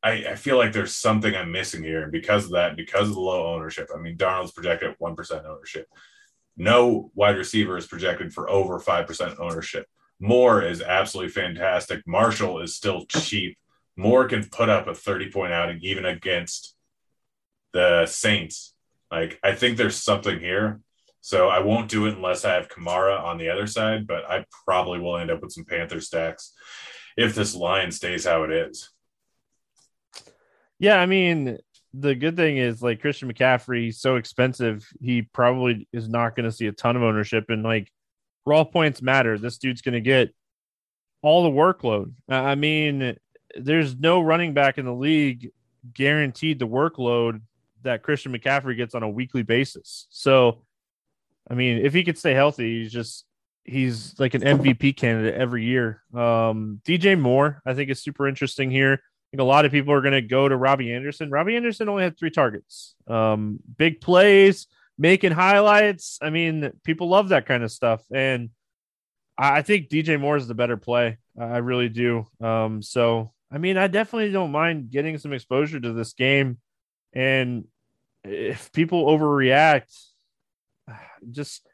I, 0.03 0.25
I 0.31 0.35
feel 0.35 0.57
like 0.57 0.73
there's 0.73 0.97
something 0.97 1.35
I'm 1.35 1.53
missing 1.53 1.83
here. 1.85 2.03
And 2.03 2.13
because 2.13 2.47
of 2.47 2.53
that, 2.53 2.77
because 2.77 3.09
of 3.09 3.15
the 3.15 3.21
low 3.21 3.55
ownership, 3.55 3.89
I 3.95 3.99
mean, 3.99 4.17
Darnold's 4.17 4.53
projected 4.53 4.91
at 4.91 4.99
1% 4.99 5.45
ownership. 5.45 5.87
No 6.57 7.11
wide 7.15 7.37
receiver 7.37 7.77
is 7.77 7.87
projected 7.87 8.33
for 8.33 8.51
over 8.51 8.81
5% 8.81 9.39
ownership. 9.39 9.87
Moore 10.19 10.63
is 10.63 10.83
absolutely 10.83 11.31
fantastic. 11.31 12.03
Marshall 12.07 12.61
is 12.61 12.75
still 12.75 13.05
cheap. 13.07 13.57
Moore 13.97 14.27
can 14.27 14.45
put 14.45 14.69
up 14.69 14.87
a 14.87 14.95
30 14.95 15.31
point 15.31 15.53
outing 15.53 15.79
even 15.83 16.05
against 16.05 16.75
the 17.73 18.07
Saints. 18.07 18.75
Like, 19.11 19.39
I 19.43 19.55
think 19.55 19.77
there's 19.77 19.97
something 19.97 20.41
here. 20.41 20.81
So 21.23 21.49
I 21.49 21.61
won't 21.61 21.89
do 21.89 22.07
it 22.07 22.17
unless 22.17 22.45
I 22.45 22.53
have 22.55 22.69
Kamara 22.69 23.23
on 23.23 23.39
the 23.39 23.49
other 23.49 23.67
side, 23.67 24.07
but 24.07 24.25
I 24.29 24.45
probably 24.67 24.99
will 24.99 25.17
end 25.17 25.31
up 25.31 25.41
with 25.41 25.53
some 25.53 25.65
Panther 25.65 26.01
stacks 26.01 26.53
if 27.17 27.35
this 27.35 27.55
line 27.55 27.91
stays 27.93 28.27
how 28.27 28.43
it 28.43 28.51
is. 28.51 28.91
Yeah, 30.79 31.01
I 31.01 31.07
mean, 31.07 31.59
the 31.95 32.17
good 32.17 32.37
thing 32.37 32.57
is 32.59 32.83
like 32.83 33.01
Christian 33.01 33.33
McCaffrey, 33.33 33.95
so 33.95 34.17
expensive, 34.17 34.87
he 35.01 35.23
probably 35.23 35.87
is 35.93 36.09
not 36.09 36.35
going 36.35 36.45
to 36.45 36.53
see 36.53 36.67
a 36.67 36.73
ton 36.73 36.97
of 36.97 37.03
ownership. 37.03 37.45
And 37.49 37.63
like 37.63 37.89
raw 38.45 38.65
points 38.65 39.01
matter. 39.01 39.39
This 39.39 39.59
dude's 39.59 39.83
going 39.83 39.95
to 39.95 40.01
get 40.01 40.35
all 41.23 41.45
the 41.45 41.51
workload. 41.51 42.13
I 42.29 42.55
mean, 42.55 43.17
there's 43.57 43.97
no 43.97 44.21
running 44.21 44.55
back 44.55 44.79
in 44.79 44.85
the 44.85 44.95
league 44.95 45.51
guaranteed 45.95 46.59
the 46.59 46.67
workload 46.67 47.41
that 47.83 48.03
Christian 48.03 48.37
McCaffrey 48.37 48.77
gets 48.77 48.95
on 48.95 49.03
a 49.03 49.09
weekly 49.09 49.43
basis. 49.43 50.07
So, 50.11 50.63
I 51.51 51.55
mean, 51.55 51.85
if 51.85 51.93
he 51.93 52.05
could 52.05 52.19
stay 52.19 52.35
healthy, 52.35 52.83
he's 52.83 52.93
just 52.93 53.25
he's 53.65 54.19
like 54.19 54.35
an 54.35 54.43
MVP 54.43 54.97
candidate 54.97 55.35
every 55.35 55.65
year. 55.65 56.03
Um, 56.15 56.81
DJ 56.85 57.19
Moore, 57.19 57.63
I 57.65 57.75
think, 57.75 57.91
is 57.91 58.03
super 58.03 58.27
interesting 58.27 58.71
here. 58.71 58.95
I 58.95 59.25
think 59.31 59.41
a 59.41 59.45
lot 59.45 59.65
of 59.65 59.73
people 59.73 59.95
are 59.95 60.01
going 60.01 60.13
to 60.13 60.23
go 60.23 60.49
to 60.49 60.57
Robby 60.57 60.93
Anderson. 60.93 61.31
Robby 61.31 61.57
Anderson 61.57 61.89
only 61.89 62.03
had 62.03 62.19
three 62.19 62.31
targets. 62.31 62.95
Um, 63.07 63.61
big 63.79 64.01
plays, 64.01 64.67
making 64.99 65.33
highlights. 65.33 66.19
I 66.21 66.31
mean, 66.31 66.73
people 66.85 67.09
love 67.09 67.31
that 67.31 67.47
kind 67.47 67.63
of 67.63 67.71
stuff, 67.71 68.05
and 68.13 68.51
I 69.39 69.63
think 69.63 69.89
DJ 69.89 70.21
Moore 70.21 70.37
is 70.37 70.49
the 70.49 70.55
better 70.55 70.77
play. 70.77 71.19
I 71.41 71.59
really 71.59 71.89
do. 71.89 72.27
Um, 72.41 72.83
so, 72.83 73.33
I 73.51 73.59
mean, 73.59 73.79
I 73.79 73.87
definitely 73.87 74.33
don't 74.33 74.53
mind 74.53 74.91
getting 74.91 75.17
some 75.19 75.33
exposure 75.33 75.81
to 75.81 75.93
this 75.93 76.13
game, 76.13 76.59
and 77.13 77.65
if 78.25 78.71
people 78.73 79.07
overreact, 79.07 80.12
just 81.31 81.67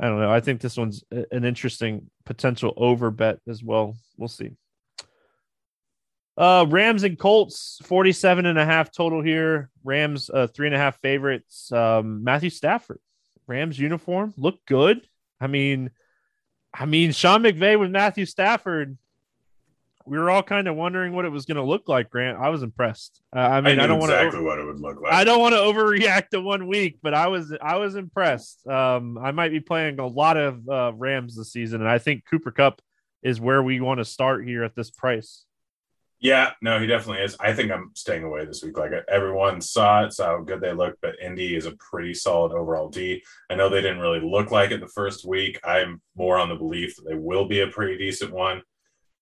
I 0.00 0.06
don't 0.06 0.20
know. 0.20 0.30
I 0.30 0.40
think 0.40 0.60
this 0.60 0.76
one's 0.76 1.02
an 1.10 1.44
interesting 1.44 2.08
potential 2.24 2.72
over 2.76 3.10
bet 3.10 3.40
as 3.48 3.62
well. 3.62 3.96
We'll 4.16 4.28
see. 4.28 4.52
Uh, 6.36 6.64
Rams 6.68 7.02
and 7.02 7.18
Colts, 7.18 7.80
47 7.82 8.46
and 8.46 8.58
a 8.60 8.64
half 8.64 8.92
total 8.92 9.20
here. 9.20 9.70
Rams, 9.82 10.30
uh, 10.30 10.46
three 10.46 10.68
and 10.68 10.74
a 10.74 10.78
half 10.78 11.00
favorites. 11.00 11.72
Um, 11.72 12.22
Matthew 12.22 12.50
Stafford, 12.50 13.00
Rams 13.48 13.76
uniform, 13.76 14.34
look 14.36 14.64
good. 14.64 15.04
I 15.40 15.48
mean, 15.48 15.90
I 16.72 16.86
mean, 16.86 17.10
Sean 17.10 17.42
McVay 17.42 17.78
with 17.78 17.90
Matthew 17.90 18.24
Stafford, 18.24 18.96
we 20.08 20.18
were 20.18 20.30
all 20.30 20.42
kind 20.42 20.66
of 20.66 20.76
wondering 20.76 21.12
what 21.12 21.24
it 21.24 21.30
was 21.30 21.44
going 21.44 21.56
to 21.56 21.62
look 21.62 21.88
like. 21.88 22.10
Grant, 22.10 22.38
I 22.38 22.48
was 22.48 22.62
impressed. 22.62 23.20
Uh, 23.34 23.40
I 23.40 23.60
mean, 23.60 23.78
I, 23.78 23.84
I 23.84 23.86
don't 23.86 23.98
want 23.98 24.12
exactly 24.12 24.40
what 24.40 24.58
it 24.58 24.64
would 24.64 24.80
look 24.80 25.00
like. 25.00 25.12
I 25.12 25.24
don't 25.24 25.40
want 25.40 25.54
to 25.54 25.60
overreact 25.60 26.28
to 26.30 26.40
one 26.40 26.66
week, 26.66 26.98
but 27.02 27.14
I 27.14 27.28
was 27.28 27.54
I 27.60 27.76
was 27.76 27.94
impressed. 27.94 28.66
Um, 28.66 29.18
I 29.18 29.32
might 29.32 29.50
be 29.50 29.60
playing 29.60 29.98
a 30.00 30.06
lot 30.06 30.36
of 30.36 30.68
uh, 30.68 30.92
Rams 30.94 31.36
this 31.36 31.52
season, 31.52 31.80
and 31.80 31.90
I 31.90 31.98
think 31.98 32.24
Cooper 32.28 32.50
Kupp 32.50 32.80
is 33.22 33.40
where 33.40 33.62
we 33.62 33.80
want 33.80 33.98
to 33.98 34.04
start 34.04 34.46
here 34.46 34.64
at 34.64 34.74
this 34.74 34.90
price. 34.90 35.44
Yeah, 36.20 36.50
no, 36.60 36.80
he 36.80 36.86
definitely 36.88 37.22
is. 37.22 37.36
I 37.38 37.52
think 37.52 37.70
I'm 37.70 37.92
staying 37.94 38.24
away 38.24 38.44
this 38.44 38.62
week. 38.64 38.76
Like 38.76 38.90
everyone 39.08 39.60
saw 39.60 40.04
it, 40.04 40.12
saw 40.12 40.38
how 40.38 40.42
good 40.42 40.60
they 40.60 40.72
looked, 40.72 41.00
but 41.00 41.14
Indy 41.22 41.54
is 41.54 41.66
a 41.66 41.76
pretty 41.76 42.12
solid 42.12 42.52
overall 42.52 42.88
D. 42.88 43.22
I 43.48 43.54
know 43.54 43.68
they 43.68 43.82
didn't 43.82 44.00
really 44.00 44.20
look 44.20 44.50
like 44.50 44.72
it 44.72 44.80
the 44.80 44.88
first 44.88 45.24
week. 45.24 45.60
I'm 45.62 46.00
more 46.16 46.36
on 46.36 46.48
the 46.48 46.56
belief 46.56 46.96
that 46.96 47.08
they 47.08 47.14
will 47.14 47.46
be 47.46 47.60
a 47.60 47.68
pretty 47.68 47.98
decent 47.98 48.32
one. 48.32 48.62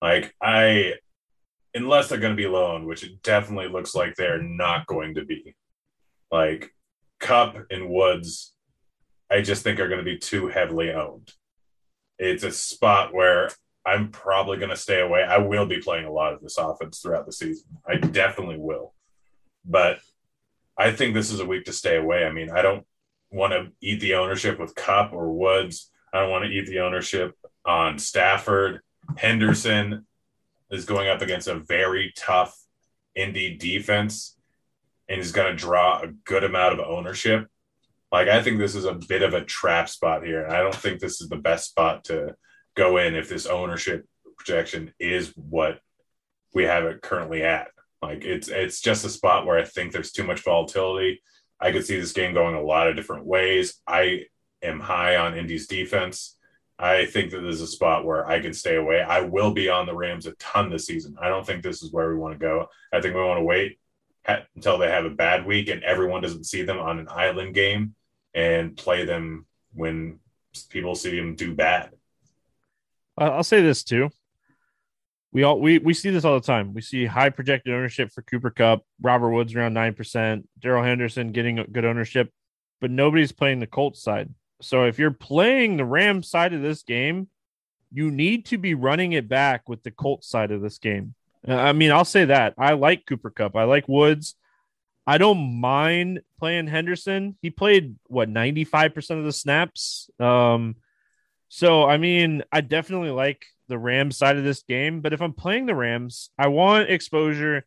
Like 0.01 0.35
I, 0.43 0.95
unless 1.75 2.09
they're 2.09 2.19
going 2.19 2.37
to 2.37 2.43
be 2.43 2.49
loaned, 2.49 2.87
which 2.87 3.05
it 3.05 3.23
definitely 3.23 3.69
looks 3.69 3.95
like 3.95 4.15
they're 4.15 4.43
not 4.43 4.87
going 4.87 5.15
to 5.15 5.25
be. 5.25 5.55
Like 6.31 6.75
Kupp 7.21 7.57
and 7.71 7.89
Woods, 7.89 8.53
I 9.31 9.41
just 9.41 9.63
think 9.63 9.81
are 9.81 9.89
going 9.89 10.05
to 10.05 10.05
be 10.05 10.19
too 10.19 10.49
heavily 10.49 10.93
owned. 10.93 11.33
It's 12.19 12.45
a 12.45 12.51
spot 12.51 13.13
where 13.13 13.51
I'm 13.85 14.11
probably 14.11 14.57
going 14.59 14.71
to 14.71 14.77
stay 14.77 15.01
away. 15.01 15.23
I 15.23 15.39
will 15.39 15.67
be 15.67 15.79
playing 15.79 16.07
a 16.07 16.13
lot 16.13 16.33
of 16.33 16.41
this 16.41 16.59
offense 16.59 17.01
throughout 17.01 17.27
the 17.27 17.33
season. 17.33 17.67
I 17.87 17.97
definitely 17.97 18.59
will. 18.59 18.95
But 19.65 20.01
I 20.77 20.93
think 20.93 21.15
this 21.15 21.31
is 21.31 21.41
a 21.41 21.47
week 21.47 21.65
to 21.67 21.73
stay 21.73 21.97
away. 21.97 22.25
I 22.25 22.33
mean, 22.33 22.51
I 22.51 22.63
don't 22.63 22.85
want 23.31 23.53
to 23.53 23.69
eat 23.81 24.01
the 24.01 24.15
ownership 24.15 24.59
with 24.59 24.75
Kupp 24.75 25.13
or 25.13 25.33
Woods. 25.33 25.91
I 26.13 26.21
don't 26.21 26.31
want 26.31 26.45
to 26.45 26.51
eat 26.51 26.67
the 26.67 26.81
ownership 26.81 27.35
on 27.65 27.99
Stafford. 27.99 28.81
Henderson 29.16 30.07
is 30.71 30.85
going 30.85 31.09
up 31.09 31.23
against 31.23 31.49
a 31.49 31.61
very 31.61 32.12
tough 32.16 32.57
Indy 33.14 33.57
defense 33.57 34.37
and 35.09 35.21
is 35.21 35.33
going 35.33 35.51
to 35.51 35.57
draw 35.57 36.01
a 36.01 36.09
good 36.09 36.45
amount 36.45 36.75
of 36.79 36.87
ownership. 36.87 37.49
Like, 38.12 38.29
I 38.29 38.42
think 38.42 38.59
this 38.59 38.75
is 38.75 38.85
a 38.85 38.95
bit 38.95 39.23
of 39.23 39.35
a 39.35 39.45
trap 39.45 39.88
spot 39.88 40.25
here. 40.25 40.47
I 40.49 40.59
don't 40.59 40.75
think 40.75 41.01
this 41.01 41.21
is 41.21 41.29
the 41.29 41.37
best 41.37 41.71
spot 41.71 42.05
to 42.05 42.35
go 42.77 42.99
in 42.99 43.14
if 43.14 43.29
this 43.29 43.47
ownership 43.47 44.07
projection 44.37 44.92
is 44.99 45.33
what 45.37 45.81
we 46.55 46.64
have 46.64 46.85
it 46.85 47.03
currently 47.03 47.42
at. 47.42 47.69
Like, 48.03 48.25
it's 48.25 48.49
it's 48.49 48.81
just 48.81 49.05
a 49.05 49.09
spot 49.09 49.47
where 49.47 49.59
I 49.59 49.64
think 49.64 49.92
there's 49.92 50.12
too 50.12 50.25
much 50.25 50.42
volatility. 50.42 51.23
I 51.61 51.73
could 51.73 51.87
see 51.87 51.99
this 51.99 52.12
game 52.12 52.35
going 52.35 52.55
a 52.55 52.62
lot 52.62 52.88
of 52.88 52.97
different 52.97 53.25
ways. 53.25 53.81
I 53.87 54.27
am 54.62 54.81
high 54.81 55.16
on 55.16 55.37
Indy's 55.37 55.66
defense. 55.66 56.36
I 56.79 57.07
think 57.07 57.31
that 57.31 57.41
there's 57.41 57.62
a 57.62 57.67
spot 57.67 58.05
where 58.05 58.27
I 58.27 58.41
can 58.41 58.53
stay 58.53 58.77
away. 58.77 59.01
I 59.01 59.21
will 59.21 59.53
be 59.53 59.69
on 59.69 59.87
the 59.87 59.95
Rams 59.95 60.27
a 60.27 60.33
ton 60.33 60.71
this 60.71 60.87
season. 60.87 61.17
I 61.21 61.29
don't 61.29 61.47
think 61.47 61.62
this 61.62 61.83
is 61.83 61.91
where 61.91 62.11
we 62.11 62.17
want 62.17 62.35
to 62.35 62.39
go. 62.39 62.69
I 62.93 63.01
think 63.01 63.15
we 63.15 63.23
want 63.23 63.39
to 63.39 63.45
wait 63.45 63.79
until 64.55 64.77
they 64.77 64.91
have 64.91 65.05
a 65.05 65.11
bad 65.11 65.47
week 65.47 65.69
and 65.69 65.83
everyone 65.83 66.21
doesn't 66.21 66.45
see 66.45 66.62
them 66.62 66.79
on 66.79 66.99
an 66.99 67.09
island 67.11 67.55
game 67.55 67.95
and 68.35 68.77
play 68.77 69.05
them 69.05 69.47
when 69.73 70.19
people 70.69 70.95
see 70.95 71.17
them 71.17 71.35
do 71.35 71.55
bad. 71.55 71.91
I'll 73.17 73.43
say 73.43 73.62
this 73.62 73.83
too. 73.83 74.11
We 75.33 75.43
all 75.43 75.61
we, 75.61 75.79
we 75.79 75.95
see 75.95 76.11
this 76.11 76.25
all 76.25 76.39
the 76.39 76.47
time. 76.47 76.75
We 76.75 76.83
see 76.83 77.07
high 77.07 77.31
projected 77.31 77.73
ownership 77.73 78.11
for 78.12 78.23
Cooper 78.23 78.51
Kupp, 78.51 78.83
Robert 79.01 79.31
Woods 79.31 79.55
around 79.55 79.75
nine 79.75 79.95
percent, 79.95 80.49
Darrell 80.59 80.85
Henderson 80.85 81.33
getting 81.33 81.57
good 81.73 81.85
ownership, 81.85 82.31
but 82.81 82.91
nobody's 82.91 83.33
playing 83.33 83.61
the 83.61 83.67
Colts 83.67 84.03
side. 84.03 84.31
So 84.61 84.85
if 84.85 84.99
you're 84.99 85.11
playing 85.11 85.77
the 85.77 85.85
Rams 85.85 86.29
side 86.29 86.53
of 86.53 86.62
this 86.62 86.83
game, 86.83 87.29
you 87.92 88.11
need 88.11 88.47
to 88.47 88.59
be 88.59 88.75
running 88.75 89.12
it 89.12 89.29
back 89.29 89.69
with 89.69 89.83
the 89.83 89.90
Colts 89.90 90.29
side 90.29 90.51
of 90.51 90.61
this 90.61 90.79
game. 90.79 91.14
Uh, 91.47 91.55
I 91.55 91.73
mean, 91.73 91.92
I'll 91.92 92.05
say 92.05 92.27
that. 92.27 92.55
I 92.59 92.73
like 92.73 93.07
Cooper 93.07 93.31
Kupp. 93.31 93.57
I 93.57 93.64
like 93.64 93.88
Woods. 93.88 94.35
I 95.07 95.19
don't 95.19 95.61
mind 95.61 96.21
playing 96.38 96.66
Henderson. 96.66 97.37
He 97.40 97.51
played 97.51 97.97
what 98.09 98.29
95% 98.29 99.19
of 99.19 99.25
the 99.25 99.33
snaps. 99.33 100.11
Um, 100.19 100.77
so 101.49 101.85
I 101.85 101.97
mean, 101.97 102.42
I 102.51 102.61
definitely 102.61 103.11
like 103.11 103.47
the 103.69 103.79
Rams 103.79 104.16
side 104.16 104.37
of 104.37 104.45
this 104.45 104.62
game, 104.62 105.01
but 105.01 105.12
if 105.12 105.21
I'm 105.23 105.33
playing 105.33 105.66
the 105.66 105.75
Rams, 105.75 106.31
I 106.38 106.49
want 106.49 106.91
exposure 106.91 107.64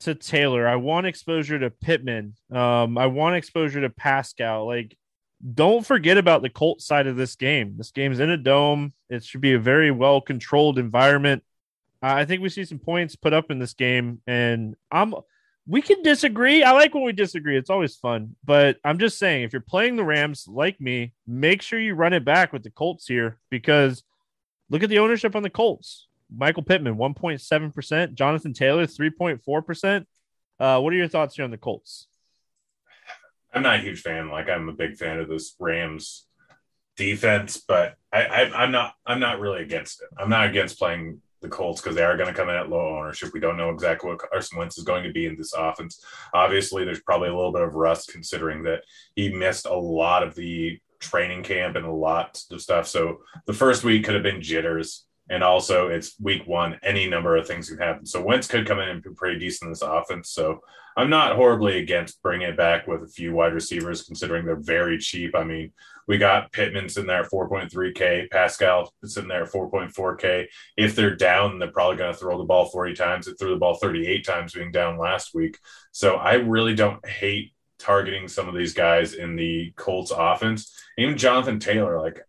to 0.00 0.14
Taylor. 0.14 0.66
I 0.66 0.76
want 0.76 1.06
exposure 1.06 1.58
to 1.58 1.70
Pittman. 1.70 2.34
Um, 2.50 2.98
I 2.98 3.06
want 3.06 3.36
exposure 3.36 3.80
to 3.80 3.90
Pascal. 3.90 4.66
Like 4.66 4.96
don't 5.54 5.86
forget 5.86 6.16
about 6.16 6.42
the 6.42 6.50
Colt 6.50 6.80
side 6.80 7.06
of 7.06 7.16
this 7.16 7.36
game. 7.36 7.76
This 7.76 7.90
game's 7.90 8.20
in 8.20 8.30
a 8.30 8.36
dome. 8.36 8.92
It 9.10 9.24
should 9.24 9.40
be 9.40 9.54
a 9.54 9.58
very 9.58 9.90
well 9.90 10.20
controlled 10.20 10.78
environment. 10.78 11.42
I 12.00 12.24
think 12.24 12.42
we 12.42 12.50
see 12.50 12.64
some 12.64 12.78
points 12.78 13.16
put 13.16 13.32
up 13.32 13.50
in 13.50 13.58
this 13.58 13.72
game, 13.72 14.20
and 14.26 14.76
I'm 14.90 15.14
we 15.66 15.80
can 15.80 16.02
disagree. 16.02 16.62
I 16.62 16.72
like 16.72 16.94
when 16.94 17.04
we 17.04 17.12
disagree. 17.12 17.56
It's 17.56 17.70
always 17.70 17.96
fun. 17.96 18.36
But 18.44 18.78
I'm 18.84 18.98
just 18.98 19.18
saying, 19.18 19.44
if 19.44 19.52
you're 19.52 19.62
playing 19.62 19.96
the 19.96 20.04
Rams 20.04 20.46
like 20.46 20.80
me, 20.80 21.14
make 21.26 21.62
sure 21.62 21.80
you 21.80 21.94
run 21.94 22.12
it 22.12 22.24
back 22.24 22.52
with 22.52 22.62
the 22.62 22.70
Colts 22.70 23.06
here 23.06 23.38
because 23.50 24.02
look 24.68 24.82
at 24.82 24.90
the 24.90 24.98
ownership 24.98 25.34
on 25.34 25.42
the 25.42 25.50
Colts. 25.50 26.06
Michael 26.34 26.62
Pittman, 26.62 26.96
1.7%. 26.96 28.14
Jonathan 28.14 28.52
Taylor, 28.52 28.86
3.4%. 28.86 30.06
Uh, 30.60 30.80
what 30.80 30.92
are 30.92 30.96
your 30.96 31.08
thoughts 31.08 31.36
here 31.36 31.44
on 31.44 31.50
the 31.50 31.58
Colts? 31.58 32.08
I'm 33.54 33.62
not 33.62 33.76
a 33.76 33.82
huge 33.82 34.00
fan. 34.00 34.28
Like 34.28 34.48
I'm 34.48 34.68
a 34.68 34.72
big 34.74 34.96
fan 34.96 35.20
of 35.20 35.28
this 35.28 35.54
Rams 35.58 36.26
defense, 36.96 37.62
but 37.66 37.94
I, 38.12 38.22
I, 38.22 38.64
am 38.64 38.72
not. 38.72 38.94
I'm 39.06 39.20
not 39.20 39.40
really 39.40 39.62
against 39.62 40.02
it. 40.02 40.08
I'm 40.18 40.30
not 40.30 40.48
against 40.48 40.78
playing 40.78 41.20
the 41.40 41.48
Colts 41.48 41.80
because 41.80 41.94
they 41.94 42.02
are 42.02 42.16
going 42.16 42.28
to 42.28 42.34
come 42.34 42.48
in 42.48 42.56
at 42.56 42.68
low 42.68 42.98
ownership. 42.98 43.30
We 43.32 43.40
don't 43.40 43.56
know 43.56 43.70
exactly 43.70 44.10
what 44.10 44.18
Carson 44.18 44.58
Wentz 44.58 44.78
is 44.78 44.84
going 44.84 45.04
to 45.04 45.12
be 45.12 45.26
in 45.26 45.36
this 45.36 45.52
offense. 45.52 46.04
Obviously, 46.32 46.84
there's 46.84 47.02
probably 47.02 47.28
a 47.28 47.34
little 47.36 47.52
bit 47.52 47.62
of 47.62 47.74
rust 47.74 48.08
considering 48.10 48.64
that 48.64 48.82
he 49.14 49.32
missed 49.32 49.66
a 49.66 49.74
lot 49.74 50.22
of 50.22 50.34
the 50.34 50.78
training 51.00 51.42
camp 51.42 51.76
and 51.76 51.84
a 51.84 51.92
lot 51.92 52.42
of 52.50 52.60
stuff. 52.60 52.88
So 52.88 53.18
the 53.46 53.52
first 53.52 53.84
week 53.84 54.04
could 54.04 54.14
have 54.14 54.22
been 54.22 54.42
jitters. 54.42 55.04
And 55.30 55.42
also, 55.42 55.88
it's 55.88 56.18
week 56.20 56.46
one. 56.46 56.78
Any 56.82 57.08
number 57.08 57.36
of 57.36 57.46
things 57.46 57.68
can 57.68 57.78
happen. 57.78 58.04
So 58.04 58.22
Wentz 58.22 58.46
could 58.46 58.66
come 58.66 58.78
in 58.78 58.88
and 58.88 59.02
be 59.02 59.10
pretty 59.10 59.38
decent 59.38 59.68
in 59.68 59.72
this 59.72 59.82
offense. 59.82 60.30
So 60.30 60.60
I'm 60.96 61.10
not 61.10 61.34
horribly 61.34 61.78
against 61.78 62.22
bringing 62.22 62.48
it 62.48 62.56
back 62.56 62.86
with 62.86 63.02
a 63.02 63.08
few 63.08 63.32
wide 63.32 63.54
receivers, 63.54 64.04
considering 64.04 64.44
they're 64.44 64.56
very 64.56 64.98
cheap. 64.98 65.34
I 65.34 65.42
mean, 65.42 65.72
we 66.06 66.18
got 66.18 66.52
Pittman's 66.52 66.98
in 66.98 67.06
there 67.06 67.24
4.3K, 67.24 68.30
Pascal 68.30 68.92
is 69.02 69.16
in 69.16 69.26
there 69.26 69.46
4.4K. 69.46 70.46
If 70.76 70.94
they're 70.94 71.16
down, 71.16 71.58
they're 71.58 71.72
probably 71.72 71.96
going 71.96 72.12
to 72.12 72.18
throw 72.18 72.38
the 72.38 72.44
ball 72.44 72.66
40 72.66 72.94
times. 72.94 73.26
It 73.26 73.38
threw 73.38 73.50
the 73.50 73.56
ball 73.56 73.74
38 73.74 74.24
times 74.24 74.52
being 74.52 74.70
down 74.70 74.98
last 74.98 75.34
week. 75.34 75.58
So 75.92 76.16
I 76.16 76.34
really 76.34 76.74
don't 76.74 77.04
hate 77.08 77.52
targeting 77.78 78.28
some 78.28 78.48
of 78.48 78.54
these 78.54 78.74
guys 78.74 79.14
in 79.14 79.36
the 79.36 79.72
Colts 79.76 80.12
offense. 80.14 80.72
Even 80.98 81.18
Jonathan 81.18 81.58
Taylor, 81.58 82.00
like 82.00 82.20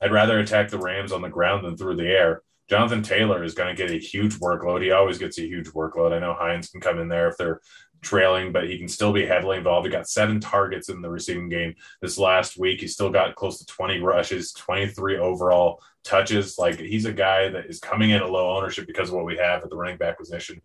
I'd 0.00 0.12
rather 0.12 0.38
attack 0.38 0.68
the 0.68 0.78
Rams 0.78 1.12
on 1.12 1.22
the 1.22 1.28
ground 1.28 1.64
than 1.64 1.76
through 1.76 1.96
the 1.96 2.08
air. 2.08 2.42
Jonathan 2.68 3.02
Taylor 3.02 3.44
is 3.44 3.54
going 3.54 3.74
to 3.74 3.80
get 3.80 3.94
a 3.94 3.98
huge 3.98 4.34
workload. 4.36 4.82
He 4.82 4.90
always 4.90 5.18
gets 5.18 5.38
a 5.38 5.46
huge 5.46 5.68
workload. 5.68 6.12
I 6.12 6.18
know 6.18 6.34
Hines 6.34 6.70
can 6.70 6.80
come 6.80 6.98
in 6.98 7.08
there 7.08 7.28
if 7.28 7.36
they're 7.36 7.60
trailing, 8.04 8.52
but 8.52 8.68
he 8.68 8.78
can 8.78 8.88
still 8.88 9.12
be 9.12 9.26
heavily 9.26 9.56
involved. 9.56 9.86
He 9.86 9.92
got 9.92 10.08
seven 10.08 10.38
targets 10.40 10.88
in 10.88 11.02
the 11.02 11.10
receiving 11.10 11.48
game 11.48 11.74
this 12.00 12.18
last 12.18 12.58
week. 12.58 12.80
He 12.80 12.86
still 12.86 13.10
got 13.10 13.34
close 13.34 13.58
to 13.58 13.66
20 13.66 14.00
rushes, 14.00 14.52
23 14.52 15.18
overall 15.18 15.80
touches. 16.04 16.58
Like 16.58 16.78
he's 16.78 17.06
a 17.06 17.12
guy 17.12 17.48
that 17.48 17.66
is 17.66 17.80
coming 17.80 18.10
in 18.10 18.22
at 18.22 18.30
low 18.30 18.56
ownership 18.56 18.86
because 18.86 19.08
of 19.08 19.14
what 19.14 19.24
we 19.24 19.36
have 19.38 19.62
at 19.62 19.70
the 19.70 19.76
running 19.76 19.96
back 19.96 20.18
position 20.18 20.60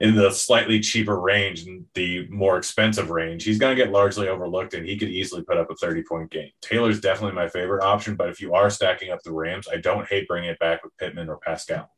in 0.00 0.14
the 0.14 0.30
slightly 0.30 0.78
cheaper 0.80 1.18
range 1.18 1.66
and 1.66 1.86
the 1.94 2.28
more 2.28 2.58
expensive 2.58 3.10
range. 3.10 3.44
He's 3.44 3.58
going 3.58 3.76
to 3.76 3.82
get 3.82 3.92
largely 3.92 4.28
overlooked 4.28 4.74
and 4.74 4.86
he 4.86 4.96
could 4.96 5.08
easily 5.08 5.42
put 5.42 5.56
up 5.56 5.70
a 5.70 5.74
30 5.74 6.02
point 6.04 6.30
game. 6.30 6.50
Taylor's 6.60 7.00
definitely 7.00 7.34
my 7.34 7.48
favorite 7.48 7.82
option, 7.82 8.14
but 8.14 8.28
if 8.28 8.40
you 8.40 8.54
are 8.54 8.70
stacking 8.70 9.10
up 9.10 9.22
the 9.22 9.32
Rams, 9.32 9.66
I 9.72 9.78
don't 9.78 10.06
hate 10.06 10.28
bringing 10.28 10.50
it 10.50 10.58
back 10.58 10.84
with 10.84 10.96
Pittman 10.98 11.28
or 11.28 11.38
Pascal. 11.38 11.90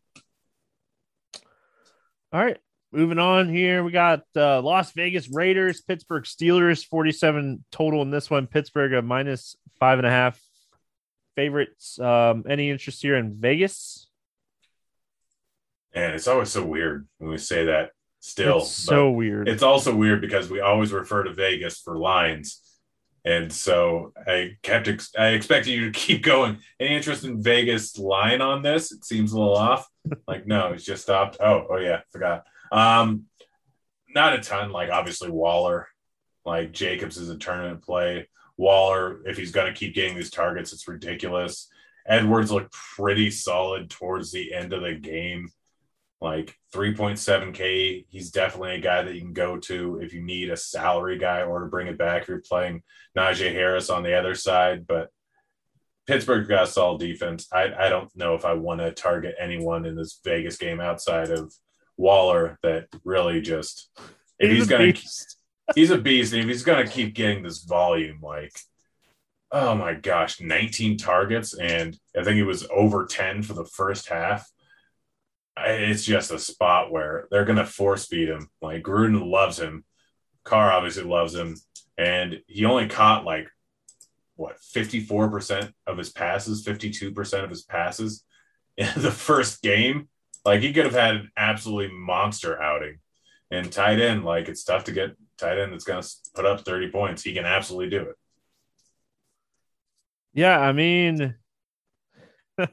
All 2.33 2.41
right. 2.41 2.59
Moving 2.93 3.21
on 3.21 3.49
here, 3.49 3.85
we 3.85 3.93
got 3.93 4.23
uh, 4.35 4.61
Las 4.63 4.91
Vegas 4.93 5.29
Raiders, 5.29 5.81
Pittsburgh 5.81 6.25
Steelers, 6.25 6.85
47 6.85 7.65
total 7.71 8.03
in 8.03 8.11
this 8.11 8.29
one. 8.29 8.49
Pittsburgh 8.49 8.95
a 8.95 9.03
minus 9.03 9.55
five 9.79 9.99
and 9.99 10.07
a 10.07 10.11
half 10.11 10.41
favorites. 11.37 12.01
Um, 12.01 12.45
any 12.49 12.69
interest 12.69 13.01
here 13.01 13.17
in 13.17 13.37
Vegas? 13.39 14.09
And 15.93 16.15
it's 16.15 16.27
always 16.27 16.51
so 16.51 16.65
weird 16.67 17.07
when 17.19 17.31
we 17.31 17.39
say 17.39 17.67
that 17.67 17.91
still. 18.19 18.61
So 18.61 19.11
weird. 19.11 19.49
It's 19.49 19.63
also 19.63 19.95
weird 19.95 20.21
because 20.21 20.51
we 20.51 20.61
always 20.61 20.93
refer 20.93 21.23
to 21.23 21.33
Vegas 21.33 21.79
for 21.79 21.97
lines. 21.97 22.61
And 23.25 23.53
so 23.53 24.13
I 24.27 24.57
kept, 24.63 24.89
ex- 24.89 25.13
I 25.17 25.29
expected 25.29 25.71
you 25.71 25.93
to 25.93 25.99
keep 25.99 26.25
going. 26.25 26.59
Any 26.81 26.97
interest 26.97 27.23
in 27.25 27.41
Vegas 27.41 27.99
line 27.99 28.41
on 28.41 28.63
this? 28.63 28.91
It 28.91 29.05
seems 29.05 29.31
a 29.31 29.39
little 29.39 29.57
off. 29.57 29.87
like, 30.27 30.47
no, 30.47 30.73
it's 30.73 30.85
just 30.85 31.03
stopped. 31.03 31.37
Oh, 31.41 31.67
oh 31.71 31.77
yeah, 31.77 32.01
forgot. 32.11 32.45
Um, 32.71 33.27
not 34.15 34.35
a 34.35 34.39
ton. 34.39 34.73
Like 34.73 34.91
obviously 34.91 35.31
Waller, 35.31 35.89
like 36.45 36.73
Jacobs 36.73 37.17
is 37.17 37.29
a 37.29 37.39
tournament 37.39 37.83
play. 37.83 38.29
Waller, 38.57 39.21
if 39.27 39.37
he's 39.37 39.53
going 39.53 39.73
to 39.73 39.79
keep 39.79 39.95
getting 39.95 40.17
these 40.17 40.31
targets, 40.31 40.73
it's 40.73 40.89
ridiculous. 40.89 41.69
Edwards 42.07 42.51
looked 42.51 42.73
pretty 42.73 43.31
solid 43.31 43.89
towards 43.91 44.33
the 44.33 44.53
end 44.53 44.73
of 44.73 44.83
the 44.83 44.95
game. 44.95 45.49
Like 46.21 46.55
3.7K, 46.75 48.05
he's 48.11 48.31
definitely 48.31 48.75
a 48.75 48.81
guy 48.81 49.03
that 49.03 49.15
you 49.15 49.23
can 49.23 49.33
go 49.33 49.57
to 49.57 50.01
if 50.03 50.13
you 50.13 50.23
need 50.23 50.51
a 50.51 50.57
salary 50.57 51.17
guy 51.17 51.43
or 51.43 51.61
to 51.61 51.67
bring 51.67 51.87
it 51.87 51.97
back. 51.97 52.23
If 52.23 52.29
you're 52.29 52.43
playing 52.47 52.83
Najee 53.17 53.53
Harris 53.53 53.89
on 53.89 54.03
the 54.03 54.19
other 54.19 54.35
side, 54.35 54.87
but 54.87 55.09
Pittsburgh 56.07 56.47
got 56.47 56.65
a 56.65 56.67
solid 56.67 57.01
defense. 57.01 57.49
I, 57.53 57.73
I 57.73 57.89
don't 57.89 58.15
know 58.15 58.35
if 58.35 58.45
I 58.45 58.53
want 58.53 58.81
to 58.81 58.93
target 58.93 59.37
anyone 59.41 59.87
in 59.87 59.97
this 59.97 60.21
Vegas 60.23 60.59
game 60.59 60.81
outside 60.81 61.31
of 61.31 61.55
Waller 62.01 62.59
that 62.63 62.87
really 63.05 63.41
just 63.41 63.91
if 64.39 64.51
he's, 64.51 64.61
he's 64.61 64.69
gonna 64.69 64.95
he's 65.75 65.91
a 65.91 65.99
beast 65.99 66.33
and 66.33 66.43
if 66.43 66.49
he's 66.49 66.63
gonna 66.63 66.87
keep 66.87 67.15
getting 67.15 67.43
this 67.43 67.63
volume 67.63 68.19
like 68.23 68.53
oh 69.53 69.75
my 69.75 69.95
gosh 69.95 70.41
19 70.41 70.97
targets 70.97 71.55
and 71.55 71.99
I 72.19 72.25
think 72.25 72.37
he 72.37 72.43
was 72.43 72.67
over 72.75 73.07
10 73.07 73.43
for 73.43 73.53
the 73.53 73.67
first 73.67 74.09
half 74.09 74.51
it's 75.57 76.05
just 76.05 76.31
a 76.31 76.39
spot 76.39 76.91
where 76.91 77.29
they're 77.31 77.45
gonna 77.45 77.67
force 77.67 78.07
feed 78.07 78.29
him. 78.29 78.49
Like 78.63 78.83
Gruden 78.83 79.31
loves 79.31 79.59
him. 79.59 79.85
Carr 80.45 80.73
obviously 80.73 81.05
loves 81.05 81.35
him 81.35 81.57
and 81.99 82.41
he 82.47 82.65
only 82.65 82.89
caught 82.89 83.25
like 83.25 83.49
what 84.37 84.57
54% 84.75 85.71
of 85.87 85.99
his 85.99 86.11
passes 86.11 86.65
52% 86.65 87.45
of 87.45 87.51
his 87.51 87.63
passes 87.63 88.25
in 88.77 88.89
the 88.97 89.11
first 89.11 89.63
game 89.63 90.09
like 90.45 90.61
he 90.61 90.73
could 90.73 90.85
have 90.85 90.95
had 90.95 91.17
an 91.17 91.31
absolutely 91.37 91.95
monster 91.97 92.61
outing. 92.61 92.99
And 93.51 93.71
tight 93.71 94.01
end, 94.01 94.25
like 94.25 94.49
it's 94.49 94.65
tough 94.65 94.85
to 94.85 94.93
get 94.93 95.17
tight 95.37 95.59
end 95.59 95.73
that's 95.73 95.85
going 95.85 96.03
to 96.03 96.09
put 96.35 96.47
up 96.47 96.61
30 96.61 96.91
points. 96.91 97.23
He 97.23 97.35
can 97.35 97.45
absolutely 97.45 97.91
do 97.91 98.03
it. 98.03 98.17
Yeah, 100.33 100.59
I 100.59 100.71
mean, 100.73 101.35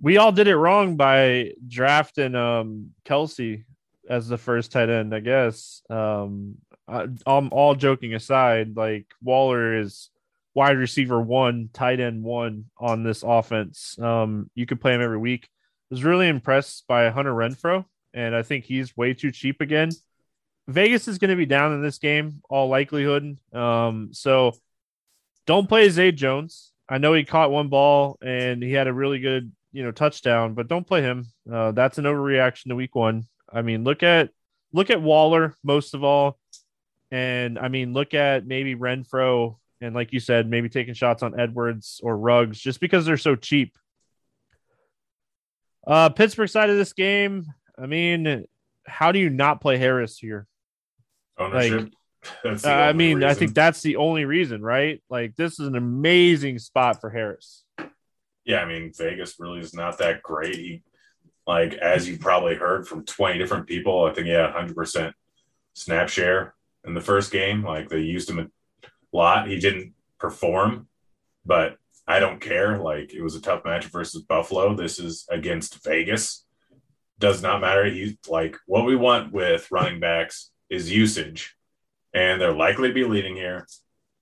we 0.00 0.16
all 0.16 0.32
did 0.32 0.48
it 0.48 0.56
wrong 0.56 0.96
by 0.96 1.52
drafting 1.68 2.34
um 2.34 2.92
Kelce 3.04 3.64
as 4.08 4.28
the 4.28 4.38
first 4.38 4.72
tight 4.72 4.88
end, 4.88 5.14
I 5.14 5.20
guess. 5.20 5.82
Um, 5.90 6.56
I, 6.88 7.06
I'm 7.26 7.50
all 7.52 7.74
joking 7.74 8.14
aside, 8.14 8.76
like 8.76 9.06
Waller 9.22 9.78
is 9.78 10.10
wide 10.54 10.78
receiver 10.78 11.20
one, 11.20 11.68
tight 11.72 12.00
end 12.00 12.22
one 12.22 12.66
on 12.78 13.02
this 13.02 13.22
offense. 13.22 13.98
Um, 13.98 14.50
you 14.54 14.66
could 14.66 14.80
play 14.80 14.94
him 14.94 15.02
every 15.02 15.18
week 15.18 15.48
was 15.94 16.02
really 16.02 16.26
impressed 16.26 16.88
by 16.88 17.08
Hunter 17.08 17.32
Renfrow, 17.32 17.84
and 18.12 18.34
I 18.34 18.42
think 18.42 18.64
he's 18.64 18.96
way 18.96 19.14
too 19.14 19.30
cheap 19.30 19.60
again. 19.60 19.90
Vegas 20.66 21.06
is 21.06 21.18
going 21.18 21.30
to 21.30 21.36
be 21.36 21.46
down 21.46 21.72
in 21.72 21.82
this 21.82 21.98
game, 21.98 22.42
all 22.50 22.68
likelihood. 22.68 23.38
Um, 23.52 24.08
so 24.10 24.56
don't 25.46 25.68
play 25.68 25.88
Zay 25.90 26.10
Jones. 26.10 26.72
I 26.88 26.98
know 26.98 27.12
he 27.12 27.22
caught 27.22 27.52
one 27.52 27.68
ball 27.68 28.18
and 28.20 28.60
he 28.60 28.72
had 28.72 28.88
a 28.88 28.92
really 28.92 29.20
good, 29.20 29.52
you 29.70 29.84
know, 29.84 29.92
touchdown, 29.92 30.54
but 30.54 30.66
don't 30.66 30.84
play 30.86 31.00
him. 31.00 31.26
Uh, 31.50 31.70
that's 31.70 31.98
an 31.98 32.06
overreaction 32.06 32.70
to 32.70 32.74
week 32.74 32.96
one. 32.96 33.28
I 33.52 33.62
mean, 33.62 33.84
look 33.84 34.02
at 34.02 34.30
look 34.72 34.90
at 34.90 35.00
Waller 35.00 35.54
most 35.62 35.94
of 35.94 36.02
all, 36.02 36.40
and 37.12 37.56
I 37.56 37.68
mean, 37.68 37.92
look 37.92 38.14
at 38.14 38.48
maybe 38.48 38.74
Renfrow, 38.74 39.58
and 39.80 39.94
like 39.94 40.12
you 40.12 40.18
said, 40.18 40.50
maybe 40.50 40.68
taking 40.68 40.94
shots 40.94 41.22
on 41.22 41.38
Edwards 41.38 42.00
or 42.02 42.16
Ruggs 42.16 42.58
just 42.58 42.80
because 42.80 43.06
they're 43.06 43.16
so 43.16 43.36
cheap. 43.36 43.78
Uh, 45.86 46.08
Pittsburgh 46.08 46.48
side 46.48 46.70
of 46.70 46.76
this 46.76 46.92
game, 46.92 47.46
I 47.78 47.86
mean, 47.86 48.46
how 48.86 49.12
do 49.12 49.18
you 49.18 49.30
not 49.30 49.60
play 49.60 49.76
Harris 49.76 50.18
here? 50.18 50.46
Ownership. 51.38 51.92
Like, 52.44 52.64
I 52.64 52.92
mean, 52.92 53.16
reason. 53.16 53.30
I 53.30 53.34
think 53.34 53.54
that's 53.54 53.82
the 53.82 53.96
only 53.96 54.24
reason, 54.24 54.62
right? 54.62 55.02
Like, 55.10 55.36
this 55.36 55.60
is 55.60 55.66
an 55.66 55.76
amazing 55.76 56.58
spot 56.58 57.00
for 57.00 57.10
Harris. 57.10 57.64
Yeah, 58.44 58.60
I 58.60 58.66
mean, 58.66 58.92
Vegas 58.96 59.38
really 59.38 59.60
is 59.60 59.74
not 59.74 59.98
that 59.98 60.22
great. 60.22 60.56
He, 60.56 60.82
like, 61.46 61.74
as 61.74 62.08
you 62.08 62.18
probably 62.18 62.54
heard 62.54 62.86
from 62.86 63.04
20 63.04 63.38
different 63.38 63.66
people, 63.66 64.04
I 64.04 64.12
think 64.12 64.26
he 64.26 64.32
had 64.32 64.52
100% 64.54 65.12
snap 65.74 66.08
share 66.08 66.54
in 66.86 66.94
the 66.94 67.00
first 67.00 67.30
game. 67.30 67.62
Like, 67.62 67.88
they 67.88 68.00
used 68.00 68.30
him 68.30 68.38
a 68.38 68.48
lot. 69.12 69.48
He 69.48 69.58
didn't 69.58 69.94
perform, 70.18 70.88
but 71.44 71.76
I 72.06 72.18
don't 72.18 72.40
care. 72.40 72.78
Like 72.78 73.12
it 73.14 73.22
was 73.22 73.34
a 73.34 73.40
tough 73.40 73.64
match 73.64 73.86
versus 73.86 74.22
Buffalo. 74.22 74.74
This 74.74 74.98
is 74.98 75.26
against 75.30 75.82
Vegas. 75.84 76.44
Does 77.18 77.42
not 77.42 77.60
matter. 77.60 77.84
He's 77.86 78.16
like 78.28 78.56
what 78.66 78.84
we 78.84 78.96
want 78.96 79.32
with 79.32 79.70
running 79.70 80.00
backs 80.00 80.50
is 80.68 80.92
usage, 80.92 81.56
and 82.12 82.40
they're 82.40 82.52
likely 82.52 82.88
to 82.88 82.94
be 82.94 83.04
leading 83.04 83.36
here. 83.36 83.66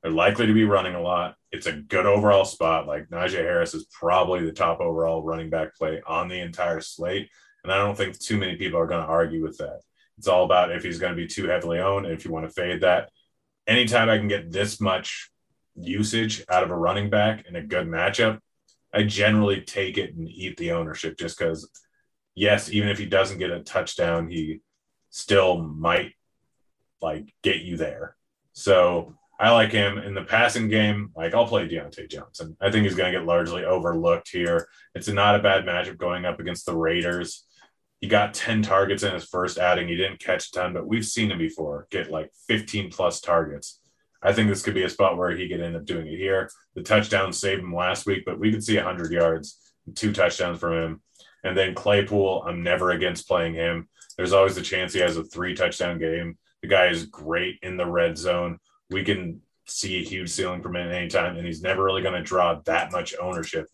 They're 0.02 0.12
likely 0.12 0.46
to 0.46 0.54
be 0.54 0.64
running 0.64 0.94
a 0.94 1.00
lot. 1.00 1.36
It's 1.50 1.66
a 1.66 1.72
good 1.72 2.06
overall 2.06 2.44
spot. 2.44 2.86
Like 2.86 3.08
Najee 3.08 3.38
Harris 3.38 3.74
is 3.74 3.86
probably 3.86 4.44
the 4.44 4.52
top 4.52 4.80
overall 4.80 5.22
running 5.22 5.50
back 5.50 5.74
play 5.76 6.02
on 6.06 6.28
the 6.28 6.40
entire 6.40 6.80
slate, 6.80 7.30
and 7.64 7.72
I 7.72 7.78
don't 7.78 7.96
think 7.96 8.18
too 8.18 8.38
many 8.38 8.56
people 8.56 8.78
are 8.78 8.86
going 8.86 9.02
to 9.02 9.08
argue 9.08 9.42
with 9.42 9.58
that. 9.58 9.80
It's 10.18 10.28
all 10.28 10.44
about 10.44 10.70
if 10.70 10.84
he's 10.84 10.98
going 10.98 11.12
to 11.12 11.20
be 11.20 11.26
too 11.26 11.48
heavily 11.48 11.80
owned, 11.80 12.06
if 12.06 12.24
you 12.24 12.30
want 12.30 12.46
to 12.46 12.52
fade 12.52 12.82
that. 12.82 13.10
Anytime 13.66 14.08
I 14.08 14.18
can 14.18 14.28
get 14.28 14.52
this 14.52 14.80
much 14.80 15.31
usage 15.76 16.44
out 16.48 16.62
of 16.62 16.70
a 16.70 16.76
running 16.76 17.10
back 17.10 17.44
in 17.48 17.56
a 17.56 17.62
good 17.62 17.86
matchup, 17.86 18.38
I 18.92 19.04
generally 19.04 19.62
take 19.62 19.98
it 19.98 20.14
and 20.14 20.28
eat 20.28 20.56
the 20.56 20.72
ownership 20.72 21.16
just 21.16 21.38
because, 21.38 21.68
yes, 22.34 22.70
even 22.70 22.88
if 22.88 22.98
he 22.98 23.06
doesn't 23.06 23.38
get 23.38 23.50
a 23.50 23.62
touchdown, 23.62 24.28
he 24.28 24.60
still 25.10 25.58
might 25.58 26.12
like 27.00 27.34
get 27.42 27.62
you 27.62 27.76
there. 27.76 28.16
So 28.52 29.14
I 29.38 29.50
like 29.50 29.72
him 29.72 29.98
in 29.98 30.14
the 30.14 30.22
passing 30.22 30.68
game. 30.68 31.10
Like 31.16 31.34
I'll 31.34 31.46
play 31.48 31.68
Diontae 31.68 32.10
Johnson. 32.10 32.56
I 32.60 32.70
think 32.70 32.84
he's 32.84 32.94
going 32.94 33.12
to 33.12 33.18
get 33.18 33.26
largely 33.26 33.64
overlooked 33.64 34.28
here. 34.30 34.68
It's 34.94 35.08
not 35.08 35.34
a 35.34 35.42
bad 35.42 35.64
matchup 35.64 35.98
going 35.98 36.24
up 36.24 36.38
against 36.38 36.66
the 36.66 36.76
Raiders. 36.76 37.44
He 38.00 38.08
got 38.08 38.34
10 38.34 38.62
targets 38.62 39.02
in 39.02 39.14
his 39.14 39.24
first 39.24 39.58
outing. 39.58 39.88
He 39.88 39.96
didn't 39.96 40.20
catch 40.20 40.48
a 40.48 40.52
ton, 40.52 40.72
but 40.72 40.86
we've 40.86 41.04
seen 41.04 41.30
him 41.30 41.38
before 41.38 41.86
get 41.90 42.10
like 42.10 42.30
15 42.48 42.90
plus 42.90 43.20
targets. 43.20 43.80
I 44.22 44.32
think 44.32 44.48
this 44.48 44.62
could 44.62 44.74
be 44.74 44.84
a 44.84 44.88
spot 44.88 45.16
where 45.16 45.32
he 45.32 45.48
could 45.48 45.60
end 45.60 45.76
up 45.76 45.84
doing 45.84 46.06
it 46.06 46.16
here. 46.16 46.48
The 46.74 46.82
touchdown 46.82 47.32
saved 47.32 47.62
him 47.62 47.74
last 47.74 48.06
week, 48.06 48.22
but 48.24 48.38
we 48.38 48.52
could 48.52 48.62
see 48.62 48.76
100 48.76 49.10
yards 49.10 49.58
two 49.94 50.12
touchdowns 50.12 50.58
from 50.58 50.74
him. 50.74 51.02
And 51.44 51.56
then 51.56 51.74
Claypool, 51.74 52.44
I'm 52.46 52.62
never 52.62 52.90
against 52.90 53.26
playing 53.26 53.54
him. 53.54 53.88
There's 54.16 54.32
always 54.32 54.54
the 54.54 54.62
chance 54.62 54.92
he 54.92 55.00
has 55.00 55.16
a 55.16 55.24
three 55.24 55.54
touchdown 55.54 55.98
game. 55.98 56.38
The 56.62 56.68
guy 56.68 56.86
is 56.86 57.06
great 57.06 57.58
in 57.62 57.76
the 57.76 57.86
red 57.86 58.16
zone. 58.16 58.58
We 58.90 59.04
can 59.04 59.40
see 59.66 59.98
a 59.98 60.04
huge 60.04 60.30
ceiling 60.30 60.62
from 60.62 60.76
him 60.76 60.90
anytime, 60.90 61.36
and 61.36 61.46
he's 61.46 61.62
never 61.62 61.82
really 61.82 62.02
going 62.02 62.14
to 62.14 62.22
draw 62.22 62.60
that 62.66 62.92
much 62.92 63.14
ownership 63.20 63.66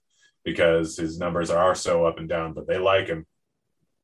because 0.44 0.96
his 0.96 1.18
numbers 1.18 1.50
are 1.50 1.74
so 1.74 2.06
up 2.06 2.18
and 2.18 2.28
down, 2.28 2.54
but 2.54 2.66
they 2.66 2.78
like 2.78 3.08
him. 3.08 3.26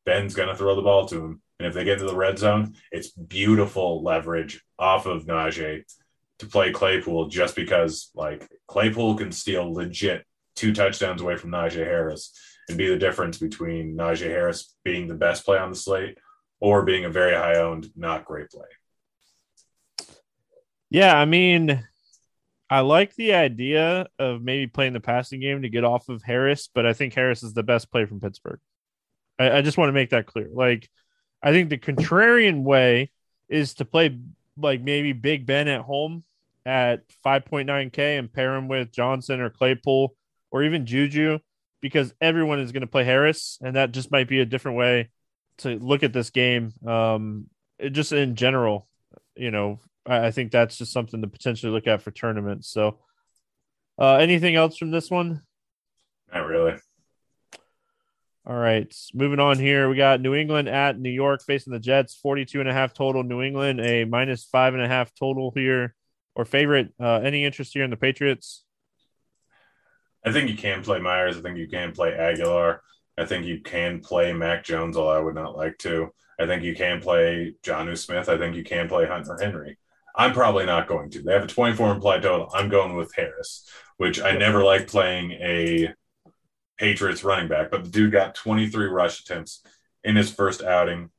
Ben's 0.05 0.34
going 0.34 0.49
to 0.49 0.57
throw 0.57 0.74
the 0.74 0.82
ball 0.82 1.07
to 1.07 1.24
him. 1.24 1.42
And 1.59 1.68
if 1.68 1.72
they 1.72 1.84
get 1.84 1.99
to 2.01 2.05
the 2.05 2.16
red 2.16 2.38
zone, 2.38 2.74
it's 2.90 3.11
beautiful 3.11 4.03
leverage 4.03 4.62
off 4.78 5.07
of 5.07 5.24
Najee 5.24 5.84
to 6.45 6.51
play 6.51 6.72
Claypool 6.72 7.28
just 7.28 7.57
because, 7.57 8.11
like, 8.14 8.49
Claypool 8.68 9.16
can 9.16 9.32
steal 9.32 9.72
legit 9.72 10.24
two 10.55 10.72
touchdowns 10.72 11.20
away 11.20 11.36
from 11.36 11.51
Najee 11.51 11.84
Harris 11.84 12.32
and 12.68 12.78
be 12.78 12.88
the 12.88 12.97
difference 12.97 13.38
between 13.38 13.97
Najee 13.97 14.28
Harris 14.28 14.74
being 14.84 15.09
the 15.09 15.14
best 15.14 15.45
play 15.45 15.59
on 15.59 15.70
the 15.70 15.76
slate 15.76 16.18
or 16.61 16.84
being 16.84 17.05
a 17.05 17.11
very 17.11 17.34
high 17.34 17.57
owned, 17.57 17.88
not 17.97 18.24
great 18.24 18.51
play. 18.51 18.66
Yeah, 20.90 21.16
I 21.16 21.24
mean, 21.24 21.84
I 22.70 22.80
like 22.80 23.14
the 23.14 23.34
idea 23.34 24.07
of 24.18 24.42
maybe 24.42 24.66
playing 24.66 24.92
the 24.92 25.01
passing 25.01 25.40
game 25.40 25.62
to 25.62 25.68
get 25.68 25.84
off 25.84 26.09
of 26.09 26.22
Harris, 26.22 26.68
but 26.72 26.86
I 26.86 26.92
think 26.92 27.14
Harris 27.14 27.42
is 27.42 27.53
the 27.53 27.62
best 27.62 27.90
play 27.90 28.05
from 28.05 28.20
Pittsburgh. 28.20 28.61
I, 29.38 29.59
I 29.59 29.62
just 29.62 29.76
want 29.76 29.88
to 29.88 29.95
make 29.95 30.11
that 30.11 30.26
clear. 30.26 30.49
Like, 30.53 30.88
I 31.42 31.53
think 31.53 31.68
the 31.68 31.78
contrarian 31.78 32.62
way 32.62 33.11
is 33.49 33.74
to 33.74 33.84
play 33.84 34.18
like 34.57 34.80
maybe 34.80 35.12
Big 35.12 35.47
Ben 35.47 35.68
at 35.68 35.82
home 35.82 36.24
at 36.66 37.02
5.9K 37.24 38.18
and 38.18 38.32
pair 38.32 38.54
him 38.54 38.68
with 38.68 38.92
Johnson 38.92 39.40
or 39.40 39.50
Claypool 39.50 40.14
or 40.50 40.62
even 40.62 40.86
Juju 40.86 41.38
because 41.80 42.14
everyone 42.20 42.60
is 42.60 42.72
going 42.72 42.80
to 42.80 42.86
play 42.86 43.04
Harris, 43.04 43.58
and 43.62 43.76
that 43.76 43.92
just 43.92 44.10
might 44.10 44.26
be 44.26 44.40
a 44.40 44.46
different 44.46 44.78
way 44.78 45.10
to 45.58 45.78
look 45.78 46.02
at 46.02 46.14
this 46.14 46.30
game. 46.30 46.72
Um, 46.86 47.46
just 47.90 48.12
in 48.12 48.36
general, 48.36 48.88
you 49.36 49.50
know, 49.50 49.80
I, 50.06 50.28
I, 50.28 50.30
think 50.30 50.50
that's 50.50 50.78
just 50.78 50.92
something 50.92 51.20
to 51.20 51.28
potentially 51.28 51.72
look 51.72 51.86
at 51.86 52.00
for 52.00 52.10
tournaments. 52.10 52.70
So, 52.70 53.00
uh, 53.98 54.14
anything 54.14 54.54
else 54.54 54.78
from 54.78 54.92
this 54.92 55.10
one? 55.10 55.42
Not 56.32 56.46
really. 56.46 56.74
All 58.46 58.56
right, 58.56 58.94
moving 59.12 59.40
on 59.40 59.58
here. 59.58 59.88
We 59.88 59.96
got 59.96 60.20
New 60.20 60.34
England 60.34 60.68
at 60.68 60.98
New 60.98 61.10
York 61.10 61.42
facing 61.42 61.72
the 61.72 61.78
Jets, 61.78 62.14
42 62.14 62.60
and 62.60 62.68
a 62.68 62.72
half 62.72 62.94
total. 62.94 63.22
New 63.22 63.42
England, 63.42 63.80
a 63.80 64.04
minus 64.04 64.44
five 64.44 64.74
and 64.74 64.82
a 64.82 64.88
half 64.88 65.14
total 65.14 65.52
here. 65.54 65.94
Or 66.37 66.45
favorite, 66.45 66.93
uh, 67.01 67.20
any 67.22 67.45
interest 67.45 67.74
here 67.74 67.85
in 67.85 67.91
the 67.91 67.97
Patriots? 67.97 68.64
I 70.24 70.32
think 70.32 70.51
you 70.51 70.57
can 70.57 70.82
play 70.82 70.99
Meyers. 70.99 71.37
I 71.37 71.43
think 71.43 71.59
you 71.59 71.68
can 71.68 71.93
play 71.93 72.12
Agholor. 72.12 72.78
I 73.16 73.24
think 73.24 73.47
you 73.47 73.61
can 73.61 74.01
play 74.01 74.32
Mac 74.32 74.64
Jones, 74.64 74.97
although 74.97 75.16
I 75.16 75.20
would 75.20 75.35
not 75.35 75.57
like 75.57 75.78
to. 75.78 76.12
I 76.41 76.47
think 76.47 76.64
you 76.64 76.74
can 76.74 77.01
play 77.01 77.55
Jonnu 77.62 77.97
Smith. 77.97 78.28
I 78.28 78.37
think 78.37 78.57
you 78.57 78.64
can 78.64 78.89
play 78.89 79.07
Hunter 79.07 79.39
Henry. 79.41 79.78
I'm 80.16 80.32
probably 80.32 80.66
not 80.66 80.89
going 80.89 81.11
to. 81.11 81.22
They 81.22 81.32
have 81.32 81.45
a 81.45 81.49
24 81.49 81.93
implied 81.93 82.22
total. 82.22 82.51
I'm 82.53 82.68
going 82.68 82.97
with 82.97 83.14
Harris, 83.14 83.68
which 83.97 84.20
I 84.20 84.37
never 84.37 84.64
like 84.64 84.89
playing 84.89 85.32
a 85.32 85.93
Patriots 86.76 87.22
running 87.22 87.49
back, 87.49 87.70
but 87.70 87.85
the 87.85 87.91
dude 87.91 88.12
got 88.12 88.35
23 88.35 88.87
rush 88.87 89.20
attempts 89.20 89.62
in 90.03 90.16
his 90.16 90.32
first 90.32 90.62
outing, 90.62 91.11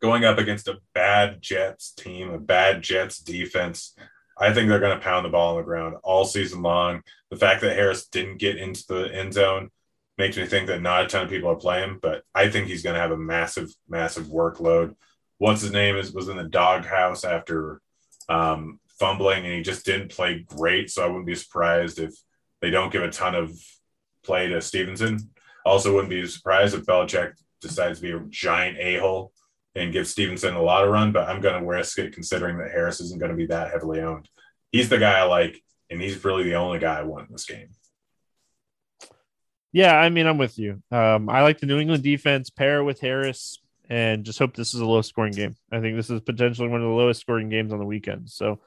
going 0.00 0.24
up 0.24 0.38
against 0.38 0.68
a 0.68 0.78
bad 0.94 1.40
Jets 1.40 1.92
team, 1.92 2.30
a 2.30 2.38
bad 2.38 2.82
Jets 2.82 3.18
defense. 3.18 3.96
I 4.38 4.52
think 4.52 4.68
they're 4.68 4.80
going 4.80 4.98
to 4.98 5.04
pound 5.04 5.24
the 5.24 5.30
ball 5.30 5.50
on 5.50 5.56
the 5.56 5.64
ground 5.64 5.96
all 6.02 6.24
season 6.24 6.62
long. 6.62 7.02
The 7.30 7.36
fact 7.36 7.60
that 7.60 7.76
Harris 7.76 8.06
didn't 8.06 8.38
get 8.38 8.56
into 8.56 8.84
the 8.88 9.14
end 9.14 9.32
zone 9.32 9.70
makes 10.18 10.36
me 10.36 10.46
think 10.46 10.68
that 10.68 10.82
not 10.82 11.04
a 11.04 11.08
ton 11.08 11.24
of 11.24 11.30
people 11.30 11.50
are 11.50 11.56
playing, 11.56 11.98
but 12.00 12.22
I 12.34 12.48
think 12.48 12.66
he's 12.66 12.82
going 12.82 12.94
to 12.94 13.00
have 13.00 13.10
a 13.10 13.16
massive, 13.16 13.70
massive 13.88 14.26
workload. 14.26 14.94
What's 15.38 15.62
his 15.62 15.72
name 15.72 15.96
is 15.96 16.12
was 16.12 16.28
in 16.28 16.36
the 16.36 16.44
doghouse 16.44 17.24
after 17.24 17.80
um, 18.28 18.80
fumbling, 18.98 19.44
and 19.44 19.54
he 19.54 19.62
just 19.62 19.84
didn't 19.84 20.10
play 20.10 20.44
great. 20.46 20.90
So 20.90 21.04
I 21.04 21.08
wouldn't 21.08 21.26
be 21.26 21.34
surprised 21.34 21.98
if 21.98 22.14
they 22.60 22.70
don't 22.70 22.92
give 22.92 23.02
a 23.02 23.10
ton 23.10 23.34
of 23.34 23.52
play 24.24 24.48
to 24.48 24.60
Stevenson. 24.60 25.30
Also, 25.66 25.92
wouldn't 25.92 26.10
be 26.10 26.26
surprised 26.26 26.74
if 26.74 26.86
Belichick 26.86 27.32
decides 27.60 27.98
to 27.98 28.02
be 28.02 28.12
a 28.12 28.20
giant 28.28 28.78
a 28.78 28.98
hole 28.98 29.32
and 29.74 29.92
give 29.92 30.06
Stevenson 30.06 30.54
a 30.54 30.62
lot 30.62 30.84
of 30.84 30.90
run, 30.90 31.12
but 31.12 31.28
I'm 31.28 31.40
going 31.40 31.60
to 31.60 31.66
risk 31.66 31.98
it 31.98 32.14
considering 32.14 32.58
that 32.58 32.70
Harris 32.70 33.00
isn't 33.00 33.18
going 33.18 33.30
to 33.30 33.36
be 33.36 33.46
that 33.46 33.70
heavily 33.70 34.00
owned. 34.00 34.28
He's 34.70 34.88
the 34.88 34.98
guy 34.98 35.18
I 35.18 35.24
like, 35.24 35.62
and 35.90 36.00
he's 36.00 36.24
really 36.24 36.44
the 36.44 36.54
only 36.54 36.78
guy 36.78 36.98
I 36.98 37.02
want 37.04 37.28
in 37.28 37.32
this 37.32 37.46
game. 37.46 37.68
Yeah, 39.72 39.96
I 39.96 40.08
mean, 40.08 40.26
I'm 40.26 40.38
with 40.38 40.58
you. 40.58 40.82
Um, 40.92 41.28
I 41.28 41.42
like 41.42 41.58
the 41.58 41.66
New 41.66 41.80
England 41.80 42.04
defense, 42.04 42.48
pair 42.50 42.84
with 42.84 43.00
Harris, 43.00 43.58
and 43.90 44.24
just 44.24 44.38
hope 44.38 44.54
this 44.54 44.72
is 44.72 44.80
a 44.80 44.86
low 44.86 45.02
scoring 45.02 45.32
game. 45.32 45.56
I 45.72 45.80
think 45.80 45.96
this 45.96 46.10
is 46.10 46.20
potentially 46.20 46.68
one 46.68 46.80
of 46.80 46.88
the 46.88 46.94
lowest 46.94 47.20
scoring 47.20 47.48
games 47.48 47.72
on 47.72 47.80
the 47.80 47.84
weekend. 47.84 48.30
So 48.30 48.60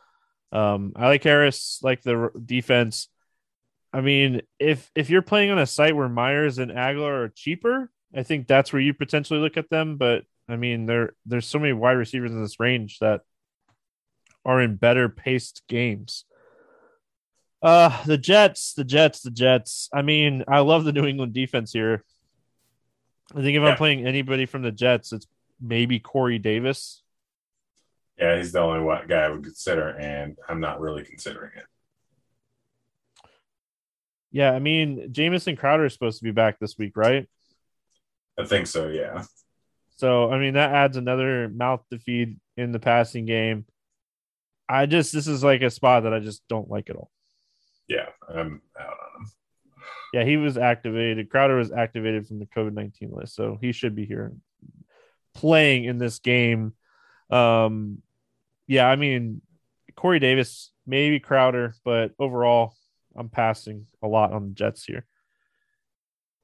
um, 0.51 0.93
I 0.95 1.07
like 1.07 1.23
Harris, 1.23 1.79
like 1.81 2.03
the 2.03 2.29
defense. 2.45 3.07
I 3.93 4.01
mean, 4.01 4.41
if 4.59 4.91
if 4.95 5.09
you're 5.09 5.21
playing 5.21 5.49
on 5.49 5.59
a 5.59 5.65
site 5.65 5.95
where 5.95 6.09
Meyers 6.09 6.57
and 6.57 6.71
Agholor 6.71 7.25
are 7.25 7.29
cheaper, 7.29 7.89
I 8.13 8.23
think 8.23 8.47
that's 8.47 8.73
where 8.73 8.81
you 8.81 8.93
potentially 8.93 9.39
look 9.39 9.55
at 9.55 9.69
them. 9.69 9.97
But 9.97 10.23
I 10.49 10.55
mean, 10.55 10.85
there 10.85 11.13
there's 11.25 11.45
so 11.45 11.59
many 11.59 11.73
wide 11.73 11.91
receivers 11.93 12.31
in 12.31 12.41
this 12.41 12.59
range 12.59 12.99
that 12.99 13.21
are 14.45 14.61
in 14.61 14.75
better 14.75 15.09
paced 15.09 15.63
games. 15.67 16.25
Uh 17.61 18.03
the 18.05 18.17
Jets, 18.17 18.73
the 18.73 18.83
Jets, 18.83 19.21
the 19.21 19.31
Jets. 19.31 19.89
I 19.93 20.01
mean, 20.01 20.43
I 20.47 20.59
love 20.59 20.85
the 20.85 20.93
New 20.93 21.05
England 21.05 21.33
defense 21.33 21.73
here. 21.73 22.03
I 23.31 23.41
think 23.41 23.57
if 23.57 23.63
yeah. 23.63 23.69
I'm 23.69 23.77
playing 23.77 24.05
anybody 24.05 24.45
from 24.45 24.61
the 24.61 24.71
Jets, 24.71 25.11
it's 25.11 25.27
maybe 25.59 25.99
Corey 25.99 26.39
Davis. 26.39 27.01
Yeah, 28.17 28.37
he's 28.37 28.51
the 28.51 28.59
only 28.59 29.07
guy 29.07 29.23
I 29.23 29.29
would 29.29 29.43
consider, 29.43 29.89
and 29.89 30.37
I'm 30.47 30.59
not 30.59 30.79
really 30.79 31.03
considering 31.03 31.51
it. 31.55 31.65
Yeah, 34.31 34.51
I 34.51 34.59
mean, 34.59 35.09
Jamison 35.11 35.55
Crowder 35.55 35.85
is 35.85 35.93
supposed 35.93 36.19
to 36.19 36.23
be 36.23 36.31
back 36.31 36.59
this 36.59 36.77
week, 36.77 36.97
right? 36.97 37.27
I 38.37 38.45
think 38.45 38.67
so, 38.67 38.87
yeah. 38.87 39.23
So 39.97 40.31
I 40.31 40.39
mean 40.39 40.53
that 40.53 40.71
adds 40.71 40.97
another 40.97 41.49
mouth 41.49 41.83
to 41.91 41.99
feed 41.99 42.39
in 42.55 42.71
the 42.71 42.79
passing 42.79 43.25
game. 43.25 43.65
I 44.69 44.85
just 44.85 45.13
this 45.13 45.27
is 45.27 45.43
like 45.43 45.61
a 45.61 45.69
spot 45.69 46.03
that 46.03 46.13
I 46.13 46.19
just 46.19 46.47
don't 46.47 46.69
like 46.69 46.89
at 46.89 46.95
all. 46.95 47.11
Yeah, 47.87 48.07
I'm 48.29 48.61
out 48.79 48.87
on 48.87 49.21
him. 49.21 49.31
Yeah, 50.13 50.23
he 50.23 50.37
was 50.37 50.57
activated. 50.57 51.29
Crowder 51.29 51.57
was 51.57 51.71
activated 51.71 52.27
from 52.27 52.39
the 52.39 52.45
COVID 52.45 52.73
nineteen 52.73 53.11
list, 53.11 53.35
so 53.35 53.57
he 53.59 53.71
should 53.71 53.95
be 53.95 54.05
here 54.05 54.33
playing 55.33 55.85
in 55.85 55.97
this 55.97 56.19
game. 56.19 56.73
Um, 57.29 58.01
yeah, 58.67 58.87
I 58.87 58.95
mean 58.95 59.41
Corey 59.95 60.19
Davis, 60.19 60.71
maybe 60.85 61.19
Crowder, 61.19 61.73
but 61.83 62.11
overall, 62.19 62.75
I'm 63.15 63.29
passing 63.29 63.87
a 64.03 64.07
lot 64.07 64.31
on 64.31 64.49
the 64.49 64.53
Jets 64.53 64.83
here. 64.83 65.05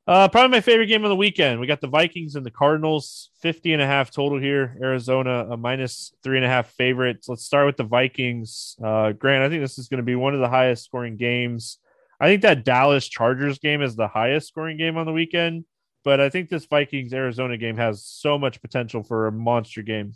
Uh, 0.06 0.28
probably 0.28 0.58
my 0.58 0.62
favorite 0.62 0.88
game 0.88 1.06
of 1.06 1.10
the 1.10 1.16
weekend. 1.16 1.62
We 1.62 1.68
got 1.68 1.80
the 1.80 1.88
Vikings 1.88 2.36
and 2.36 2.46
the 2.46 2.52
Cardinals, 2.52 3.30
50 3.42 3.72
and 3.72 3.82
a 3.82 3.86
half 3.86 4.12
total 4.12 4.38
here. 4.38 4.78
Arizona, 4.82 5.48
a 5.50 5.56
minus 5.56 6.14
three 6.24 6.38
and 6.38 6.46
a 6.46 6.50
half 6.50 6.72
favorites. 6.72 7.30
Let's 7.30 7.46
start 7.46 7.68
with 7.68 7.78
the 7.78 7.86
Vikings. 7.86 8.76
Uh, 8.84 9.14
Grant, 9.14 9.44
I 9.44 9.50
think 9.50 9.62
this 9.62 9.78
is 9.78 9.88
going 9.88 10.00
to 10.00 10.04
be 10.04 10.16
one 10.16 10.34
of 10.34 10.42
the 10.42 10.50
highest 10.50 10.84
scoring 10.84 11.16
games. 11.16 11.78
I 12.20 12.28
think 12.28 12.42
that 12.42 12.66
Dallas 12.66 13.08
Chargers 13.08 13.60
game 13.60 13.82
is 13.82 13.96
the 13.96 14.10
highest 14.10 14.50
scoring 14.50 14.78
game 14.78 14.98
on 14.98 15.06
the 15.06 15.14
weekend, 15.14 15.64
but 16.04 16.20
I 16.20 16.30
think 16.30 16.50
this 16.50 16.66
Vikings 16.66 17.14
Arizona 17.14 17.58
game 17.58 17.78
has 17.78 18.04
so 18.06 18.38
much 18.38 18.62
potential 18.62 19.04
for 19.04 19.28
a 19.28 19.32
monster 19.32 19.84
game. 19.84 20.16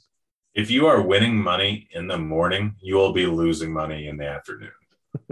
If 0.53 0.69
you 0.69 0.88
are 0.88 1.01
winning 1.01 1.38
money 1.38 1.88
in 1.91 2.07
the 2.07 2.17
morning, 2.17 2.75
you 2.81 2.95
will 2.95 3.13
be 3.13 3.25
losing 3.25 3.71
money 3.71 4.07
in 4.07 4.17
the 4.17 4.27
afternoon. 4.27 4.71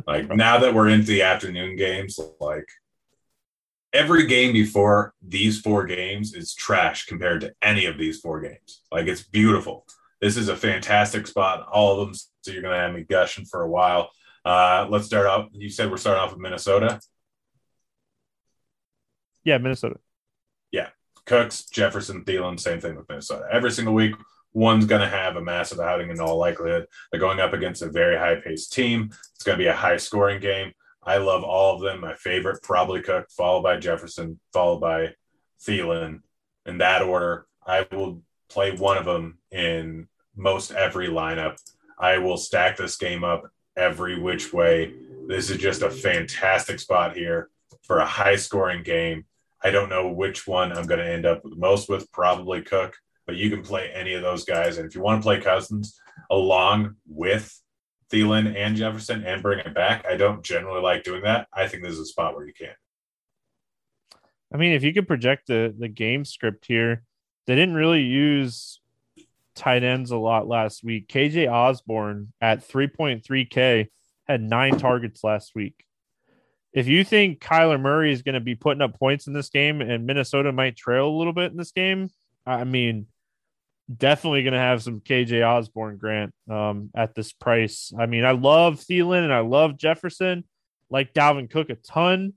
Like 0.08 0.30
now 0.36 0.60
that 0.60 0.74
we're 0.74 0.90
into 0.90 1.08
the 1.08 1.24
afternoon 1.24 1.76
games, 1.76 2.20
like 2.40 2.68
every 3.96 4.28
game 4.28 4.52
before 4.52 5.14
these 5.26 5.62
four 5.62 5.86
games 5.86 6.34
is 6.34 6.54
trash 6.54 7.06
compared 7.06 7.42
to 7.42 7.54
any 7.62 7.86
of 7.86 7.98
these 7.98 8.20
four 8.20 8.42
games. 8.42 8.82
Like 8.92 9.08
it's 9.08 9.24
beautiful. 9.24 9.88
This 10.22 10.36
is 10.36 10.50
a 10.50 10.56
fantastic 10.56 11.26
spot. 11.28 11.66
All 11.72 12.00
of 12.00 12.08
them. 12.08 12.16
So 12.42 12.52
you're 12.52 12.62
going 12.62 12.76
to 12.76 12.80
have 12.80 12.94
me 12.94 13.06
gushing 13.10 13.46
for 13.46 13.62
a 13.62 13.70
while. 13.70 14.10
Uh, 14.44 14.86
let's 14.90 15.06
start 15.06 15.26
off. 15.26 15.48
You 15.54 15.70
said 15.70 15.90
we're 15.90 15.98
starting 15.98 16.22
off 16.22 16.32
with 16.32 16.42
Minnesota. 16.42 17.00
Yeah, 19.44 19.60
Minnesota. 19.60 19.96
Yeah, 20.72 20.90
Cooks, 21.26 21.66
Jefferson, 21.66 22.26
Thielen. 22.26 22.60
Same 22.60 22.82
thing 22.82 22.96
with 22.96 23.08
Minnesota. 23.08 23.46
Every 23.52 23.72
single 23.72 23.94
week, 23.94 24.14
one's 24.54 24.86
going 24.86 25.02
to 25.02 25.08
have 25.08 25.38
a 25.38 25.42
massive 25.42 25.80
outing 25.80 26.10
in 26.10 26.20
all 26.20 26.38
likelihood. 26.38 26.88
They're 27.12 27.22
going 27.22 27.40
up 27.40 27.54
against 27.54 27.82
a 27.82 27.90
very 27.90 28.18
high 28.18 28.36
paced 28.36 28.74
team. 28.74 29.10
It's 29.36 29.44
going 29.44 29.58
to 29.58 29.64
be 29.64 29.68
a 29.68 29.76
high 29.76 29.98
scoring 29.98 30.42
game. 30.42 30.74
I 31.06 31.18
love 31.18 31.44
all 31.44 31.76
of 31.76 31.82
them. 31.82 32.02
My 32.02 32.16
favorite, 32.16 32.64
probably 32.64 33.02
Cook, 33.02 33.30
followed 33.30 33.62
by 33.62 33.78
Jefferson, 33.78 34.40
followed 34.54 34.80
by 34.80 35.14
Thielen. 35.66 36.22
In 36.66 36.80
that 36.80 37.04
order, 37.04 37.46
I 37.66 37.86
will 37.92 38.24
play 38.50 38.76
one 38.76 38.98
of 38.98 39.06
them 39.06 39.38
in 39.52 40.08
most 40.36 40.72
every 40.72 41.08
lineup. 41.08 41.58
I 42.00 42.18
will 42.18 42.38
stack 42.38 42.78
this 42.78 42.98
game 42.98 43.24
up 43.24 43.50
every 43.78 44.20
which 44.20 44.52
way. 44.52 44.94
This 45.28 45.50
is 45.50 45.58
just 45.58 45.82
a 45.82 45.90
fantastic 45.90 46.80
spot 46.80 47.16
here 47.16 47.50
for 47.84 48.00
a 48.00 48.06
high 48.06 48.36
scoring 48.36 48.84
game. 48.84 49.26
I 49.64 49.72
don't 49.72 49.90
know 49.90 50.10
which 50.10 50.48
one 50.48 50.72
I'm 50.72 50.86
going 50.86 51.00
to 51.00 51.10
end 51.10 51.26
up 51.26 51.42
most 51.44 51.90
with, 51.90 52.12
probably 52.12 52.62
Cook, 52.62 52.96
but 53.26 53.36
you 53.36 53.50
can 53.50 53.62
play 53.62 53.92
any 53.94 54.14
of 54.14 54.22
those 54.22 54.44
guys. 54.44 54.78
And 54.78 54.88
if 54.88 54.96
you 54.96 55.02
want 55.02 55.22
to 55.22 55.26
play 55.26 55.40
Cousins 55.40 56.00
along 56.30 56.96
with 57.08 57.62
Thielen 58.12 58.56
and 58.56 58.76
Jefferson 58.76 59.24
and 59.24 59.42
bring 59.42 59.60
it 59.60 59.74
back, 59.74 60.06
I 60.06 60.16
don't 60.16 60.44
generally 60.44 60.82
like 60.82 61.04
doing 61.04 61.24
that. 61.24 61.48
I 61.54 61.68
think 61.68 61.84
this 61.84 61.94
is 61.94 62.00
a 62.00 62.06
spot 62.06 62.36
where 62.36 62.46
you 62.46 62.54
can. 62.54 62.74
I 64.54 64.58
mean, 64.58 64.74
if 64.74 64.84
you 64.84 64.94
could 64.94 65.08
project 65.08 65.48
the 65.48 65.74
the 65.78 65.88
game 65.88 66.24
script 66.24 66.66
here, 66.68 67.04
they 67.48 67.56
didn't 67.56 67.76
really 67.76 68.04
use 68.04 68.80
tight 69.56 69.84
ends 69.84 70.12
a 70.12 70.18
lot 70.18 70.48
last 70.48 70.84
week. 70.84 71.08
KJ 71.08 71.52
Osborne 71.52 72.34
at 72.42 72.68
3.3K 72.68 73.88
had 74.28 74.42
nine 74.42 74.78
targets 74.78 75.24
last 75.24 75.54
week. 75.56 75.86
If 76.74 76.88
you 76.88 77.06
think 77.06 77.40
Kyler 77.40 77.80
Murray 77.80 78.12
is 78.12 78.22
going 78.22 78.34
to 78.34 78.42
be 78.42 78.56
putting 78.56 78.82
up 78.82 79.00
points 79.00 79.28
in 79.28 79.34
this 79.34 79.50
game 79.50 79.82
and 79.82 80.06
Minnesota 80.06 80.52
might 80.52 80.76
trail 80.76 81.08
a 81.08 81.18
little 81.18 81.32
bit 81.32 81.52
in 81.52 81.58
this 81.58 81.72
game, 81.72 82.10
I 82.46 82.66
mean, 82.66 83.08
definitely 83.94 84.44
going 84.44 84.54
to 84.54 84.60
have 84.60 84.82
some 84.82 85.00
KJ 85.00 85.46
Osborne 85.46 85.98
Grant 85.98 86.34
um, 86.50 86.90
at 86.96 87.14
this 87.16 87.34
price. 87.34 87.92
I 87.98 88.06
mean, 88.06 88.26
I 88.26 88.32
love 88.32 88.80
Thielen 88.80 89.24
and 89.24 89.34
I 89.34 89.40
love 89.40 89.78
Jefferson, 89.78 90.44
like 90.90 91.14
Dalvin 91.14 91.50
Cook 91.50 91.70
a 91.70 91.76
ton. 91.76 92.34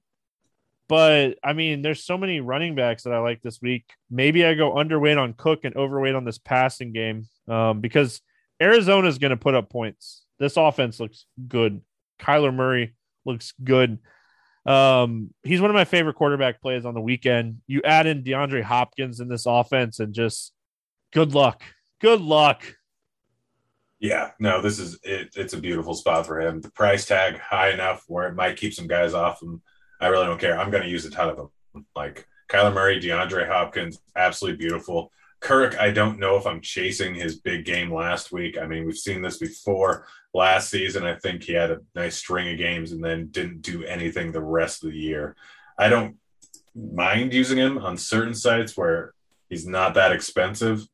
But 0.89 1.39
I 1.45 1.53
mean, 1.53 1.83
there's 1.83 2.05
so 2.05 2.17
many 2.17 2.41
running 2.41 2.75
backs 2.75 3.03
that 3.03 3.13
I 3.13 3.19
like 3.19 3.43
this 3.43 3.61
week. 3.61 3.85
Maybe 4.11 4.45
I 4.45 4.55
go 4.55 4.73
underweight 4.73 5.21
on 5.21 5.35
Cook 5.35 5.65
and 5.65 5.77
overweight 5.77 6.15
on 6.15 6.25
this 6.25 6.39
passing 6.39 6.93
game 6.93 7.27
um, 7.47 7.81
because 7.81 8.21
Arizona 8.61 9.09
is 9.09 9.19
going 9.19 9.31
to 9.31 9.37
put 9.37 9.55
up 9.55 9.71
points. 9.71 10.25
This 10.39 10.57
offense 10.57 10.99
looks 10.99 11.27
good. 11.47 11.83
Kyler 12.19 12.55
Murray 12.55 12.95
looks 13.27 13.53
good. 13.63 13.99
Um, 14.65 15.33
he's 15.43 15.61
one 15.61 15.71
of 15.71 15.75
my 15.75 15.85
favorite 15.85 16.17
quarterback 16.17 16.61
plays 16.61 16.85
on 16.85 16.95
the 16.95 17.01
weekend. 17.01 17.59
You 17.67 17.83
add 17.85 18.07
in 18.07 18.23
DeAndre 18.23 18.63
Hopkins 18.63 19.21
in 19.21 19.29
this 19.29 19.47
offense, 19.47 20.01
and 20.01 20.15
just 20.15 20.53
good 21.13 21.35
luck. 21.35 21.63
Good 22.01 22.21
luck. 22.21 22.63
Yeah, 24.01 24.31
no, 24.39 24.63
this 24.63 24.79
is 24.79 24.99
it, 25.03 25.31
it's 25.35 25.55
a 25.55 25.61
beautiful 25.61 25.95
spot 25.95 26.27
for 26.27 26.41
him. 26.41 26.61
The 26.61 26.71
price 26.71 27.07
tag 27.07 27.39
high 27.39 27.71
enough 27.71 28.05
where 28.07 28.29
it 28.29 28.35
might 28.35 28.57
keep 28.57 28.73
some 28.73 28.87
guys 28.87 29.13
off 29.13 29.43
him. 29.43 29.61
I 30.01 30.09
really 30.09 30.27
don't 30.27 30.41
care. 30.41 30.59
I'm 30.59 30.71
going 30.71 30.85
to 30.85 30.89
use 30.89 31.05
a 31.05 31.11
ton 31.11 31.29
of 31.29 31.37
them. 31.37 31.85
Like 31.97 32.27
Kyler 32.49 32.73
Murray, 32.73 33.01
DeAndre 33.01 33.49
Hopkins, 33.49 34.01
absolutely 34.15 34.59
beautiful. 34.59 35.11
Kirk, 35.41 35.79
I 35.79 35.91
don't 35.91 36.19
know 36.19 36.37
if 36.37 36.47
I'm 36.47 36.61
chasing 36.61 37.15
his 37.15 37.39
big 37.39 37.65
game 37.65 37.93
last 37.93 38.33
week. 38.33 38.59
I 38.59 38.67
mean, 38.67 38.87
we've 38.87 38.97
seen 38.97 39.23
this 39.23 39.39
before. 39.39 40.07
Last 40.35 40.69
season, 40.71 41.05
I 41.05 41.15
think 41.15 41.43
he 41.43 41.53
had 41.53 41.71
a 41.71 41.81
nice 41.95 42.17
string 42.17 42.53
of 42.53 42.59
games 42.59 42.93
and 42.93 43.03
then 43.03 43.29
didn't 43.29 43.63
do 43.63 43.85
anything 43.85 44.31
the 44.31 44.43
rest 44.43 44.85
of 44.85 44.91
the 44.91 44.97
year. 44.97 45.37
I 45.79 45.89
don't 45.89 46.17
mind 46.75 47.35
using 47.35 47.59
him 47.59 47.79
on 47.79 47.97
certain 47.97 48.35
sites 48.35 48.77
where 48.77 49.15
he's 49.49 49.67
not 49.67 49.95
that 49.95 50.13
expensive, 50.13 50.87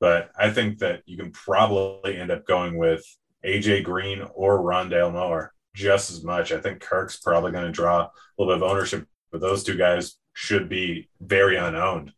but 0.00 0.30
I 0.36 0.50
think 0.50 0.78
that 0.78 1.02
you 1.06 1.16
can 1.16 1.30
probably 1.30 2.16
end 2.16 2.30
up 2.30 2.46
going 2.46 2.76
with 2.76 3.04
AJ 3.44 3.84
Green 3.84 4.26
or 4.34 4.60
Rondale 4.60 5.12
Moore 5.12 5.52
just 5.74 6.10
as 6.10 6.24
much. 6.24 6.52
I 6.52 6.60
think 6.60 6.80
Kirk's 6.80 7.18
probably 7.18 7.52
going 7.52 7.66
to 7.66 7.70
draw 7.70 8.02
a 8.02 8.10
little 8.38 8.54
bit 8.54 8.62
of 8.62 8.70
ownership, 8.70 9.06
but 9.30 9.40
those 9.40 9.62
two 9.62 9.76
guys 9.76 10.16
should 10.32 10.68
be 10.68 11.08
very 11.20 11.56
unowned. 11.56 12.12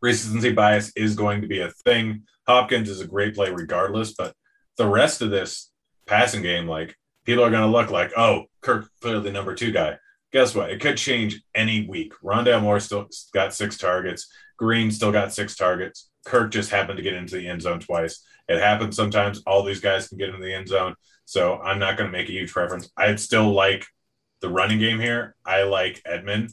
Recency 0.00 0.52
bias 0.52 0.92
is 0.96 1.16
going 1.16 1.42
to 1.42 1.48
be 1.48 1.60
a 1.60 1.70
thing. 1.70 2.22
Hopkins 2.46 2.88
is 2.88 3.00
a 3.00 3.06
great 3.06 3.34
play 3.34 3.50
regardless, 3.50 4.12
but 4.12 4.34
the 4.76 4.86
rest 4.86 5.22
of 5.22 5.30
this 5.30 5.70
passing 6.06 6.42
game, 6.42 6.68
like 6.68 6.96
people 7.24 7.44
are 7.44 7.50
going 7.50 7.62
to 7.62 7.68
look 7.68 7.90
like, 7.90 8.12
oh, 8.16 8.44
Kirk 8.60 8.88
clearly 9.00 9.22
the 9.24 9.32
number 9.32 9.54
two 9.54 9.72
guy. 9.72 9.98
Guess 10.32 10.54
what? 10.54 10.70
It 10.70 10.80
could 10.80 10.96
change 10.96 11.42
any 11.54 11.86
week. 11.86 12.12
Rondale 12.22 12.60
Moore 12.60 12.80
still 12.80 13.08
got 13.32 13.54
six 13.54 13.78
targets. 13.78 14.28
Green 14.58 14.90
still 14.90 15.12
got 15.12 15.32
six 15.32 15.54
targets. 15.54 16.10
Kirk 16.24 16.50
just 16.50 16.70
happened 16.70 16.96
to 16.96 17.02
get 17.02 17.14
into 17.14 17.36
the 17.36 17.48
end 17.48 17.62
zone 17.62 17.80
twice. 17.80 18.24
It 18.48 18.58
happens 18.58 18.96
sometimes. 18.96 19.42
All 19.46 19.62
these 19.62 19.80
guys 19.80 20.08
can 20.08 20.18
get 20.18 20.28
into 20.28 20.42
the 20.42 20.54
end 20.54 20.68
zone. 20.68 20.94
So 21.24 21.58
I'm 21.58 21.78
not 21.78 21.96
going 21.96 22.10
to 22.10 22.16
make 22.16 22.28
a 22.28 22.32
huge 22.32 22.52
preference. 22.52 22.90
I'd 22.96 23.20
still 23.20 23.52
like 23.52 23.86
the 24.40 24.50
running 24.50 24.78
game 24.78 25.00
here. 25.00 25.36
I 25.44 25.62
like 25.62 26.02
Edmond. 26.04 26.50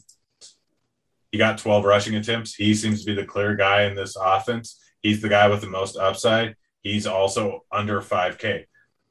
He 1.30 1.38
got 1.38 1.58
12 1.58 1.84
rushing 1.84 2.14
attempts. 2.14 2.54
He 2.54 2.74
seems 2.74 3.00
to 3.00 3.06
be 3.06 3.14
the 3.14 3.26
clear 3.26 3.54
guy 3.56 3.84
in 3.84 3.94
this 3.94 4.16
offense. 4.16 4.80
He's 5.00 5.20
the 5.20 5.28
guy 5.28 5.48
with 5.48 5.62
the 5.62 5.66
most 5.66 5.96
upside. 5.96 6.56
He's 6.82 7.06
also 7.06 7.64
under 7.70 8.00
5K. 8.00 8.64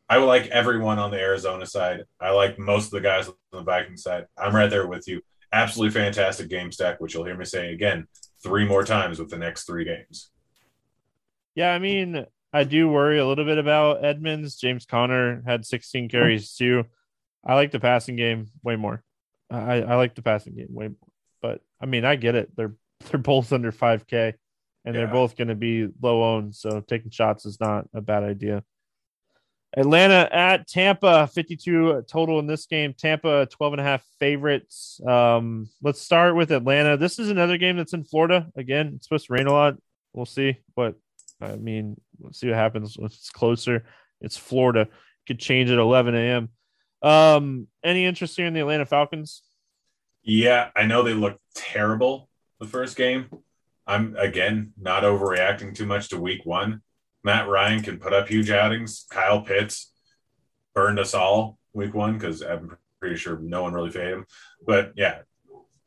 I 0.10 0.18
would 0.18 0.26
like 0.26 0.48
everyone 0.48 1.00
on 1.00 1.10
the 1.10 1.20
Arizona 1.20 1.66
side. 1.66 2.04
I 2.20 2.32
like 2.32 2.60
most 2.60 2.86
of 2.86 2.92
the 2.92 3.02
guys 3.02 3.28
on 3.28 3.36
the 3.52 3.64
Viking 3.64 3.98
side. 3.98 4.26
I'm 4.38 4.56
right 4.56 4.70
there 4.70 4.88
with 4.88 5.08
you. 5.08 5.22
Absolutely 5.54 6.00
fantastic 6.00 6.50
game 6.50 6.72
stack, 6.72 7.00
which 7.00 7.14
you'll 7.14 7.26
hear 7.26 7.38
me 7.38 7.46
say 7.46 7.74
again 7.74 8.08
three 8.44 8.66
more 8.66 8.84
times 8.84 9.20
with 9.20 9.30
the 9.30 9.38
next 9.38 9.66
three 9.66 9.86
games. 9.86 10.32
Yeah, 11.56 11.74
I 11.74 11.80
mean, 11.80 12.26
I 12.54 12.64
do 12.64 12.90
worry 12.90 13.20
a 13.20 13.26
little 13.26 13.46
bit 13.46 13.58
about 13.58 14.04
Edmonds. 14.04 14.56
James 14.56 14.86
Conner 14.86 15.44
had 15.46 15.66
16 15.66 16.10
carries 16.10 16.54
too. 16.54 16.86
I 17.46 17.56
like 17.56 17.72
the 17.72 17.80
passing 17.80 18.16
game 18.16 18.48
way 18.64 18.76
more. 18.76 19.04
I, 19.50 19.82
I 19.82 19.96
like 19.96 20.16
the 20.16 20.22
passing 20.22 20.56
game 20.56 20.68
way 20.70 20.88
more. 20.88 21.10
But 21.42 21.62
I 21.82 21.86
mean, 21.86 22.06
I 22.06 22.16
get 22.16 22.36
it. 22.36 22.56
They're 22.56 22.76
they're 23.10 23.20
both 23.20 23.52
under 23.52 23.72
5K 23.72 24.34
and 24.86 24.96
yeah. 24.96 25.02
they're 25.02 25.08
both 25.08 25.36
going 25.36 25.48
to 25.48 25.56
be 25.56 25.88
low 26.02 26.36
owned. 26.36 26.56
So 26.56 26.82
taking 26.82 27.12
shots 27.12 27.46
is 27.46 27.60
not 27.60 27.88
a 27.94 28.02
bad 28.02 28.24
idea. 28.24 28.64
Atlanta 29.76 30.28
at 30.32 30.68
Tampa, 30.68 31.28
52 31.28 32.04
total 32.08 32.40
in 32.40 32.46
this 32.46 32.66
game. 32.66 32.94
Tampa, 32.94 33.46
12 33.46 33.74
and 33.74 33.80
a 33.80 33.84
half 33.84 34.04
favorites. 34.20 35.00
Um, 35.08 35.70
let's 35.82 36.02
start 36.02 36.36
with 36.36 36.52
Atlanta. 36.52 36.98
This 36.98 37.20
is 37.20 37.30
another 37.30 37.58
game 37.58 37.78
that's 37.78 37.94
in 37.94 38.04
Florida. 38.04 38.48
Again, 38.56 38.94
it's 38.96 39.06
supposed 39.06 39.28
to 39.28 39.34
rain 39.34 39.48
a 39.48 39.54
lot. 39.54 39.78
We'll 40.14 40.26
see. 40.26 40.58
But 40.76 40.96
I 41.42 41.56
mean, 41.56 42.00
let's 42.20 42.40
see 42.40 42.48
what 42.48 42.56
happens 42.56 42.98
when 42.98 43.08
it's 43.08 43.30
closer. 43.30 43.84
It's 44.22 44.38
Florida. 44.38 44.88
Could 45.28 45.40
change 45.40 45.70
at 45.72 45.80
11 45.80 46.16
a.m. 46.16 46.50
Um, 47.02 47.68
any 47.84 48.06
interest 48.06 48.38
here 48.38 48.46
in 48.46 48.54
the 48.54 48.60
Atlanta 48.60 48.86
Falcons? 48.86 49.42
Yeah, 50.24 50.70
I 50.76 50.86
know 50.86 51.02
they 51.02 51.14
looked 51.14 51.42
terrible 51.56 52.30
the 52.60 52.68
first 52.68 52.96
game. 52.96 53.28
I'm 53.88 54.16
again 54.18 54.74
not 54.80 55.04
overreacting 55.04 55.76
too 55.76 55.88
much 55.88 56.10
to 56.10 56.20
week 56.20 56.46
one. 56.46 56.82
Matt 57.24 57.48
Ryan 57.48 57.82
can 57.82 58.00
put 58.00 58.14
up 58.14 58.28
huge 58.28 58.50
outings. 58.50 59.06
Kyle 59.10 59.42
Pitts 59.42 59.92
burned 60.74 61.00
us 61.00 61.14
all 61.14 61.58
week 61.74 61.94
one 61.94 62.14
because 62.14 62.42
I'm 62.42 62.78
pretty 63.00 63.16
sure 63.16 63.40
no 63.40 63.64
one 63.64 63.74
really 63.74 63.90
faded 63.90 64.14
him. 64.14 64.26
But 64.66 64.94
yeah, 64.96 65.20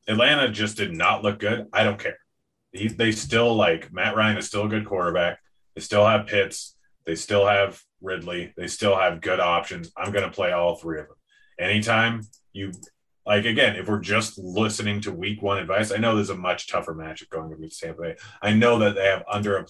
Atlanta 0.08 0.48
just 0.48 0.76
did 0.76 0.92
not 0.92 1.22
look 1.22 1.38
good. 1.38 1.66
I 1.72 1.84
don't 1.84 1.98
care. 1.98 2.18
He, 2.72 2.88
they 2.88 3.12
still 3.12 3.54
like 3.54 3.92
Matt 3.92 4.16
Ryan 4.16 4.36
is 4.36 4.46
still 4.46 4.66
a 4.66 4.68
good 4.68 4.86
quarterback. 4.86 5.38
They 5.74 5.80
still 5.80 6.06
have 6.06 6.26
Pitts. 6.26 6.76
They 7.06 7.16
still 7.16 7.46
have 7.46 7.80
Ridley. 8.00 8.52
They 8.56 8.66
still 8.66 8.96
have 8.96 9.20
good 9.20 9.40
options. 9.40 9.92
I'm 9.96 10.12
going 10.12 10.24
to 10.24 10.34
play 10.34 10.52
all 10.52 10.76
three 10.76 11.00
of 11.00 11.06
them. 11.06 11.16
Anytime 11.58 12.22
you 12.52 12.72
like 13.26 13.44
again, 13.44 13.76
if 13.76 13.88
we're 13.88 14.00
just 14.00 14.38
listening 14.38 15.00
to 15.02 15.12
week 15.12 15.40
one 15.40 15.58
advice, 15.58 15.92
I 15.92 15.96
know 15.96 16.14
there's 16.14 16.30
a 16.30 16.36
much 16.36 16.68
tougher 16.68 16.94
matchup 16.94 17.30
going 17.30 17.52
against 17.52 17.80
Tampa 17.80 18.02
Bay. 18.02 18.16
I 18.42 18.52
know 18.52 18.78
that 18.78 18.94
they 18.94 19.04
have 19.04 19.24
under 19.30 19.56
a 19.56 19.64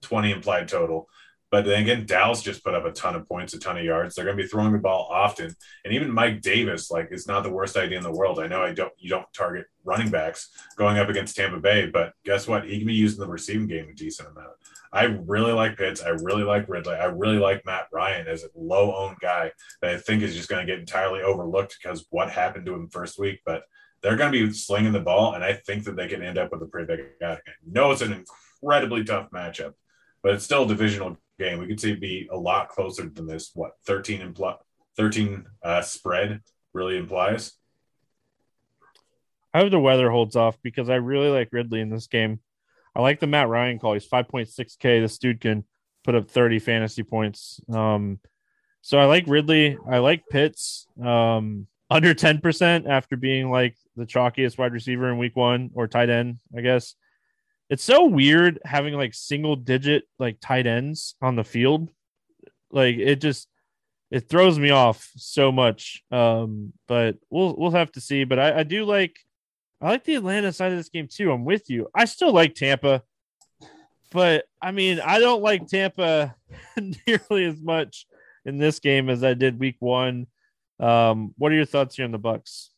20 0.00 0.30
implied 0.30 0.68
total. 0.68 1.08
But 1.50 1.64
then 1.64 1.82
again, 1.82 2.06
Dallas 2.06 2.42
just 2.42 2.64
put 2.64 2.74
up 2.74 2.84
a 2.84 2.92
ton 2.92 3.14
of 3.14 3.28
points, 3.28 3.54
a 3.54 3.58
ton 3.58 3.78
of 3.78 3.84
yards. 3.84 4.14
They're 4.14 4.24
going 4.24 4.36
to 4.36 4.42
be 4.42 4.48
throwing 4.48 4.72
the 4.72 4.78
ball 4.78 5.08
often, 5.10 5.54
and 5.84 5.94
even 5.94 6.10
Mike 6.10 6.42
Davis, 6.42 6.90
like, 6.90 7.08
is 7.12 7.28
not 7.28 7.44
the 7.44 7.50
worst 7.50 7.76
idea 7.76 7.98
in 7.98 8.02
the 8.02 8.12
world. 8.12 8.40
I 8.40 8.48
know 8.48 8.62
I 8.62 8.74
don't, 8.74 8.92
you 8.98 9.08
don't 9.08 9.32
target 9.32 9.66
running 9.84 10.10
backs 10.10 10.50
going 10.76 10.98
up 10.98 11.08
against 11.08 11.36
Tampa 11.36 11.58
Bay, 11.58 11.86
but 11.86 12.14
guess 12.24 12.48
what? 12.48 12.64
He 12.64 12.78
can 12.78 12.86
be 12.86 12.94
used 12.94 13.16
in 13.16 13.24
the 13.24 13.30
receiving 13.30 13.68
game 13.68 13.88
a 13.88 13.94
decent 13.94 14.28
amount. 14.28 14.50
I 14.92 15.04
really 15.04 15.52
like 15.52 15.76
Pitts. 15.76 16.02
I 16.02 16.10
really 16.10 16.42
like 16.42 16.68
Ridley. 16.68 16.94
I 16.94 17.06
really 17.06 17.38
like 17.38 17.66
Matt 17.66 17.88
Ryan 17.92 18.26
as 18.26 18.44
a 18.44 18.48
low 18.54 18.94
owned 18.94 19.18
guy 19.20 19.52
that 19.82 19.94
I 19.94 19.98
think 19.98 20.22
is 20.22 20.34
just 20.34 20.48
going 20.48 20.66
to 20.66 20.70
get 20.70 20.80
entirely 20.80 21.22
overlooked 21.22 21.76
because 21.80 22.06
what 22.10 22.30
happened 22.30 22.66
to 22.66 22.74
him 22.74 22.88
first 22.88 23.18
week. 23.18 23.40
But 23.44 23.64
they're 24.02 24.16
going 24.16 24.32
to 24.32 24.46
be 24.46 24.52
slinging 24.52 24.92
the 24.92 25.00
ball, 25.00 25.34
and 25.34 25.42
I 25.42 25.54
think 25.54 25.84
that 25.84 25.96
they 25.96 26.08
can 26.08 26.22
end 26.22 26.38
up 26.38 26.52
with 26.52 26.62
a 26.62 26.66
pretty 26.66 26.86
big 26.86 27.06
guy. 27.20 27.38
know 27.66 27.90
it's 27.90 28.02
an 28.02 28.24
incredibly 28.62 29.04
tough 29.04 29.30
matchup, 29.30 29.74
but 30.22 30.34
it's 30.34 30.44
still 30.44 30.64
a 30.64 30.68
divisional 30.68 31.16
game. 31.38 31.58
We 31.58 31.66
could 31.66 31.80
see 31.80 31.92
it 31.92 32.00
be 32.00 32.28
a 32.30 32.36
lot 32.36 32.68
closer 32.68 33.08
than 33.08 33.26
this. 33.26 33.50
What 33.54 33.72
13 33.86 34.20
impl- 34.20 34.58
13 34.96 35.46
uh, 35.62 35.82
spread 35.82 36.40
really 36.72 36.96
implies. 36.96 37.52
I 39.52 39.60
hope 39.60 39.70
the 39.70 39.80
weather 39.80 40.10
holds 40.10 40.36
off 40.36 40.58
because 40.62 40.90
I 40.90 40.96
really 40.96 41.30
like 41.30 41.48
Ridley 41.50 41.80
in 41.80 41.88
this 41.88 42.06
game. 42.06 42.40
I 42.96 43.00
like 43.00 43.20
the 43.20 43.26
Matt 43.26 43.48
Ryan 43.48 43.78
call. 43.78 43.92
He's 43.92 44.08
5.6K. 44.08 45.02
This 45.02 45.18
dude 45.18 45.42
can 45.42 45.64
put 46.02 46.14
up 46.14 46.30
30 46.30 46.58
fantasy 46.60 47.02
points. 47.02 47.60
Um, 47.70 48.20
so 48.80 48.98
I 48.98 49.04
like 49.04 49.24
Ridley. 49.26 49.76
I 49.86 49.98
like 49.98 50.24
Pitts. 50.30 50.86
Um, 51.04 51.66
under 51.90 52.14
10% 52.14 52.88
after 52.88 53.16
being 53.16 53.50
like 53.50 53.76
the 53.96 54.06
chalkiest 54.06 54.56
wide 54.56 54.72
receiver 54.72 55.10
in 55.10 55.18
week 55.18 55.36
one 55.36 55.70
or 55.74 55.86
tight 55.86 56.08
end, 56.08 56.38
I 56.56 56.62
guess. 56.62 56.94
It's 57.68 57.84
so 57.84 58.06
weird 58.06 58.60
having 58.64 58.94
like 58.94 59.12
single 59.12 59.56
digit 59.56 60.04
like 60.18 60.38
tight 60.40 60.66
ends 60.66 61.16
on 61.20 61.36
the 61.36 61.44
field. 61.44 61.90
Like 62.70 62.96
it 62.96 63.16
just 63.16 63.46
it 64.10 64.28
throws 64.28 64.58
me 64.58 64.70
off 64.70 65.10
so 65.16 65.52
much. 65.52 66.02
Um, 66.10 66.72
but 66.88 67.16
we'll 67.28 67.54
we'll 67.56 67.72
have 67.72 67.92
to 67.92 68.00
see. 68.00 68.24
But 68.24 68.38
I, 68.38 68.60
I 68.60 68.62
do 68.62 68.84
like 68.84 69.16
I 69.80 69.88
like 69.88 70.04
the 70.04 70.14
Atlanta 70.14 70.52
side 70.52 70.72
of 70.72 70.78
this 70.78 70.88
game 70.88 71.08
too. 71.08 71.30
I'm 71.30 71.44
with 71.44 71.68
you. 71.68 71.88
I 71.94 72.06
still 72.06 72.32
like 72.32 72.54
Tampa, 72.54 73.02
but 74.10 74.44
I 74.62 74.72
mean, 74.72 75.00
I 75.00 75.18
don't 75.18 75.42
like 75.42 75.66
Tampa 75.66 76.34
nearly 77.06 77.44
as 77.44 77.60
much 77.60 78.06
in 78.44 78.58
this 78.58 78.80
game 78.80 79.10
as 79.10 79.22
I 79.22 79.34
did 79.34 79.58
week 79.58 79.76
one. 79.80 80.26
Um, 80.80 81.34
what 81.36 81.52
are 81.52 81.56
your 81.56 81.66
thoughts 81.66 81.96
here 81.96 82.04
on 82.04 82.12
the 82.12 82.18
Bucs? 82.18 82.68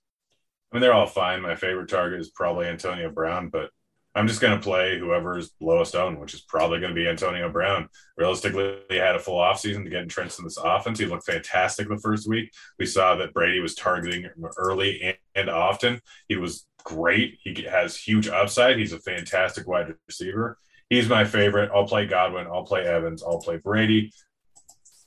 I 0.72 0.76
mean, 0.76 0.82
they're 0.82 0.94
all 0.94 1.06
fine. 1.06 1.40
My 1.40 1.54
favorite 1.54 1.88
target 1.88 2.20
is 2.20 2.30
probably 2.30 2.66
Antonio 2.66 3.10
Brown, 3.10 3.48
but 3.48 3.70
I'm 4.14 4.26
just 4.26 4.40
going 4.40 4.58
to 4.58 4.62
play 4.62 4.98
whoever's 4.98 5.52
lowest 5.60 5.94
owned, 5.94 6.18
which 6.18 6.34
is 6.34 6.40
probably 6.40 6.80
going 6.80 6.94
to 6.94 7.00
be 7.00 7.08
Antonio 7.08 7.48
Brown. 7.50 7.88
Realistically, 8.16 8.78
he 8.90 8.96
had 8.96 9.14
a 9.14 9.20
full 9.20 9.38
offseason 9.38 9.84
to 9.84 9.90
get 9.90 10.02
entrenched 10.02 10.38
in 10.38 10.44
this 10.44 10.58
offense. 10.62 10.98
He 10.98 11.06
looked 11.06 11.26
fantastic 11.26 11.88
the 11.88 11.98
first 11.98 12.28
week. 12.28 12.52
We 12.78 12.86
saw 12.86 13.14
that 13.16 13.32
Brady 13.32 13.60
was 13.60 13.74
targeting 13.74 14.28
early 14.56 15.00
and, 15.02 15.16
and 15.34 15.50
often. 15.50 16.00
He 16.26 16.36
was 16.36 16.66
great. 16.84 17.38
He 17.42 17.62
has 17.62 17.96
huge 17.96 18.28
upside. 18.28 18.78
He's 18.78 18.92
a 18.92 18.98
fantastic 18.98 19.66
wide 19.66 19.94
receiver. 20.06 20.58
He's 20.88 21.08
my 21.08 21.24
favorite. 21.24 21.70
I'll 21.74 21.86
play 21.86 22.06
Godwin. 22.06 22.46
I'll 22.46 22.64
play 22.64 22.84
Evans. 22.84 23.22
I'll 23.22 23.40
play 23.40 23.58
Brady. 23.58 24.12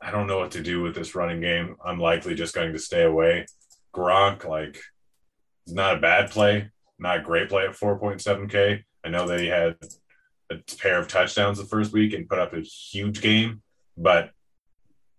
I 0.01 0.11
don't 0.11 0.27
know 0.27 0.39
what 0.39 0.51
to 0.51 0.61
do 0.61 0.81
with 0.81 0.95
this 0.95 1.15
running 1.15 1.41
game. 1.41 1.75
I'm 1.83 1.99
likely 1.99 2.35
just 2.35 2.55
going 2.55 2.73
to 2.73 2.79
stay 2.79 3.03
away. 3.03 3.45
Gronk, 3.93 4.45
like, 4.45 4.79
it's 5.65 5.73
not 5.73 5.97
a 5.97 5.99
bad 5.99 6.31
play, 6.31 6.69
not 6.97 7.17
a 7.17 7.21
great 7.21 7.49
play 7.49 7.65
at 7.65 7.77
4.7K. 7.77 8.83
I 9.03 9.09
know 9.09 9.27
that 9.27 9.39
he 9.39 9.47
had 9.47 9.77
a 10.51 10.57
pair 10.77 10.99
of 10.99 11.07
touchdowns 11.07 11.57
the 11.57 11.65
first 11.65 11.93
week 11.93 12.13
and 12.13 12.27
put 12.27 12.39
up 12.39 12.53
a 12.53 12.61
huge 12.61 13.21
game, 13.21 13.61
but 13.97 14.31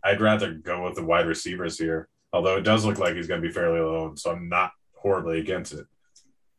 I'd 0.04 0.20
rather 0.20 0.52
go 0.52 0.84
with 0.84 0.94
the 0.94 1.04
wide 1.04 1.26
receivers 1.26 1.78
here. 1.78 2.08
Although 2.32 2.56
it 2.56 2.62
does 2.62 2.84
look 2.84 2.98
like 2.98 3.14
he's 3.14 3.26
going 3.26 3.42
to 3.42 3.46
be 3.46 3.52
fairly 3.52 3.78
alone, 3.78 4.16
so 4.16 4.30
I'm 4.30 4.48
not 4.48 4.72
horribly 4.94 5.38
against 5.38 5.74
it. 5.74 5.86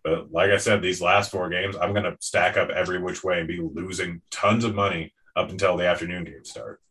But 0.03 0.31
like 0.31 0.51
I 0.51 0.57
said, 0.57 0.81
these 0.81 1.01
last 1.01 1.31
four 1.31 1.49
games, 1.49 1.75
I'm 1.75 1.93
going 1.93 2.03
to 2.03 2.17
stack 2.19 2.57
up 2.57 2.69
every 2.69 3.01
which 3.01 3.23
way 3.23 3.39
and 3.39 3.47
be 3.47 3.61
losing 3.61 4.21
tons 4.31 4.65
of 4.65 4.75
money 4.75 5.13
up 5.35 5.49
until 5.49 5.77
the 5.77 5.87
afternoon 5.87 6.25
games 6.25 6.49
start. 6.49 6.81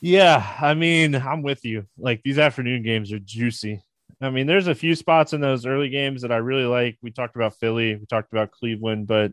Yeah, 0.00 0.56
I 0.60 0.74
mean, 0.74 1.14
I'm 1.14 1.42
with 1.42 1.64
you. 1.64 1.86
Like 1.98 2.22
these 2.22 2.38
afternoon 2.38 2.82
games 2.82 3.12
are 3.12 3.18
juicy. 3.18 3.82
I 4.20 4.30
mean, 4.30 4.46
there's 4.46 4.68
a 4.68 4.74
few 4.74 4.94
spots 4.94 5.32
in 5.32 5.40
those 5.40 5.66
early 5.66 5.88
games 5.88 6.22
that 6.22 6.32
I 6.32 6.36
really 6.36 6.64
like. 6.64 6.98
We 7.02 7.10
talked 7.10 7.36
about 7.36 7.56
Philly, 7.56 7.96
we 7.96 8.06
talked 8.06 8.32
about 8.32 8.50
Cleveland, 8.50 9.06
but 9.06 9.32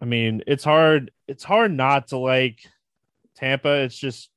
I 0.00 0.06
mean, 0.06 0.42
it's 0.46 0.64
hard. 0.64 1.10
It's 1.28 1.44
hard 1.44 1.72
not 1.72 2.08
to 2.08 2.18
like 2.18 2.60
Tampa. 3.36 3.82
It's 3.82 3.96
just 3.96 4.30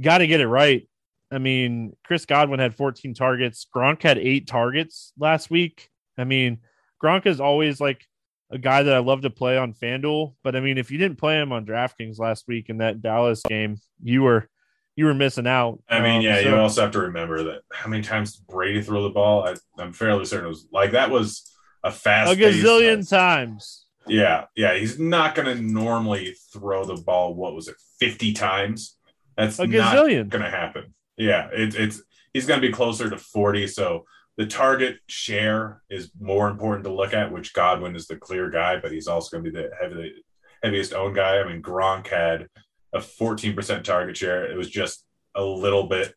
got 0.00 0.18
to 0.18 0.26
get 0.26 0.40
it 0.40 0.46
right. 0.46 0.88
I 1.30 1.38
mean, 1.38 1.94
Chris 2.04 2.24
Godwin 2.24 2.60
had 2.60 2.74
14 2.74 3.14
targets. 3.14 3.66
Gronk 3.74 4.02
had 4.02 4.18
eight 4.18 4.46
targets 4.46 5.12
last 5.18 5.50
week. 5.50 5.88
I 6.16 6.24
mean, 6.24 6.58
Gronk 7.02 7.26
is 7.26 7.40
always 7.40 7.80
like 7.80 8.06
a 8.50 8.58
guy 8.58 8.82
that 8.82 8.94
I 8.94 8.98
love 8.98 9.22
to 9.22 9.30
play 9.30 9.58
on 9.58 9.74
FanDuel. 9.74 10.34
But 10.42 10.56
I 10.56 10.60
mean, 10.60 10.78
if 10.78 10.90
you 10.90 10.98
didn't 10.98 11.18
play 11.18 11.40
him 11.40 11.52
on 11.52 11.66
DraftKings 11.66 12.18
last 12.18 12.44
week 12.48 12.68
in 12.68 12.78
that 12.78 13.02
Dallas 13.02 13.42
game, 13.42 13.76
you 14.02 14.22
were 14.22 14.48
you 14.96 15.04
were 15.04 15.14
missing 15.14 15.46
out. 15.46 15.80
I 15.88 16.00
mean, 16.00 16.16
um, 16.16 16.22
yeah, 16.22 16.42
so, 16.42 16.48
you 16.48 16.56
also 16.56 16.82
have 16.82 16.90
to 16.92 17.00
remember 17.00 17.44
that 17.44 17.60
how 17.72 17.88
many 17.88 18.02
times 18.02 18.36
Brady 18.36 18.82
throw 18.82 19.02
the 19.02 19.10
ball? 19.10 19.46
I, 19.46 19.82
am 19.82 19.92
fairly 19.92 20.24
certain 20.24 20.46
it 20.46 20.48
was 20.48 20.66
like 20.72 20.92
that 20.92 21.10
was 21.10 21.48
a 21.84 21.92
fast 21.92 22.32
a 22.32 22.36
gazillion 22.36 23.08
times. 23.08 23.84
Yeah, 24.06 24.46
yeah, 24.56 24.74
he's 24.74 24.98
not 24.98 25.34
going 25.34 25.54
to 25.54 25.62
normally 25.62 26.34
throw 26.52 26.84
the 26.84 26.96
ball. 26.96 27.34
What 27.34 27.54
was 27.54 27.68
it, 27.68 27.76
fifty 28.00 28.32
times? 28.32 28.96
That's 29.36 29.58
a 29.60 29.66
gazillion 29.66 30.28
going 30.28 30.42
to 30.42 30.50
happen. 30.50 30.94
Yeah, 31.18 31.48
it, 31.52 31.74
it's 31.74 32.02
he's 32.32 32.46
going 32.46 32.60
to 32.60 32.66
be 32.66 32.72
closer 32.72 33.10
to 33.10 33.18
forty. 33.18 33.66
So 33.66 34.04
the 34.36 34.46
target 34.46 34.98
share 35.08 35.82
is 35.90 36.12
more 36.18 36.48
important 36.48 36.84
to 36.84 36.92
look 36.92 37.12
at. 37.12 37.32
Which 37.32 37.52
Godwin 37.52 37.96
is 37.96 38.06
the 38.06 38.16
clear 38.16 38.48
guy, 38.50 38.78
but 38.80 38.92
he's 38.92 39.08
also 39.08 39.36
going 39.36 39.44
to 39.44 39.50
be 39.50 39.58
the 39.58 39.70
heavy, 39.80 40.24
heaviest 40.62 40.94
owned 40.94 41.16
guy. 41.16 41.38
I 41.38 41.46
mean, 41.46 41.62
Gronk 41.62 42.06
had 42.06 42.48
a 42.92 42.98
14% 42.98 43.84
target 43.84 44.16
share. 44.16 44.50
It 44.50 44.56
was 44.56 44.70
just 44.70 45.04
a 45.34 45.42
little 45.42 45.86
bit 45.86 46.14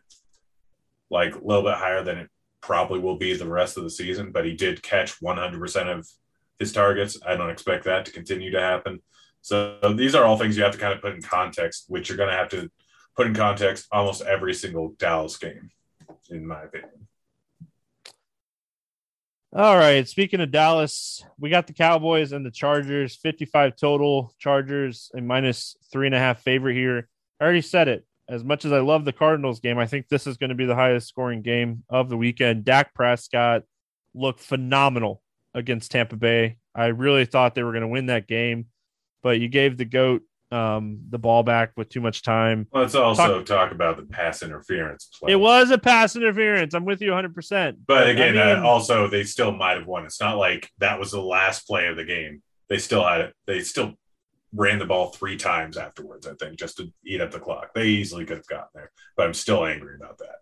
like 1.09 1.35
a 1.35 1.43
little 1.43 1.63
bit 1.63 1.75
higher 1.75 2.03
than 2.03 2.17
it 2.17 2.29
probably 2.61 2.99
will 2.99 3.17
be 3.17 3.33
the 3.33 3.47
rest 3.47 3.77
of 3.77 3.83
the 3.83 3.89
season, 3.89 4.31
but 4.31 4.45
he 4.45 4.53
did 4.53 4.81
catch 4.81 5.19
100% 5.19 5.97
of 5.97 6.07
his 6.59 6.71
targets. 6.71 7.17
I 7.25 7.35
don't 7.35 7.49
expect 7.49 7.83
that 7.85 8.05
to 8.05 8.11
continue 8.11 8.51
to 8.51 8.61
happen. 8.61 9.01
So 9.41 9.79
these 9.97 10.15
are 10.15 10.23
all 10.23 10.37
things 10.37 10.55
you 10.55 10.63
have 10.63 10.73
to 10.73 10.77
kind 10.77 10.93
of 10.93 11.01
put 11.01 11.15
in 11.15 11.21
context, 11.21 11.85
which 11.87 12.07
you're 12.07 12.17
going 12.17 12.29
to 12.29 12.37
have 12.37 12.49
to 12.49 12.71
put 13.15 13.27
in 13.27 13.33
context 13.33 13.87
almost 13.91 14.21
every 14.21 14.53
single 14.53 14.95
Dallas 14.97 15.37
game, 15.37 15.69
in 16.29 16.45
my 16.45 16.63
opinion. 16.63 17.07
All 19.53 19.75
right. 19.75 20.07
Speaking 20.07 20.39
of 20.39 20.49
Dallas, 20.49 21.25
we 21.37 21.49
got 21.49 21.67
the 21.67 21.73
Cowboys 21.73 22.31
and 22.31 22.45
the 22.45 22.51
Chargers, 22.51 23.17
55 23.17 23.75
total. 23.75 24.33
Chargers 24.39 25.11
a 25.13 25.19
minus 25.19 25.75
three 25.91 26.05
and 26.05 26.15
a 26.15 26.19
half 26.19 26.41
favorite 26.41 26.75
here. 26.75 27.09
I 27.39 27.43
already 27.43 27.61
said 27.61 27.89
it. 27.89 28.05
As 28.29 28.45
much 28.45 28.63
as 28.63 28.71
I 28.71 28.79
love 28.79 29.03
the 29.03 29.11
Cardinals 29.11 29.59
game, 29.59 29.77
I 29.77 29.87
think 29.87 30.07
this 30.07 30.25
is 30.25 30.37
going 30.37 30.51
to 30.51 30.55
be 30.55 30.65
the 30.65 30.75
highest 30.75 31.09
scoring 31.09 31.41
game 31.41 31.83
of 31.89 32.07
the 32.07 32.15
weekend. 32.15 32.63
Dak 32.63 32.93
Prescott 32.93 33.63
looked 34.13 34.39
phenomenal 34.39 35.21
against 35.53 35.91
Tampa 35.91 36.15
Bay. 36.15 36.57
I 36.73 36.85
really 36.85 37.25
thought 37.25 37.53
they 37.53 37.63
were 37.63 37.73
going 37.73 37.81
to 37.81 37.89
win 37.89 38.05
that 38.05 38.27
game, 38.27 38.67
but 39.21 39.41
you 39.41 39.49
gave 39.49 39.75
the 39.75 39.83
GOAT 39.83 40.21
um, 40.51 40.99
the 41.09 41.17
ball 41.17 41.43
back 41.43 41.71
with 41.77 41.89
too 41.89 42.01
much 42.01 42.21
time. 42.21 42.67
Let's 42.73 42.95
also 42.95 43.39
talk, 43.39 43.45
talk 43.45 43.71
about 43.71 43.97
the 43.97 44.03
pass 44.03 44.43
interference 44.43 45.05
play. 45.05 45.31
It 45.31 45.39
was 45.39 45.71
a 45.71 45.77
pass 45.77 46.15
interference. 46.15 46.73
I'm 46.73 46.85
with 46.85 47.01
you 47.01 47.11
100%. 47.11 47.77
But 47.87 48.09
again, 48.09 48.37
I 48.37 48.51
uh, 48.51 48.55
mean, 48.55 48.63
uh, 48.63 48.67
also, 48.67 49.07
they 49.07 49.23
still 49.23 49.51
might 49.51 49.77
have 49.77 49.87
won. 49.87 50.05
It's 50.05 50.19
not 50.19 50.37
like 50.37 50.69
that 50.79 50.99
was 50.99 51.11
the 51.11 51.21
last 51.21 51.67
play 51.67 51.87
of 51.87 51.95
the 51.95 52.05
game. 52.05 52.41
They 52.69 52.77
still 52.77 53.05
had 53.05 53.21
it. 53.21 53.35
They 53.47 53.61
still 53.61 53.93
ran 54.53 54.79
the 54.79 54.85
ball 54.85 55.09
three 55.09 55.37
times 55.37 55.77
afterwards, 55.77 56.27
I 56.27 56.33
think, 56.33 56.59
just 56.59 56.77
to 56.77 56.91
eat 57.05 57.21
up 57.21 57.31
the 57.31 57.39
clock. 57.39 57.73
They 57.73 57.87
easily 57.87 58.25
could 58.25 58.37
have 58.37 58.47
gotten 58.47 58.67
there, 58.73 58.91
but 59.15 59.25
I'm 59.25 59.33
still 59.33 59.65
angry 59.65 59.95
about 59.95 60.17
that. 60.19 60.35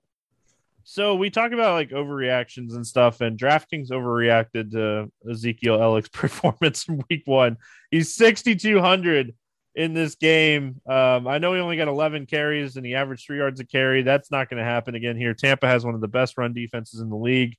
So 0.83 1.13
we 1.13 1.29
talk 1.29 1.51
about 1.51 1.73
like 1.73 1.91
overreactions 1.91 2.73
and 2.73 2.85
stuff, 2.85 3.21
and 3.21 3.37
DraftKings 3.37 3.91
overreacted 3.91 4.71
to 4.71 5.11
Ezekiel 5.29 5.79
Elliott's 5.79 6.09
performance 6.13 6.87
in 6.87 7.03
week 7.11 7.23
one. 7.25 7.57
He's 7.91 8.15
6,200 8.15 9.35
in 9.79 9.93
this 9.93 10.15
game. 10.15 10.81
Um, 10.85 11.25
I 11.25 11.37
know 11.37 11.53
he 11.53 11.61
only 11.61 11.77
got 11.77 11.87
11 11.87 12.25
carries 12.25 12.75
and 12.75 12.85
he 12.85 12.95
averaged 12.95 13.25
three 13.25 13.37
yards 13.37 13.61
a 13.61 13.65
carry. 13.65 14.01
That's 14.01 14.29
not 14.29 14.49
going 14.49 14.57
to 14.57 14.69
happen 14.69 14.93
again 14.93 15.15
here. 15.15 15.33
Tampa 15.33 15.67
has 15.67 15.85
one 15.85 15.95
of 15.95 16.01
the 16.01 16.07
best 16.09 16.37
run 16.37 16.51
defenses 16.51 16.99
in 16.99 17.09
the 17.09 17.15
league. 17.15 17.55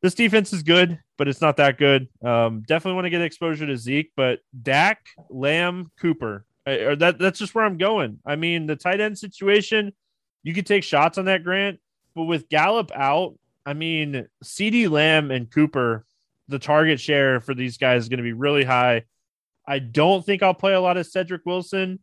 This 0.00 0.14
defense 0.14 0.54
is 0.54 0.62
good, 0.62 0.98
but 1.18 1.28
it's 1.28 1.42
not 1.42 1.58
that 1.58 1.76
good. 1.76 2.08
Um, 2.24 2.62
definitely 2.66 2.94
want 2.94 3.04
to 3.04 3.10
get 3.10 3.20
exposure 3.20 3.66
to 3.66 3.76
Zeke, 3.76 4.12
but 4.16 4.40
Dak, 4.62 5.04
Lamb, 5.28 5.90
Cooper, 6.00 6.46
or 6.66 6.96
that 6.96 7.18
that's 7.18 7.38
just 7.38 7.54
where 7.54 7.66
I'm 7.66 7.76
going. 7.76 8.18
I 8.24 8.36
mean, 8.36 8.66
the 8.66 8.76
tight 8.76 9.02
end 9.02 9.18
situation, 9.18 9.92
you 10.42 10.54
could 10.54 10.66
take 10.66 10.84
shots 10.84 11.18
on 11.18 11.26
that, 11.26 11.44
Grant, 11.44 11.80
but 12.14 12.24
with 12.24 12.48
Gallup 12.48 12.92
out, 12.94 13.34
I 13.66 13.74
mean, 13.74 14.26
CeeDee 14.42 14.88
Lamb 14.88 15.30
and 15.30 15.50
Cooper, 15.50 16.06
the 16.48 16.58
target 16.58 16.98
share 16.98 17.40
for 17.40 17.52
these 17.54 17.76
guys 17.76 18.04
is 18.04 18.08
going 18.08 18.18
to 18.18 18.22
be 18.22 18.32
really 18.32 18.64
high. 18.64 19.04
I 19.66 19.78
don't 19.78 20.24
think 20.24 20.42
I'll 20.42 20.54
play 20.54 20.74
a 20.74 20.80
lot 20.80 20.96
of 20.96 21.06
Cedric 21.06 21.44
Wilson, 21.44 22.00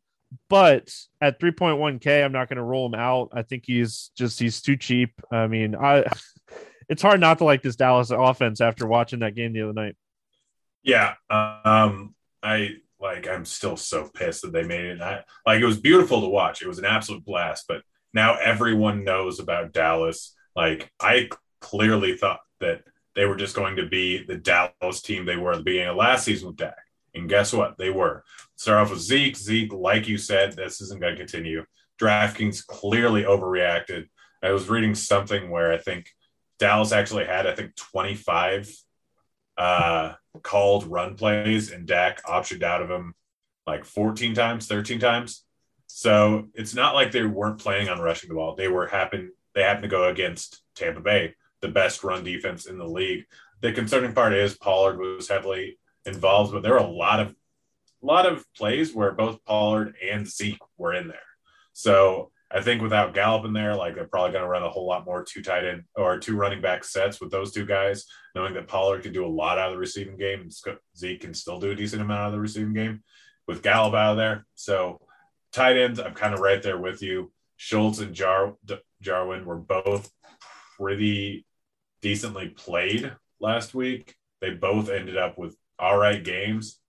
but 0.50 0.94
at 1.22 1.40
3.1k, 1.40 2.24
I'm 2.24 2.32
not 2.32 2.50
going 2.50 2.58
to 2.58 2.64
roll 2.64 2.86
him 2.88 2.96
out. 2.96 3.30
I 3.34 3.44
think 3.44 3.64
he's 3.66 4.12
just 4.18 4.40
he's 4.40 4.62
too 4.62 4.78
cheap. 4.78 5.12
I 5.32 5.48
mean, 5.48 5.76
I 5.76 6.06
it's 6.90 7.02
hard 7.02 7.20
not 7.20 7.38
to 7.40 7.44
like 7.44 7.62
this 7.62 7.76
Dallas 7.76 8.12
offense 8.12 8.62
after 8.62 8.88
watching 8.88 9.20
that 9.20 9.36
game 9.36 9.54
the 9.54 9.62
other 9.62 9.74
night. 9.74 9.96
Yeah, 10.84 11.14
um, 11.30 12.14
I 12.42 12.76
like. 13.00 13.28
I'm 13.28 13.46
still 13.46 13.78
so 13.78 14.10
pissed 14.14 14.42
that 14.42 14.52
they 14.52 14.64
made 14.64 14.86
it. 14.86 15.02
I, 15.02 15.24
like 15.46 15.62
it 15.62 15.66
was 15.66 15.80
beautiful 15.80 16.22
to 16.22 16.28
watch. 16.28 16.62
It 16.62 16.68
was 16.68 16.80
an 16.80 16.86
absolute 16.86 17.24
blast. 17.24 17.66
But 17.68 17.84
now 18.14 18.36
everyone 18.36 19.06
knows 19.06 19.40
about 19.40 19.72
Dallas. 19.72 20.36
Like 20.56 20.92
I 21.00 21.30
clearly 21.62 22.18
thought 22.18 22.42
that 22.60 22.84
they 23.16 23.26
were 23.26 23.36
just 23.36 23.56
going 23.56 23.78
to 23.78 23.88
be 23.88 24.24
the 24.24 24.38
Dallas 24.38 25.02
team 25.02 25.26
they 25.26 25.38
were 25.38 25.52
at 25.52 25.58
the 25.58 25.64
beginning 25.64 25.90
of 25.90 25.96
last 25.96 26.26
season 26.26 26.48
with 26.48 26.58
Dak. 26.58 26.76
And 27.14 27.30
guess 27.30 27.54
what? 27.54 27.78
They 27.78 27.90
were. 27.90 28.24
Start 28.56 28.82
off 28.82 28.92
with 28.92 29.02
Zeke. 29.02 29.36
Zeke, 29.36 29.74
like 29.74 30.08
you 30.08 30.18
said, 30.18 30.54
this 30.54 30.82
isn't 30.82 31.02
going 31.02 31.14
to 31.14 31.20
continue. 31.20 31.66
DraftKings 32.02 32.66
clearly 32.66 33.24
overreacted. 33.24 34.06
I 34.42 34.52
was 34.52 34.70
reading 34.70 34.96
something 34.96 35.50
where 35.50 35.72
I 35.72 35.78
think 35.78 36.10
Dallas 36.60 36.92
actually 36.92 37.26
had, 37.26 37.48
I 37.48 37.56
think, 37.56 37.76
25 37.76 38.70
uh, 39.58 40.14
called 40.42 40.88
run 40.88 41.16
plays, 41.16 41.72
and 41.72 41.86
Dak 41.86 42.24
optioned 42.26 42.64
out 42.64 42.82
of 42.82 42.90
them 42.90 43.14
like 43.66 43.86
14 43.86 44.34
times, 44.34 44.68
13 44.68 45.00
times. 45.00 45.46
So 45.88 46.50
it's 46.54 46.74
not 46.74 46.96
like 46.96 47.12
they 47.12 47.24
weren't 47.24 47.60
planning 47.60 47.90
on 47.90 48.00
rushing 48.00 48.30
the 48.30 48.36
ball. 48.36 48.56
They 48.56 48.68
were 48.68 48.88
happen 48.88 49.32
they 49.54 49.62
happened 49.62 49.84
to 49.84 49.90
go 49.90 50.10
against 50.10 50.64
Tampa 50.76 51.00
Bay, 51.00 51.36
the 51.62 51.68
best 51.68 52.04
run 52.04 52.24
defense 52.24 52.66
in 52.66 52.80
the 52.80 52.88
league. 52.88 53.26
The 53.62 53.72
concerning 53.72 54.14
part 54.14 54.34
is 54.34 54.58
Pollard 54.58 54.98
was 54.98 55.28
heavily 55.28 55.78
involved, 56.06 56.52
but 56.52 56.64
there 56.64 56.74
were 56.74 56.78
a 56.78 56.88
lot 56.88 57.20
of 57.20 57.30
a 58.02 58.06
lot 58.06 58.26
of 58.26 58.46
plays 58.54 58.94
where 58.94 59.14
both 59.14 59.44
Pollard 59.46 59.96
and 60.04 60.28
Zeke 60.28 60.60
were 60.78 60.94
in 60.94 61.08
there. 61.08 61.20
So 61.72 62.32
I 62.52 62.62
think 62.62 62.82
without 62.82 63.14
Gallup 63.14 63.46
in 63.46 63.54
there, 63.54 63.76
like 63.76 63.96
they're 63.96 64.06
probably 64.06 64.32
going 64.32 64.44
to 64.44 64.50
run 64.50 64.62
a 64.62 64.70
whole 64.70 64.86
lot 64.86 65.06
more 65.06 65.24
two 65.24 65.42
tight 65.42 65.66
end 65.66 65.84
or 65.96 66.20
two 66.20 66.36
running 66.36 66.62
back 66.62 66.84
sets 66.84 67.20
with 67.20 67.32
those 67.32 67.52
two 67.52 67.66
guys, 67.66 68.06
knowing 68.36 68.54
that 68.54 68.68
Pollard 68.68 69.04
can 69.04 69.14
do 69.14 69.26
a 69.26 69.28
lot 69.28 69.58
out 69.58 69.70
of 69.70 69.74
the 69.74 69.80
receiving 69.80 70.18
game 70.18 70.42
and 70.42 70.54
Zeke 70.96 71.22
can 71.22 71.34
still 71.34 71.60
do 71.60 71.72
a 71.72 71.76
decent 71.76 72.02
amount 72.02 72.20
out 72.20 72.28
of 72.28 72.34
the 72.34 72.40
receiving 72.40 72.74
game 72.74 73.02
with 73.48 73.64
Gallup 73.64 73.96
out 73.96 74.12
of 74.12 74.18
there. 74.18 74.46
So 74.54 75.00
tight 75.52 75.78
ends, 75.78 76.00
I'm 76.00 76.14
kind 76.14 76.34
of 76.34 76.42
right 76.42 76.62
there 76.62 76.78
with 76.78 77.02
you. 77.02 77.32
Schultz 77.58 78.00
and 78.00 78.14
Jar- 78.14 78.58
Jarwin 79.02 79.46
were 79.46 79.58
both 79.58 80.12
pretty 80.78 81.46
decently 82.02 82.50
played 82.50 83.14
last 83.40 83.74
week. 83.74 84.16
They 84.42 84.52
both 84.52 84.90
ended 84.90 85.18
up 85.18 85.38
with 85.38 85.56
all 85.84 85.98
right 85.98 86.24
games. 86.24 86.80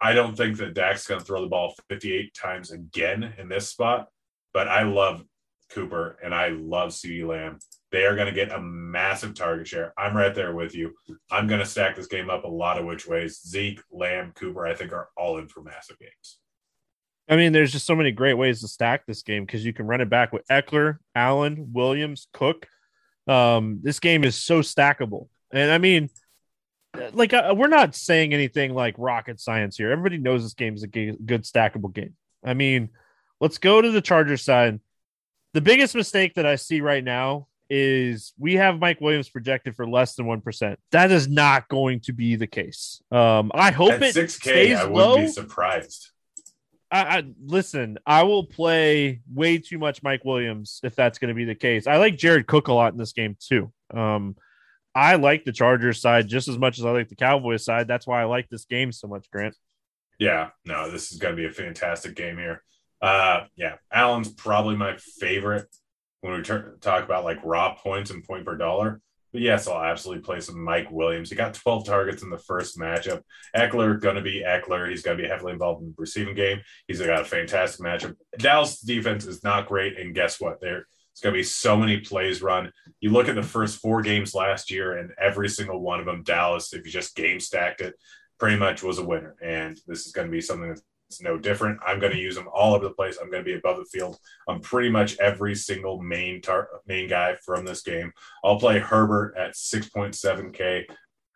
I 0.00 0.14
don't 0.14 0.34
think 0.34 0.56
that 0.56 0.74
Dak's 0.74 1.06
going 1.06 1.20
to 1.20 1.26
throw 1.26 1.42
the 1.42 1.48
ball 1.48 1.74
58 1.90 2.34
times 2.34 2.70
again 2.72 3.34
in 3.38 3.48
this 3.48 3.68
spot. 3.68 4.08
But 4.54 4.66
I 4.66 4.82
love 4.84 5.22
Cooper 5.70 6.18
and 6.24 6.34
I 6.34 6.48
love 6.48 6.90
CeeDee 6.90 7.26
Lamb. 7.26 7.58
They 7.90 8.04
are 8.04 8.16
going 8.16 8.26
to 8.26 8.32
get 8.32 8.50
a 8.50 8.60
massive 8.60 9.34
target 9.34 9.68
share. 9.68 9.92
I'm 9.98 10.16
right 10.16 10.34
there 10.34 10.54
with 10.54 10.74
you. 10.74 10.94
I'm 11.30 11.46
going 11.46 11.60
to 11.60 11.66
stack 11.66 11.94
this 11.94 12.06
game 12.06 12.30
up 12.30 12.44
a 12.44 12.48
lot 12.48 12.78
of 12.78 12.86
which 12.86 13.06
ways. 13.06 13.42
Zeke, 13.46 13.82
Lamb, 13.90 14.32
Cooper, 14.34 14.66
I 14.66 14.74
think 14.74 14.92
are 14.92 15.10
all 15.14 15.36
in 15.36 15.48
for 15.48 15.62
massive 15.62 15.98
games. 15.98 16.38
I 17.28 17.36
mean, 17.36 17.52
there's 17.52 17.72
just 17.72 17.86
so 17.86 17.94
many 17.94 18.10
great 18.10 18.34
ways 18.34 18.62
to 18.62 18.68
stack 18.68 19.04
this 19.06 19.22
game 19.22 19.44
because 19.44 19.64
you 19.64 19.74
can 19.74 19.86
run 19.86 20.00
it 20.00 20.08
back 20.08 20.32
with 20.32 20.46
Ekeler, 20.48 20.96
Allen, 21.14 21.68
Williams, 21.72 22.26
Cook. 22.32 22.66
Um, 23.26 23.80
this 23.82 24.00
game 24.00 24.24
is 24.24 24.34
so 24.34 24.60
stackable. 24.60 25.28
And 25.52 25.70
I 25.70 25.76
mean, 25.76 26.08
like, 27.12 27.32
uh, 27.32 27.54
we're 27.56 27.68
not 27.68 27.94
saying 27.94 28.34
anything 28.34 28.74
like 28.74 28.94
rocket 28.98 29.40
science 29.40 29.76
here. 29.76 29.90
Everybody 29.90 30.18
knows 30.18 30.42
this 30.42 30.54
game 30.54 30.74
is 30.74 30.82
a 30.82 30.88
good 30.88 31.42
stackable 31.42 31.92
game. 31.92 32.14
I 32.44 32.54
mean, 32.54 32.90
Let's 33.42 33.58
go 33.58 33.82
to 33.82 33.90
the 33.90 34.00
Chargers 34.00 34.42
side. 34.42 34.78
The 35.52 35.60
biggest 35.60 35.96
mistake 35.96 36.34
that 36.34 36.46
I 36.46 36.54
see 36.54 36.80
right 36.80 37.02
now 37.02 37.48
is 37.68 38.32
we 38.38 38.54
have 38.54 38.78
Mike 38.78 39.00
Williams 39.00 39.28
projected 39.28 39.74
for 39.74 39.84
less 39.84 40.14
than 40.14 40.26
1%. 40.26 40.76
That 40.92 41.10
is 41.10 41.26
not 41.26 41.68
going 41.68 41.98
to 42.02 42.12
be 42.12 42.36
the 42.36 42.46
case. 42.46 43.02
Um, 43.10 43.50
I 43.52 43.72
hope 43.72 43.94
At 43.94 44.02
it 44.04 44.14
6K, 44.14 44.30
stays 44.30 44.78
I 44.78 44.84
low. 44.84 45.14
wouldn't 45.14 45.26
be 45.26 45.32
surprised. 45.32 46.12
I, 46.88 47.00
I, 47.00 47.24
listen, 47.44 47.98
I 48.06 48.22
will 48.22 48.44
play 48.44 49.22
way 49.34 49.58
too 49.58 49.78
much 49.78 50.04
Mike 50.04 50.24
Williams 50.24 50.78
if 50.84 50.94
that's 50.94 51.18
going 51.18 51.30
to 51.30 51.34
be 51.34 51.44
the 51.44 51.56
case. 51.56 51.88
I 51.88 51.96
like 51.96 52.16
Jared 52.16 52.46
Cook 52.46 52.68
a 52.68 52.72
lot 52.72 52.92
in 52.92 52.98
this 52.98 53.12
game 53.12 53.36
too. 53.40 53.72
Um, 53.92 54.36
I 54.94 55.16
like 55.16 55.44
the 55.44 55.52
Chargers 55.52 56.00
side 56.00 56.28
just 56.28 56.48
as 56.48 56.58
much 56.58 56.78
as 56.78 56.84
I 56.84 56.90
like 56.90 57.08
the 57.08 57.16
Cowboys 57.16 57.64
side. 57.64 57.88
That's 57.88 58.06
why 58.06 58.20
I 58.20 58.24
like 58.24 58.48
this 58.48 58.64
game 58.64 58.92
so 58.92 59.08
much, 59.08 59.30
Grant. 59.30 59.56
Yeah, 60.18 60.50
no, 60.64 60.90
this 60.90 61.12
is 61.12 61.18
going 61.18 61.34
to 61.34 61.40
be 61.40 61.46
a 61.46 61.52
fantastic 61.52 62.14
game 62.14 62.36
here. 62.36 62.62
Uh, 63.00 63.46
yeah, 63.56 63.76
Allen's 63.92 64.28
probably 64.28 64.76
my 64.76 64.96
favorite 64.96 65.66
when 66.20 66.34
we 66.34 66.42
ter- 66.42 66.76
talk 66.80 67.04
about 67.04 67.24
like 67.24 67.38
raw 67.42 67.74
points 67.74 68.10
and 68.10 68.22
point 68.22 68.44
per 68.44 68.56
dollar. 68.56 69.00
But 69.32 69.40
yes, 69.40 69.66
I'll 69.66 69.82
absolutely 69.82 70.22
play 70.22 70.40
some 70.40 70.62
Mike 70.62 70.90
Williams. 70.90 71.30
He 71.30 71.36
got 71.36 71.54
12 71.54 71.86
targets 71.86 72.22
in 72.22 72.28
the 72.28 72.38
first 72.38 72.78
matchup. 72.78 73.22
Ekeler 73.56 73.98
going 73.98 74.16
to 74.16 74.22
be 74.22 74.44
Ekeler. 74.46 74.90
He's 74.90 75.02
going 75.02 75.16
to 75.16 75.22
be 75.22 75.28
heavily 75.28 75.54
involved 75.54 75.82
in 75.82 75.88
the 75.88 75.94
receiving 75.96 76.34
game. 76.34 76.60
He's 76.86 77.00
got 77.00 77.22
a 77.22 77.24
fantastic 77.24 77.84
matchup. 77.84 78.14
Dallas 78.38 78.78
defense 78.78 79.26
is 79.26 79.42
not 79.42 79.68
great, 79.68 79.98
and 79.98 80.14
guess 80.14 80.38
what? 80.38 80.60
There 80.60 80.86
it's 81.12 81.20
going 81.20 81.34
to 81.34 81.38
be 81.38 81.44
so 81.44 81.76
many 81.76 81.98
plays 81.98 82.42
run. 82.42 82.72
You 83.00 83.10
look 83.10 83.28
at 83.28 83.34
the 83.34 83.42
first 83.42 83.80
four 83.80 84.02
games 84.02 84.34
last 84.34 84.70
year, 84.70 84.96
and 84.96 85.12
every 85.20 85.48
single 85.48 85.80
one 85.80 86.00
of 86.00 86.06
them, 86.06 86.22
Dallas, 86.22 86.72
if 86.72 86.84
you 86.84 86.90
just 86.90 87.14
game 87.14 87.38
stacked 87.38 87.82
it, 87.82 87.94
pretty 88.38 88.56
much 88.56 88.82
was 88.82 88.98
a 88.98 89.04
winner. 89.04 89.36
And 89.42 89.78
this 89.86 90.06
is 90.06 90.12
going 90.12 90.26
to 90.26 90.32
be 90.32 90.40
something 90.40 90.68
that's 90.68 90.82
no 91.20 91.36
different. 91.36 91.78
I'm 91.86 92.00
going 92.00 92.12
to 92.12 92.18
use 92.18 92.34
them 92.34 92.48
all 92.52 92.74
over 92.74 92.88
the 92.88 92.94
place. 92.94 93.18
I'm 93.20 93.30
going 93.30 93.44
to 93.44 93.48
be 93.48 93.56
above 93.56 93.76
the 93.76 93.84
field 93.84 94.18
on 94.48 94.60
pretty 94.60 94.88
much 94.88 95.18
every 95.18 95.54
single 95.54 96.00
main 96.00 96.40
tar- 96.40 96.68
main 96.86 97.08
guy 97.08 97.36
from 97.44 97.64
this 97.64 97.82
game. 97.82 98.12
I'll 98.42 98.58
play 98.58 98.78
Herbert 98.78 99.34
at 99.36 99.54
6.7K. 99.54 100.84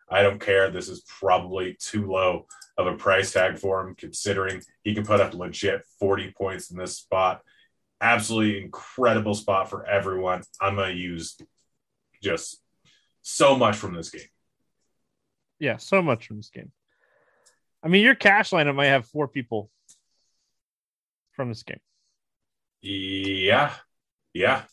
I 0.09 0.23
don't 0.23 0.41
care. 0.41 0.71
This 0.71 0.89
is 0.89 1.03
probably 1.07 1.77
too 1.79 2.09
low 2.09 2.47
of 2.77 2.87
a 2.87 2.95
price 2.95 3.31
tag 3.31 3.57
for 3.57 3.81
him, 3.81 3.95
considering 3.95 4.61
he 4.83 4.95
can 4.95 5.05
put 5.05 5.21
up 5.21 5.33
legit 5.33 5.83
40 5.99 6.33
points 6.37 6.71
in 6.71 6.77
this 6.77 6.97
spot. 6.97 7.41
Absolutely 7.99 8.61
incredible 8.61 9.33
spot 9.33 9.69
for 9.69 9.85
everyone. 9.85 10.43
I'm 10.61 10.75
going 10.75 10.95
to 10.95 11.01
use 11.01 11.37
just 12.21 12.61
so 13.21 13.57
much 13.57 13.75
from 13.75 13.93
this 13.93 14.09
game. 14.09 14.21
Yeah, 15.59 15.77
so 15.77 16.01
much 16.01 16.27
from 16.27 16.37
this 16.37 16.49
game. 16.49 16.71
I 17.83 17.87
mean, 17.87 18.03
your 18.03 18.15
cash 18.15 18.51
lineup 18.51 18.75
might 18.75 18.87
have 18.87 19.07
four 19.07 19.27
people 19.27 19.69
from 21.31 21.49
this 21.49 21.63
game. 21.63 21.79
Yeah. 22.81 23.73
Yeah. 24.33 24.63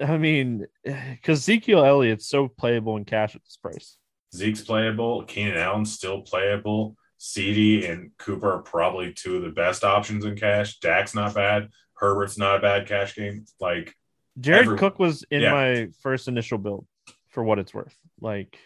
I 0.00 0.16
mean, 0.16 0.66
because 0.84 1.40
Ezekiel 1.40 1.84
Elliott's 1.84 2.26
so 2.26 2.48
playable 2.48 2.96
in 2.96 3.04
cash 3.04 3.36
at 3.36 3.44
this 3.44 3.56
price. 3.56 3.96
Zeke's 4.34 4.62
playable. 4.62 5.24
Keenan 5.24 5.56
Allen's 5.56 5.92
still 5.92 6.22
playable. 6.22 6.96
CeeDee 7.18 7.90
and 7.90 8.12
Cooper 8.18 8.54
are 8.54 8.62
probably 8.62 9.12
two 9.12 9.36
of 9.36 9.42
the 9.42 9.50
best 9.50 9.84
options 9.84 10.24
in 10.24 10.36
cash. 10.36 10.78
Dak's 10.78 11.14
not 11.14 11.34
bad. 11.34 11.68
Herbert's 12.00 12.38
not 12.38 12.56
a 12.56 12.60
bad 12.60 12.88
cash 12.88 13.14
game. 13.14 13.44
Like 13.60 13.94
Jared 14.38 14.78
Cook 14.78 14.98
was 14.98 15.24
in 15.30 15.42
yeah. 15.42 15.52
my 15.52 15.88
first 16.02 16.28
initial 16.28 16.58
build 16.58 16.86
for 17.28 17.44
what 17.44 17.58
it's 17.58 17.74
worth. 17.74 17.94
Like 18.20 18.58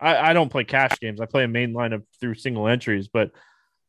I, 0.00 0.30
I 0.30 0.32
don't 0.32 0.50
play 0.50 0.64
cash 0.64 0.98
games. 1.00 1.20
I 1.20 1.26
play 1.26 1.44
a 1.44 1.48
main 1.48 1.72
lineup 1.72 2.02
through 2.20 2.34
single 2.34 2.68
entries, 2.68 3.08
but 3.08 3.30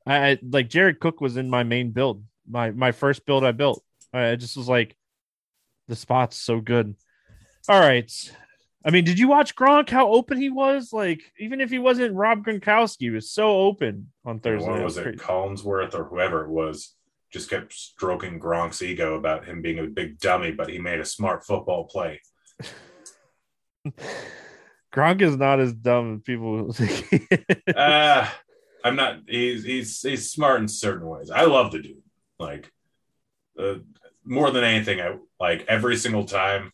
I 0.05 0.38
like 0.41 0.69
Jared 0.69 0.99
Cook 0.99 1.19
was 1.19 1.36
in 1.36 1.49
my 1.49 1.63
main 1.63 1.91
build, 1.91 2.23
my 2.47 2.71
my 2.71 2.91
first 2.91 3.25
build 3.25 3.43
I 3.43 3.51
built. 3.51 3.84
I 4.13 4.36
just 4.36 4.55
was 4.55 4.69
like, 4.69 4.95
the 5.88 5.95
spot's 5.95 6.38
so 6.38 6.61
good. 6.61 6.95
All 7.67 7.80
right. 7.80 8.11
I 8.86 8.91
mean, 8.91 9.03
did 9.03 9.19
you 9.19 9.28
watch 9.28 9.55
Gronk? 9.55 9.89
How 9.89 10.09
open 10.13 10.38
he 10.38 10.49
was? 10.49 10.93
Like, 10.93 11.21
even 11.39 11.59
if 11.59 11.69
he 11.69 11.78
wasn't 11.78 12.15
Rob 12.15 12.45
Gronkowski, 12.45 13.01
he 13.01 13.09
was 13.09 13.30
so 13.30 13.49
open 13.49 14.11
on 14.23 14.39
Thursday. 14.39 14.69
What 14.69 14.84
was 14.84 14.97
it? 14.97 15.17
Collinsworth 15.17 15.93
or 15.93 16.05
whoever 16.05 16.45
it 16.45 16.49
was 16.49 16.95
just 17.38 17.49
kept 17.51 17.71
stroking 17.71 18.39
Gronk's 18.39 18.81
ego 18.81 19.15
about 19.15 19.45
him 19.45 19.61
being 19.61 19.77
a 19.77 19.83
big 19.83 20.19
dummy, 20.19 20.51
but 20.51 20.69
he 20.69 20.79
made 20.79 20.99
a 20.99 21.05
smart 21.05 21.45
football 21.45 21.83
play. 21.83 22.19
Gronk 24.91 25.21
is 25.21 25.38
not 25.38 25.59
as 25.59 25.71
dumb 25.73 26.15
as 26.15 26.21
people 26.23 26.73
think. 26.79 27.27
uh, 27.75 28.27
I'm 28.83 28.95
not. 28.95 29.19
He's 29.27 29.63
he's 29.63 30.01
he's 30.01 30.31
smart 30.31 30.61
in 30.61 30.67
certain 30.67 31.07
ways. 31.07 31.29
I 31.29 31.43
love 31.45 31.71
the 31.71 31.79
dude. 31.79 32.01
Like 32.39 32.71
uh, 33.59 33.75
more 34.25 34.49
than 34.49 34.63
anything, 34.63 34.99
I 34.99 35.17
like 35.39 35.65
every 35.67 35.97
single 35.97 36.25
time 36.25 36.71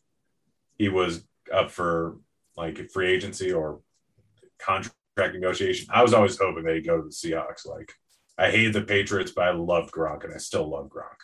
he 0.78 0.88
was 0.88 1.26
up 1.54 1.72
for 1.72 2.18
like 2.56 2.90
free 2.92 3.12
agency 3.12 3.52
or 3.52 3.82
contract 4.60 4.96
negotiation. 5.18 5.88
I 5.92 6.04
was 6.04 6.14
always 6.14 6.38
hoping 6.38 6.64
they'd 6.64 6.86
go 6.86 6.98
to 6.98 7.04
the 7.04 7.10
Seahawks. 7.10 7.66
Like 7.66 7.92
I 8.38 8.50
hated 8.50 8.74
the 8.74 8.82
Patriots, 8.82 9.32
but 9.36 9.48
I 9.48 9.52
loved 9.52 9.92
Gronk, 9.92 10.24
and 10.24 10.34
I 10.34 10.38
still 10.38 10.70
love 10.70 10.90
Gronk. 10.90 11.18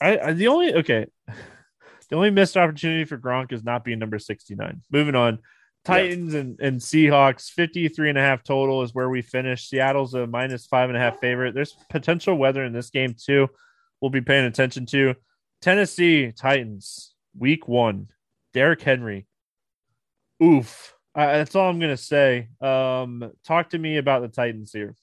I, 0.00 0.18
I 0.18 0.32
the 0.32 0.48
only 0.48 0.74
okay. 0.74 1.06
The 2.12 2.18
only 2.18 2.30
missed 2.30 2.58
opportunity 2.58 3.06
for 3.06 3.16
Gronk 3.16 3.52
is 3.52 3.64
not 3.64 3.84
being 3.84 3.98
number 3.98 4.18
69. 4.18 4.82
Moving 4.90 5.14
on. 5.14 5.38
Titans 5.82 6.34
and, 6.34 6.60
and 6.60 6.78
Seahawks, 6.78 7.50
53 7.50 8.10
and 8.10 8.18
a 8.18 8.20
half 8.20 8.42
total 8.42 8.82
is 8.82 8.94
where 8.94 9.08
we 9.08 9.22
finished. 9.22 9.70
Seattle's 9.70 10.12
a 10.12 10.26
minus 10.26 10.66
five 10.66 10.90
and 10.90 10.96
a 10.98 11.00
half 11.00 11.20
favorite. 11.20 11.54
There's 11.54 11.74
potential 11.88 12.36
weather 12.36 12.64
in 12.64 12.74
this 12.74 12.90
game, 12.90 13.16
too. 13.18 13.48
We'll 14.02 14.10
be 14.10 14.20
paying 14.20 14.44
attention 14.44 14.84
to. 14.86 15.14
Tennessee 15.62 16.32
Titans, 16.32 17.14
week 17.38 17.66
one. 17.66 18.08
Derrick 18.52 18.82
Henry. 18.82 19.26
Oof. 20.42 20.94
Uh, 21.14 21.38
that's 21.38 21.56
all 21.56 21.70
I'm 21.70 21.78
going 21.78 21.96
to 21.96 22.02
say. 22.02 22.48
Um, 22.60 23.32
talk 23.46 23.70
to 23.70 23.78
me 23.78 23.96
about 23.96 24.20
the 24.20 24.28
Titans 24.28 24.70
here. 24.70 24.94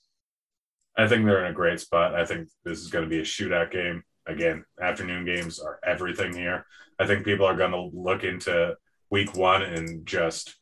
I 1.00 1.08
think 1.08 1.26
they're 1.26 1.46
in 1.46 1.52
a 1.52 1.56
great 1.56 1.80
spot. 1.80 2.14
I 2.14 2.26
think 2.26 2.50
this 2.66 2.80
is 2.80 2.90
going 2.90 3.06
to 3.06 3.10
be 3.10 3.20
a 3.20 3.24
shootout 3.24 3.72
game. 3.72 4.04
Again, 4.28 4.66
afternoon 4.82 5.26
games 5.26 5.60
are 5.60 5.80
everything 5.84 6.34
here. 6.34 6.66
I 7.00 7.08
think 7.08 7.24
people 7.24 7.46
are 7.46 7.56
going 7.56 7.72
to 7.72 7.90
look 7.94 8.26
into 8.26 8.76
week 9.10 9.34
one 9.34 9.62
and 9.62 10.06
just, 10.06 10.56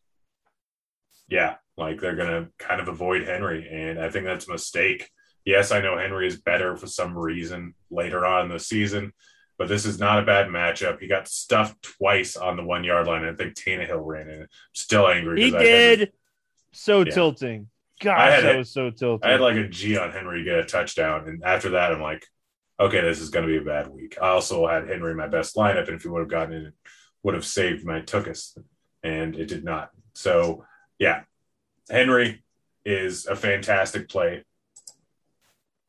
yeah, 1.28 1.56
like 1.76 2.00
they're 2.00 2.16
going 2.16 2.46
to 2.46 2.52
kind 2.60 2.80
of 2.80 2.88
avoid 2.88 3.24
Henry. 3.24 3.68
And 3.68 4.00
I 4.00 4.10
think 4.10 4.26
that's 4.26 4.48
a 4.48 4.52
mistake. 4.52 5.10
Yes, 5.44 5.72
I 5.72 5.82
know 5.82 5.98
Henry 5.98 6.28
is 6.28 6.40
better 6.40 6.78
for 6.78 6.86
some 6.86 7.18
reason 7.18 7.74
later 7.90 8.24
on 8.24 8.46
in 8.46 8.52
the 8.52 8.60
season, 8.60 9.14
but 9.58 9.68
this 9.68 9.86
is 9.86 10.00
not 10.00 10.20
a 10.20 10.26
bad 10.26 10.50
matchup. 10.50 11.00
He 11.00 11.08
got 11.08 11.28
stuffed 11.28 11.82
twice 11.82 12.38
on 12.38 12.58
the 12.58 12.64
one 12.64 12.84
yard 12.84 13.08
line. 13.08 13.26
I 13.26 13.34
think 13.34 13.56
Tannehill 13.56 14.06
ran 14.06 14.30
in. 14.30 14.48
still 14.74 15.08
angry. 15.08 15.42
He 15.42 15.50
did. 15.52 16.12
so 16.74 17.00
yeah. 17.00 17.12
tilting. 17.12 17.70
Gosh, 18.00 18.20
I 18.20 18.32
had, 18.32 18.44
that 18.44 18.58
was 18.58 18.72
so 18.72 18.90
tilting. 18.92 19.28
I 19.28 19.32
had 19.32 19.42
like 19.42 19.56
a 19.56 19.68
G 19.68 19.98
on 19.98 20.12
Henry 20.12 20.40
to 20.40 20.44
get 20.44 20.60
a 20.60 20.66
touchdown. 20.66 21.28
And 21.28 21.44
after 21.44 21.72
that, 21.72 21.92
I'm 21.92 22.02
like, 22.02 22.26
okay, 22.80 23.02
this 23.02 23.20
is 23.20 23.30
going 23.30 23.48
to 23.48 23.52
be 23.52 23.58
a 23.58 23.66
bad 23.66 23.88
week. 23.88 24.18
I 24.22 24.30
also 24.30 24.68
had 24.68 24.88
Henry 24.88 25.16
my 25.16 25.28
best 25.28 25.56
lineup, 25.56 25.88
and 25.88 25.96
if 25.96 26.04
he 26.04 26.10
would 26.10 26.20
have 26.20 26.30
gotten 26.30 26.54
in, 26.54 26.66
it 26.68 26.74
would 27.24 27.34
have 27.34 27.46
saved 27.46 27.86
my 27.86 28.02
Tookus, 28.02 28.58
and 29.04 29.36
it 29.36 29.48
did 29.48 29.64
not. 29.64 29.90
So 30.14 30.66
yeah, 31.00 31.24
Henry 31.90 32.44
is 32.86 33.26
a 33.26 33.36
fantastic 33.36 34.10
play. 34.10 34.44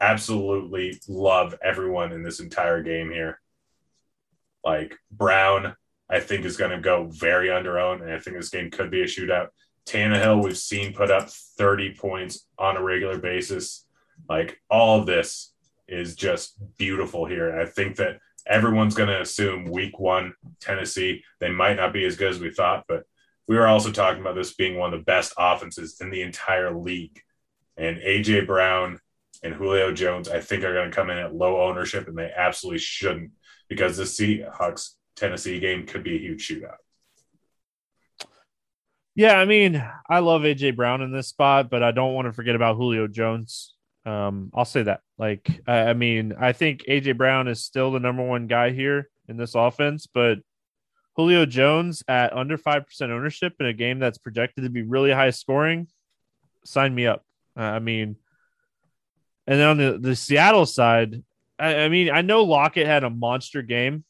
absolutely 0.01 1.01
love 1.09 1.55
everyone 1.63 2.13
in 2.13 2.23
this 2.23 2.41
entire 2.41 2.83
game 2.83 3.11
here. 3.11 3.41
Like 4.65 4.97
Brown, 5.11 5.75
I 6.11 6.21
think 6.21 6.45
is 6.45 6.57
going 6.57 6.71
to 6.71 6.81
go 6.81 7.07
very 7.07 7.51
under 7.51 7.79
own, 7.79 8.03
and 8.03 8.13
I 8.13 8.19
think 8.19 8.37
this 8.37 8.51
game 8.51 8.71
could 8.71 8.91
be 8.91 9.03
a 9.03 9.07
shootout. 9.07 9.49
Tannehill, 9.89 10.43
we've 10.43 10.59
seen 10.59 10.93
put 10.93 11.11
up 11.11 11.31
30 11.31 11.95
points 11.95 12.47
on 12.59 12.77
a 12.77 12.83
regular 12.83 13.19
basis. 13.19 13.87
Like 14.29 14.61
all 14.71 15.01
of 15.01 15.07
this 15.07 15.53
is 15.89 16.15
just 16.15 16.57
beautiful 16.77 17.25
here. 17.25 17.59
I 17.59 17.65
think 17.65 17.97
that 17.97 18.19
everyone's 18.47 18.95
going 18.95 19.09
to 19.09 19.21
assume 19.21 19.71
week 19.71 19.99
one, 19.99 20.35
Tennessee, 20.61 21.23
they 21.41 21.51
might 21.51 21.77
not 21.77 21.93
be 21.93 22.05
as 22.05 22.17
good 22.17 22.31
as 22.31 22.41
we 22.41 22.51
thought, 22.51 22.85
but 22.89 23.05
we 23.47 23.57
were 23.57 23.67
also 23.67 23.91
talking 23.91 24.21
about 24.21 24.35
this 24.35 24.55
being 24.55 24.77
one 24.77 24.93
of 24.93 25.01
the 25.01 25.05
best 25.05 25.33
offenses 25.39 25.97
in 26.01 26.11
the 26.11 26.23
entire 26.23 26.75
league. 26.75 27.21
And 27.77 27.99
AJ 27.99 28.47
Brown 28.47 29.01
and 29.43 29.55
Julio 29.55 29.93
Jones, 29.93 30.29
I 30.29 30.41
think, 30.41 30.65
are 30.65 30.75
going 30.75 30.91
to 30.91 30.95
come 30.95 31.11
in 31.11 31.19
at 31.19 31.35
low 31.35 31.63
ownership, 31.63 32.09
and 32.09 32.19
they 32.19 32.31
absolutely 32.37 32.81
shouldn't 32.81 33.31
because 33.69 33.97
the 33.97 34.05
Seahawks 34.05 34.95
Tennessee 35.17 35.61
game 35.61 35.87
could 35.87 36.03
be 36.03 36.17
a 36.17 36.21
huge 36.21 36.47
shootout. 36.47 36.77
Yeah, 39.19 39.37
I 39.37 39.47
mean, 39.47 39.85
I 40.09 40.21
love 40.21 40.43
AJ 40.43 40.77
Brown 40.77 41.03
in 41.03 41.11
this 41.11 41.27
spot, 41.27 41.71
but 41.71 41.83
I 41.83 41.91
don't 41.91 42.15
want 42.15 42.27
to 42.29 42.33
forget 42.33 42.55
about 42.55 42.77
Julio 42.77 43.09
Jones. 43.09 43.75
Um, 44.07 44.53
I'll 44.55 44.65
say 44.65 44.85
that. 44.85 45.01
Like, 45.19 45.61
I, 45.67 45.87
I 45.87 45.95
mean, 45.95 46.35
I 46.39 46.53
think 46.53 46.85
AJ 46.85 47.17
Brown 47.17 47.49
is 47.49 47.65
still 47.65 47.91
the 47.91 47.99
number 47.99 48.23
one 48.23 48.47
guy 48.47 48.71
here 48.71 49.11
in 49.27 49.37
this 49.37 49.57
offense, 49.57 50.07
but 50.07 50.39
Julio 51.17 51.47
Jones 51.47 52.05
at 52.07 52.33
under 52.33 52.57
five 52.57 52.87
percent 52.87 53.11
ownership 53.11 53.55
in 53.59 53.67
a 53.67 53.73
game 53.73 53.99
that's 53.99 54.19
projected 54.19 54.63
to 54.63 54.71
be 54.71 54.83
really 54.83 55.11
high 55.11 55.31
scoring, 55.31 55.89
sign 56.65 56.95
me 56.95 57.09
up. 57.09 57.25
Uh, 57.57 57.63
I 57.63 57.81
mean, 57.81 58.15
and 59.49 59.59
then 59.59 59.69
on 59.69 59.79
the, 59.79 59.99
the 60.01 60.15
Seattle 60.15 60.65
side, 60.65 61.25
I, 61.59 61.75
I 61.75 61.89
mean, 61.89 62.09
I 62.09 62.23
know 62.23 62.45
Lockett 62.45 62.87
had 62.87 63.03
a 63.03 63.11
monster 63.11 63.63
game, 63.63 64.05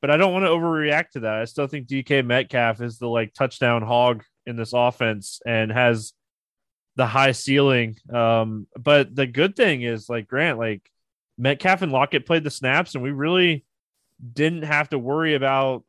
but 0.00 0.10
I 0.10 0.16
don't 0.16 0.32
want 0.32 0.46
to 0.46 0.50
overreact 0.50 1.10
to 1.10 1.20
that. 1.20 1.34
I 1.34 1.44
still 1.44 1.68
think 1.68 1.86
DK 1.86 2.26
Metcalf 2.26 2.80
is 2.80 2.98
the 2.98 3.08
like 3.08 3.34
touchdown 3.34 3.82
hog 3.82 4.24
in 4.48 4.56
this 4.56 4.72
offense 4.72 5.40
and 5.46 5.70
has 5.70 6.12
the 6.96 7.06
high 7.06 7.32
ceiling. 7.32 7.96
Um, 8.12 8.66
but 8.76 9.14
the 9.14 9.26
good 9.26 9.54
thing 9.54 9.82
is, 9.82 10.08
like 10.08 10.26
Grant, 10.26 10.58
like 10.58 10.90
Metcalf 11.36 11.82
and 11.82 11.92
Lockett 11.92 12.26
played 12.26 12.44
the 12.44 12.50
snaps, 12.50 12.94
and 12.94 13.04
we 13.04 13.12
really 13.12 13.64
didn't 14.32 14.64
have 14.64 14.88
to 14.88 14.98
worry 14.98 15.34
about 15.34 15.84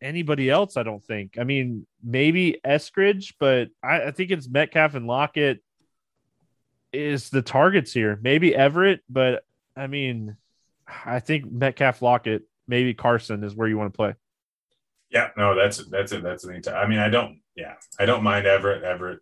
anybody 0.00 0.48
else. 0.48 0.76
I 0.76 0.82
don't 0.82 1.04
think. 1.04 1.36
I 1.38 1.44
mean, 1.44 1.86
maybe 2.02 2.58
Eskridge, 2.64 3.34
but 3.38 3.68
I, 3.82 4.04
I 4.04 4.10
think 4.12 4.30
it's 4.30 4.48
Metcalf 4.48 4.94
and 4.94 5.06
Lockett 5.06 5.62
is 6.92 7.28
the 7.28 7.42
targets 7.42 7.92
here. 7.92 8.18
Maybe 8.22 8.54
Everett, 8.54 9.02
but 9.10 9.44
I 9.76 9.88
mean, 9.88 10.36
I 11.04 11.20
think 11.20 11.50
Metcalf, 11.50 12.00
Lockett, 12.00 12.42
maybe 12.66 12.94
Carson 12.94 13.44
is 13.44 13.54
where 13.54 13.68
you 13.68 13.76
want 13.76 13.92
to 13.92 13.96
play. 13.96 14.14
Yeah, 15.10 15.28
no, 15.36 15.54
that's 15.54 15.84
that's 15.86 16.12
it. 16.12 16.22
That's 16.22 16.44
the 16.44 16.74
I 16.74 16.86
mean, 16.86 16.98
I 16.98 17.08
don't. 17.08 17.40
Yeah, 17.56 17.74
I 17.98 18.06
don't 18.06 18.22
mind 18.22 18.46
Everett. 18.46 18.84
Everett 18.84 19.20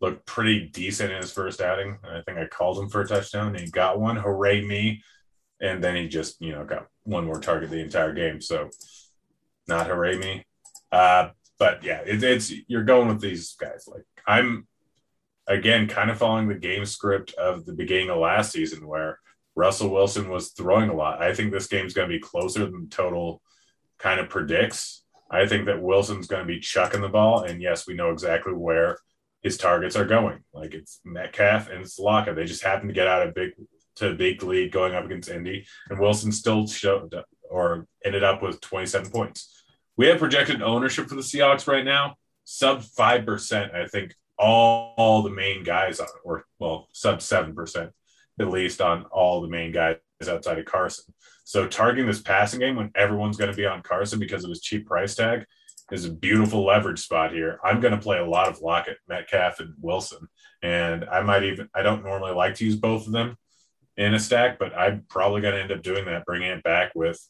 looked 0.00 0.26
pretty 0.26 0.66
decent 0.66 1.12
in 1.12 1.20
his 1.20 1.32
first 1.32 1.60
outing. 1.60 1.98
I 2.04 2.22
think 2.22 2.38
I 2.38 2.46
called 2.46 2.78
him 2.78 2.88
for 2.88 3.00
a 3.00 3.06
touchdown. 3.06 3.48
And 3.48 3.60
he 3.60 3.70
got 3.70 4.00
one. 4.00 4.16
Hooray 4.16 4.64
me! 4.64 5.02
And 5.60 5.82
then 5.82 5.96
he 5.96 6.08
just 6.08 6.40
you 6.40 6.52
know 6.52 6.64
got 6.64 6.86
one 7.04 7.24
more 7.24 7.40
target 7.40 7.70
the 7.70 7.78
entire 7.78 8.12
game. 8.12 8.40
So 8.40 8.70
not 9.66 9.86
hooray 9.86 10.18
me. 10.18 10.44
Uh, 10.90 11.30
but 11.58 11.82
yeah, 11.84 12.00
it, 12.06 12.22
it's 12.22 12.52
you're 12.66 12.84
going 12.84 13.08
with 13.08 13.20
these 13.20 13.54
guys. 13.54 13.86
Like 13.86 14.04
I'm 14.26 14.66
again 15.46 15.88
kind 15.88 16.10
of 16.10 16.18
following 16.18 16.48
the 16.48 16.54
game 16.54 16.84
script 16.84 17.34
of 17.34 17.64
the 17.64 17.72
beginning 17.72 18.10
of 18.10 18.18
last 18.18 18.52
season 18.52 18.86
where 18.86 19.18
Russell 19.56 19.90
Wilson 19.90 20.28
was 20.28 20.50
throwing 20.50 20.88
a 20.88 20.94
lot. 20.94 21.20
I 21.20 21.34
think 21.34 21.52
this 21.52 21.66
game's 21.66 21.94
going 21.94 22.08
to 22.08 22.14
be 22.14 22.20
closer 22.20 22.64
than 22.64 22.88
total 22.88 23.42
kind 23.98 24.20
of 24.20 24.28
predicts. 24.28 25.02
I 25.30 25.46
think 25.46 25.66
that 25.66 25.82
Wilson's 25.82 26.26
going 26.26 26.42
to 26.42 26.46
be 26.46 26.60
chucking 26.60 27.00
the 27.00 27.08
ball, 27.08 27.42
and 27.42 27.60
yes, 27.60 27.86
we 27.86 27.94
know 27.94 28.10
exactly 28.10 28.52
where 28.52 28.98
his 29.42 29.58
targets 29.58 29.96
are 29.96 30.06
going. 30.06 30.40
Like 30.52 30.74
it's 30.74 31.00
Metcalf 31.04 31.68
and 31.68 31.82
it's 31.82 31.98
Lockett. 31.98 32.36
They 32.36 32.44
just 32.44 32.64
happen 32.64 32.88
to 32.88 32.94
get 32.94 33.06
out 33.06 33.26
of 33.26 33.34
big 33.34 33.50
to 33.96 34.10
a 34.10 34.14
big 34.14 34.42
lead 34.42 34.72
going 34.72 34.94
up 34.94 35.04
against 35.04 35.28
Indy, 35.28 35.66
and 35.90 35.98
Wilson 35.98 36.32
still 36.32 36.66
showed 36.66 37.14
or 37.50 37.86
ended 38.04 38.24
up 38.24 38.42
with 38.42 38.60
27 38.60 39.10
points. 39.10 39.64
We 39.96 40.06
have 40.06 40.18
projected 40.18 40.62
ownership 40.62 41.08
for 41.08 41.16
the 41.16 41.22
Seahawks 41.22 41.66
right 41.66 41.84
now, 41.84 42.14
sub 42.44 42.82
five 42.82 43.26
percent. 43.26 43.74
I 43.74 43.86
think 43.86 44.14
all, 44.38 44.94
all 44.96 45.22
the 45.22 45.30
main 45.30 45.64
guys, 45.64 46.00
or 46.24 46.44
well, 46.58 46.88
sub 46.92 47.20
seven 47.20 47.54
percent 47.54 47.92
at 48.40 48.48
least 48.48 48.80
on 48.80 49.04
all 49.06 49.40
the 49.40 49.48
main 49.48 49.72
guys 49.72 49.96
outside 50.26 50.58
of 50.58 50.64
Carson. 50.64 51.14
So 51.44 51.68
targeting 51.68 52.06
this 52.06 52.20
passing 52.20 52.58
game 52.58 52.74
when 52.74 52.90
everyone's 52.96 53.36
going 53.36 53.50
to 53.50 53.56
be 53.56 53.66
on 53.66 53.82
Carson 53.82 54.18
because 54.18 54.42
of 54.42 54.50
his 54.50 54.60
cheap 54.60 54.86
price 54.86 55.14
tag 55.14 55.44
is 55.92 56.04
a 56.04 56.12
beautiful 56.12 56.66
leverage 56.66 56.98
spot 56.98 57.32
here. 57.32 57.60
I'm 57.62 57.80
going 57.80 57.94
to 57.94 58.00
play 58.00 58.18
a 58.18 58.26
lot 58.26 58.48
of 58.48 58.60
Lockett, 58.60 58.98
Metcalf, 59.08 59.60
and 59.60 59.74
Wilson, 59.80 60.28
and 60.62 61.04
I 61.04 61.22
might 61.22 61.44
even. 61.44 61.68
I 61.74 61.82
don't 61.82 62.02
normally 62.02 62.32
like 62.32 62.56
to 62.56 62.64
use 62.64 62.76
both 62.76 63.06
of 63.06 63.12
them 63.12 63.36
in 63.96 64.14
a 64.14 64.18
stack, 64.18 64.58
but 64.58 64.76
I'm 64.76 65.04
probably 65.08 65.40
going 65.40 65.54
to 65.54 65.62
end 65.62 65.72
up 65.72 65.82
doing 65.82 66.04
that, 66.06 66.26
bringing 66.26 66.50
it 66.50 66.62
back 66.62 66.92
with 66.94 67.20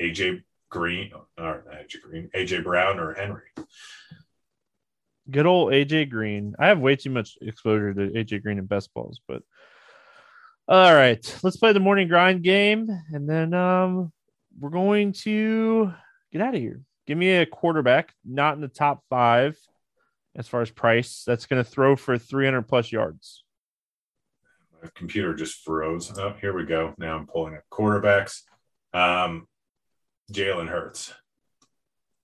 AJ 0.00 0.42
Green 0.70 1.12
or 1.38 1.64
AJ 1.72 2.02
Green, 2.02 2.30
AJ 2.34 2.64
Brown, 2.64 2.98
or 2.98 3.14
Henry. 3.14 3.48
Good 5.30 5.46
old 5.46 5.72
AJ 5.72 6.10
Green. 6.10 6.54
I 6.58 6.66
have 6.66 6.80
way 6.80 6.96
too 6.96 7.10
much 7.10 7.38
exposure 7.40 7.94
to 7.94 8.10
AJ 8.10 8.42
Green 8.42 8.58
and 8.58 8.68
best 8.68 8.92
balls, 8.92 9.20
but 9.26 9.42
all 10.66 10.94
right, 10.94 11.38
let's 11.42 11.58
play 11.58 11.72
the 11.72 11.80
morning 11.80 12.08
grind 12.08 12.42
game, 12.42 12.88
and 13.12 13.28
then 13.28 13.52
um, 13.52 14.10
we're 14.58 14.70
going 14.70 15.12
to 15.12 15.92
get 16.32 16.40
out 16.40 16.54
of 16.54 16.60
here. 16.60 16.80
Give 17.06 17.18
me 17.18 17.32
a 17.32 17.44
quarterback, 17.44 18.14
not 18.24 18.54
in 18.54 18.62
the 18.62 18.68
top 18.68 19.02
five 19.10 19.58
as 20.34 20.48
far 20.48 20.62
as 20.62 20.70
price. 20.70 21.22
That's 21.26 21.44
going 21.44 21.62
to 21.62 21.70
throw 21.70 21.96
for 21.96 22.16
300 22.16 22.62
plus 22.62 22.90
yards. 22.90 23.44
My 24.82 24.88
computer 24.94 25.34
just 25.34 25.62
froze. 25.64 26.10
Oh, 26.18 26.34
here 26.40 26.56
we 26.56 26.64
go. 26.64 26.94
Now 26.96 27.16
I'm 27.16 27.26
pulling 27.26 27.56
up 27.56 27.64
quarterbacks. 27.70 28.40
Um, 28.94 29.46
Jalen 30.32 30.68
Hurts. 30.68 31.12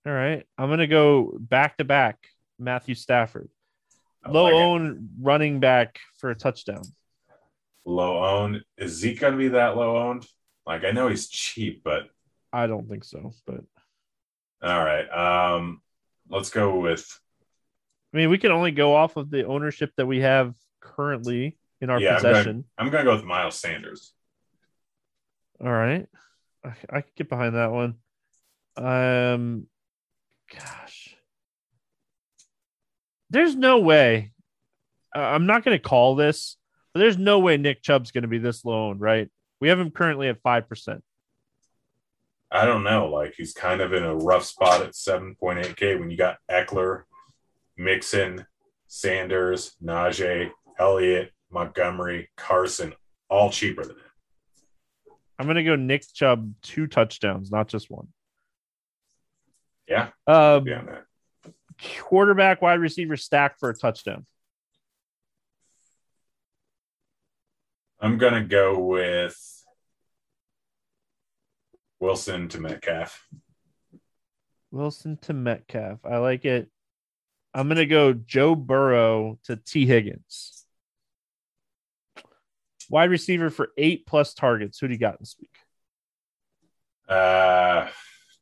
All 0.03 0.13
right, 0.13 0.47
I'm 0.57 0.69
going 0.69 0.79
to 0.79 0.87
go 0.87 1.37
back 1.39 1.77
to 1.77 1.83
back. 1.83 2.17
Matthew 2.57 2.95
Stafford, 2.95 3.49
low 4.27 4.45
like 4.45 4.53
owned 4.53 5.09
running 5.19 5.59
back 5.59 5.99
for 6.17 6.31
a 6.31 6.35
touchdown 6.35 6.83
low 7.85 8.23
owned. 8.23 8.63
Is 8.77 8.93
Zeke 8.93 9.19
going 9.19 9.33
to 9.33 9.37
be 9.37 9.49
that 9.49 9.75
low 9.75 9.97
owned? 9.97 10.25
Like 10.65 10.83
I 10.83 10.91
know 10.91 11.07
he's 11.07 11.27
cheap, 11.27 11.81
but 11.83 12.03
I 12.53 12.67
don't 12.67 12.87
think 12.87 13.03
so. 13.03 13.33
But 13.45 13.61
all 14.61 14.83
right, 14.83 15.07
um, 15.09 15.81
let's 16.29 16.49
go 16.49 16.79
with. 16.79 17.19
I 18.13 18.17
mean, 18.17 18.29
we 18.29 18.37
can 18.37 18.51
only 18.51 18.71
go 18.71 18.95
off 18.95 19.15
of 19.15 19.29
the 19.29 19.45
ownership 19.45 19.91
that 19.97 20.05
we 20.05 20.19
have 20.19 20.53
currently 20.81 21.57
in 21.79 21.89
our 21.89 21.99
yeah, 21.99 22.15
possession. 22.15 22.65
I'm 22.77 22.89
going 22.89 23.05
to 23.05 23.11
go 23.11 23.15
with 23.15 23.25
Miles 23.25 23.55
Sanders. 23.55 24.13
All 25.63 25.71
right, 25.71 26.07
I, 26.63 26.73
I 26.89 27.01
can 27.01 27.11
get 27.15 27.29
behind 27.29 27.55
that 27.55 27.71
one. 27.71 27.95
Um, 28.77 29.67
gosh, 30.53 31.15
there's 33.29 33.55
no 33.55 33.79
way. 33.79 34.31
I'm 35.13 35.45
not 35.45 35.65
going 35.65 35.77
to 35.77 35.81
call 35.81 36.15
this 36.15 36.55
but 36.93 36.99
there's 36.99 37.17
no 37.17 37.39
way 37.39 37.57
Nick 37.57 37.81
Chubb's 37.81 38.11
going 38.11 38.23
to 38.23 38.27
be 38.27 38.37
this 38.37 38.65
low 38.65 38.93
right? 38.93 39.29
We 39.59 39.69
have 39.69 39.79
him 39.79 39.91
currently 39.91 40.27
at 40.27 40.41
5%. 40.41 41.01
I 42.51 42.65
don't 42.65 42.83
know. 42.83 43.07
Like 43.07 43.35
he's 43.37 43.53
kind 43.53 43.79
of 43.79 43.93
in 43.93 44.03
a 44.03 44.15
rough 44.15 44.43
spot 44.43 44.81
at 44.81 44.93
7.8K 44.93 45.99
when 45.99 46.11
you 46.11 46.17
got 46.17 46.37
Ekeler, 46.49 47.03
Mixon, 47.77 48.45
Sanders, 48.87 49.75
Najee, 49.83 50.51
Elliott, 50.77 51.31
Montgomery, 51.49 52.29
Carson, 52.35 52.93
all 53.29 53.51
cheaper 53.51 53.83
than 53.83 53.95
him. 53.95 54.05
I'm 55.39 55.45
going 55.45 55.55
to 55.55 55.63
go 55.63 55.75
Nick 55.75 56.05
Chubb, 56.13 56.53
two 56.61 56.87
touchdowns, 56.87 57.51
not 57.51 57.67
just 57.67 57.89
one. 57.89 58.07
Yeah. 59.87 60.09
Um, 60.27 60.67
yeah, 60.67 60.83
quarterback, 62.01 62.61
wide 62.61 62.79
receiver 62.79 63.17
stack 63.17 63.59
for 63.59 63.69
a 63.69 63.73
touchdown. 63.73 64.25
I'm 68.01 68.17
gonna 68.17 68.43
go 68.43 68.79
with 68.79 69.37
Wilson 71.99 72.47
to 72.49 72.59
Metcalf. 72.59 73.27
Wilson 74.71 75.17
to 75.23 75.33
Metcalf. 75.33 75.99
I 76.03 76.17
like 76.17 76.43
it. 76.43 76.71
I'm 77.53 77.67
gonna 77.67 77.85
go 77.85 78.13
Joe 78.13 78.55
Burrow 78.55 79.37
to 79.43 79.55
Tee 79.55 79.85
Higgins. 79.85 80.65
Wide 82.89 83.11
receiver 83.11 83.51
for 83.51 83.69
eight 83.77 84.07
plus 84.07 84.33
targets. 84.33 84.79
Who 84.79 84.87
do 84.87 84.93
you 84.93 84.99
got 84.99 85.19
this 85.19 85.35
week? 85.39 85.51
Uh, 87.07 87.87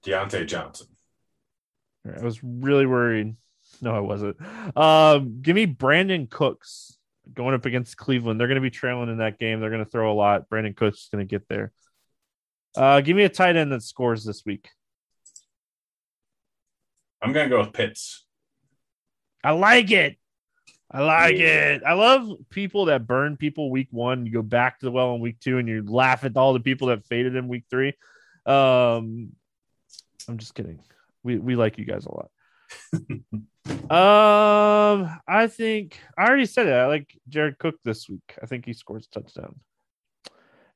Diontae 0.05 0.47
Johnson. 0.47 0.87
I 2.05 2.23
was 2.23 2.41
really 2.41 2.85
worried. 2.85 3.35
No, 3.81 3.93
I 3.93 3.99
wasn't. 3.99 4.37
Um, 4.77 5.41
give 5.41 5.55
me 5.55 5.67
Brandin 5.67 6.29
Cooks 6.29 6.97
going 7.33 7.53
up 7.53 7.65
against 7.65 7.97
Cleveland. 7.97 8.39
They're 8.39 8.47
going 8.47 8.55
to 8.55 8.61
be 8.61 8.69
trailing 8.69 9.09
in 9.09 9.17
that 9.17 9.39
game. 9.39 9.59
They're 9.59 9.69
going 9.69 9.83
to 9.83 9.89
throw 9.89 10.11
a 10.11 10.13
lot. 10.13 10.49
Brandin 10.49 10.75
Cooks 10.75 11.03
is 11.03 11.09
going 11.11 11.25
to 11.25 11.29
get 11.29 11.47
there. 11.47 11.71
Uh, 12.75 13.01
give 13.01 13.15
me 13.15 13.23
a 13.23 13.29
tight 13.29 13.55
end 13.55 13.71
that 13.71 13.83
scores 13.83 14.23
this 14.23 14.45
week. 14.45 14.69
I'm 17.21 17.33
gonna 17.33 17.49
go 17.49 17.59
with 17.59 17.73
Pitts. 17.73 18.25
I 19.43 19.51
like 19.51 19.91
it. 19.91 20.17
I 20.91 21.01
like 21.01 21.37
yeah. 21.37 21.73
it. 21.73 21.83
I 21.85 21.93
love 21.93 22.31
people 22.49 22.85
that 22.85 23.05
burn 23.05 23.37
people 23.37 23.69
week 23.69 23.89
one. 23.91 24.25
You 24.25 24.31
go 24.31 24.41
back 24.41 24.79
to 24.79 24.85
the 24.85 24.91
well 24.91 25.13
in 25.15 25.21
week 25.21 25.39
two, 25.39 25.57
and 25.57 25.67
you 25.67 25.83
laugh 25.85 26.23
at 26.23 26.35
all 26.37 26.53
the 26.53 26.59
people 26.59 26.87
that 26.87 27.05
faded 27.05 27.35
in 27.35 27.47
week 27.47 27.65
three. 27.69 27.93
Um, 28.45 29.33
I'm 30.27 30.37
just 30.37 30.55
kidding. 30.55 30.79
We 31.23 31.37
we 31.37 31.55
like 31.55 31.77
you 31.77 31.85
guys 31.85 32.05
a 32.05 32.13
lot. 32.13 32.31
um, 33.69 35.19
I 35.27 35.47
think 35.47 35.99
I 36.17 36.27
already 36.27 36.45
said 36.45 36.67
it. 36.67 36.73
I 36.73 36.87
like 36.87 37.17
Jared 37.27 37.57
Cook 37.57 37.75
this 37.83 38.09
week. 38.09 38.37
I 38.41 38.45
think 38.45 38.65
he 38.65 38.73
scores 38.73 39.07
touchdown. 39.07 39.59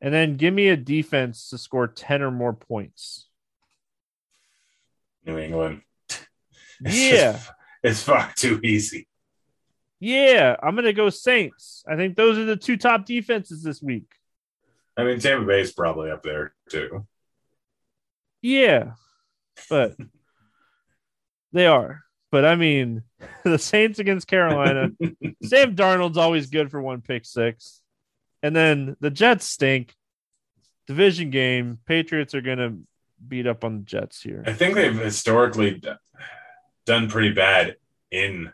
And 0.02 0.14
then 0.14 0.36
give 0.36 0.54
me 0.54 0.70
a 0.70 0.78
defense 0.78 1.50
to 1.50 1.58
score 1.58 1.88
10 1.88 2.22
or 2.22 2.32
more 2.32 2.54
points. 2.54 3.28
New 5.26 5.38
England. 5.38 5.82
It's 6.86 6.98
yeah. 6.98 7.32
Just, 7.34 7.52
it's 7.84 8.04
far 8.04 8.34
too 8.36 8.60
easy. 8.62 9.08
Yeah, 10.00 10.58
I'm 10.62 10.76
gonna 10.76 10.91
go 10.91 11.10
Saints. 11.10 11.82
I 11.88 11.96
think 11.96 12.18
those 12.18 12.38
are 12.38 12.44
the 12.44 12.58
two 12.58 12.76
top 12.76 13.06
defenses 13.06 13.64
this 13.64 13.82
week. 13.82 14.12
I 14.98 15.06
mean, 15.06 15.20
Tampa 15.20 15.46
Bay's 15.46 15.72
probably 15.72 16.12
up 16.12 16.24
there 16.24 16.54
too. 16.70 17.06
Yeah, 18.41 18.96
but 19.70 19.96
they 21.54 21.68
are. 21.68 22.04
But 22.34 22.46
I 22.46 22.56
mean, 22.56 23.04
the 23.44 23.60
Saints 23.60 24.00
against 24.00 24.28
Carolina. 24.28 24.90
Sam 25.44 25.76
Darnold's 25.76 26.18
always 26.18 26.50
good 26.50 26.72
for 26.72 26.82
one 26.82 27.02
pick 27.02 27.26
six, 27.26 27.80
and 28.42 28.56
then 28.56 28.98
the 29.00 29.12
Jets 29.12 29.46
stink. 29.46 29.94
Division 30.88 31.30
game. 31.30 31.78
Patriots 31.86 32.34
are 32.34 32.42
gonna 32.42 32.76
beat 33.26 33.46
up 33.46 33.64
on 33.64 33.78
the 33.78 33.84
Jets 33.84 34.24
here. 34.24 34.44
I 34.48 34.54
think 34.54 34.74
they've 34.74 34.98
historically 34.98 35.80
done 36.88 37.08
pretty 37.08 37.34
bad 37.34 37.76
in 38.10 38.52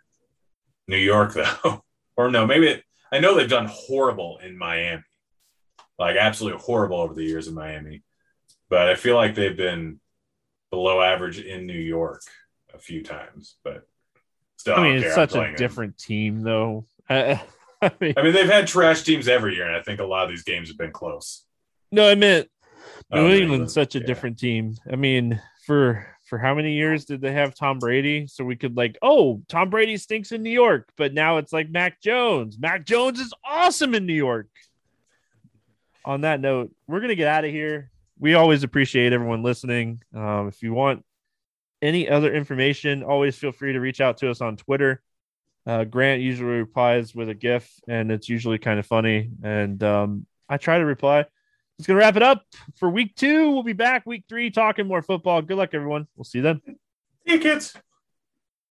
New 0.89 0.97
York, 0.97 1.33
though. 1.63 1.85
or 2.17 2.29
no, 2.29 2.45
maybe 2.45 2.67
it, 2.67 2.83
I 3.13 3.19
know 3.19 3.33
they've 3.33 3.49
done 3.49 3.69
horrible 3.71 4.39
in 4.43 4.57
Miami, 4.57 5.03
like 5.97 6.17
absolutely 6.17 6.59
horrible 6.59 6.99
over 6.99 7.13
the 7.13 7.23
years 7.23 7.47
in 7.47 7.53
Miami. 7.53 8.03
But 8.69 8.89
I 8.89 8.95
feel 8.95 9.15
like 9.15 9.35
they've 9.35 9.55
been 9.55 10.01
below 10.69 11.01
average 11.01 11.39
in 11.39 11.65
New 11.65 11.79
York 11.79 12.21
a 12.79 12.81
few 12.81 13.03
times. 13.03 13.57
But 13.63 13.87
still, 14.57 14.75
I 14.75 14.83
mean, 14.83 15.03
it's 15.03 15.13
such 15.13 15.35
a 15.35 15.53
different 15.55 15.97
them. 15.97 16.05
team, 16.05 16.41
though. 16.41 16.85
I, 17.09 17.41
I, 17.81 17.91
mean, 17.99 18.13
I 18.17 18.23
mean, 18.23 18.33
they've 18.33 18.49
had 18.49 18.67
trash 18.67 19.03
teams 19.03 19.27
every 19.27 19.55
year, 19.55 19.67
and 19.67 19.75
I 19.75 19.81
think 19.81 19.99
a 19.99 20.05
lot 20.05 20.23
of 20.23 20.29
these 20.29 20.43
games 20.43 20.69
have 20.69 20.77
been 20.77 20.91
close. 20.91 21.45
No, 21.91 22.07
I 22.07 22.15
meant 22.15 22.49
New 23.11 23.21
oh, 23.21 23.29
England's 23.29 23.73
such 23.73 23.95
a 23.95 23.99
yeah. 23.99 24.05
different 24.05 24.37
team. 24.37 24.75
I 24.91 24.95
mean, 24.95 25.41
for 25.65 26.05
for 26.25 26.37
how 26.37 26.53
many 26.53 26.73
years 26.73 27.05
did 27.05 27.21
they 27.21 27.31
have 27.31 27.55
Tom 27.55 27.79
Brady? 27.79 28.27
So 28.27 28.43
we 28.43 28.55
could 28.55 28.77
like, 28.77 28.97
oh, 29.01 29.41
Tom 29.47 29.69
Brady 29.69 29.97
stinks 29.97 30.31
in 30.31 30.43
New 30.43 30.51
York, 30.51 30.89
but 30.95 31.13
now 31.13 31.37
it's 31.37 31.51
like 31.51 31.69
Mac 31.69 32.01
Jones. 32.01 32.57
Mac 32.59 32.85
Jones 32.85 33.19
is 33.19 33.33
awesome 33.43 33.95
in 33.95 34.05
New 34.05 34.13
York. 34.13 34.47
On 36.05 36.21
that 36.21 36.39
note, 36.39 36.71
we're 36.87 37.01
gonna 37.01 37.15
get 37.15 37.27
out 37.27 37.45
of 37.45 37.51
here. 37.51 37.91
We 38.19 38.33
always 38.33 38.63
appreciate 38.63 39.13
everyone 39.13 39.41
listening. 39.41 40.01
Um, 40.13 40.47
if 40.47 40.61
you 40.61 40.73
want 40.73 41.03
any 41.81 42.09
other 42.09 42.33
information, 42.33 43.03
always 43.03 43.35
feel 43.35 43.51
free 43.51 43.73
to 43.73 43.79
reach 43.79 44.01
out 44.01 44.17
to 44.17 44.29
us 44.29 44.41
on 44.41 44.57
Twitter. 44.57 45.01
Uh, 45.65 45.83
Grant 45.83 46.21
usually 46.21 46.57
replies 46.57 47.13
with 47.13 47.29
a 47.29 47.33
GIF, 47.33 47.69
and 47.87 48.11
it's 48.11 48.29
usually 48.29 48.57
kind 48.57 48.79
of 48.79 48.85
funny. 48.85 49.29
And 49.43 49.81
um, 49.83 50.25
I 50.47 50.57
try 50.57 50.77
to 50.77 50.85
reply 50.85 51.25
it's 51.79 51.87
going 51.87 51.97
to 51.97 52.05
wrap 52.05 52.17
it 52.17 52.23
up 52.23 52.43
for 52.75 52.89
week 52.89 53.15
two. 53.15 53.51
We'll 53.51 53.63
be 53.63 53.71
back 53.71 54.05
week 54.05 54.25
three 54.27 54.51
talking 54.51 54.85
more 54.85 55.01
football. 55.01 55.41
Good 55.41 55.57
luck, 55.57 55.69
everyone. 55.71 56.07
We'll 56.17 56.25
see 56.25 56.39
you 56.39 56.43
then. 56.43 56.61
See 56.65 57.33
you, 57.33 57.39
kids. 57.39 57.73